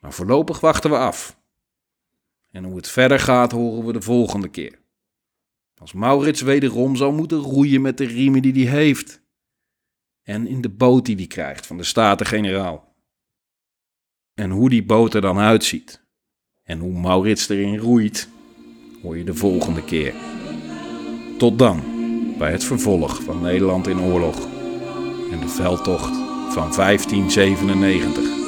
Maar 0.00 0.12
voorlopig 0.12 0.60
wachten 0.60 0.90
we 0.90 0.96
af. 0.96 1.40
En 2.50 2.64
hoe 2.64 2.76
het 2.76 2.88
verder 2.88 3.20
gaat 3.20 3.52
horen 3.52 3.86
we 3.86 3.92
de 3.92 4.02
volgende 4.02 4.48
keer. 4.48 4.78
Als 5.74 5.92
Maurits 5.92 6.40
wederom 6.40 6.96
zal 6.96 7.12
moeten 7.12 7.38
roeien 7.38 7.80
met 7.80 7.98
de 7.98 8.06
riemen 8.06 8.42
die 8.42 8.68
hij 8.68 8.78
heeft 8.78 9.21
en 10.22 10.46
in 10.46 10.60
de 10.60 10.68
boot 10.70 11.06
die 11.06 11.16
hij 11.16 11.26
krijgt 11.26 11.66
van 11.66 11.76
de 11.76 11.84
Staten-Generaal. 11.84 12.94
En 14.34 14.50
hoe 14.50 14.68
die 14.68 14.84
boot 14.84 15.14
er 15.14 15.20
dan 15.20 15.38
uitziet 15.38 16.02
en 16.62 16.78
hoe 16.78 17.00
Maurits 17.00 17.48
erin 17.48 17.78
roeit, 17.78 18.28
hoor 19.02 19.16
je 19.16 19.24
de 19.24 19.34
volgende 19.34 19.84
keer. 19.84 20.14
Tot 21.38 21.58
dan. 21.58 21.90
bij 22.38 22.52
het 22.52 22.64
vervolg 22.64 23.22
van 23.22 23.40
Nederland 23.40 23.86
in 23.86 24.00
oorlog 24.00 24.36
en 25.32 25.40
de 25.40 25.48
veldtocht 25.48 26.16
van 26.52 26.72
1597. 26.74 28.41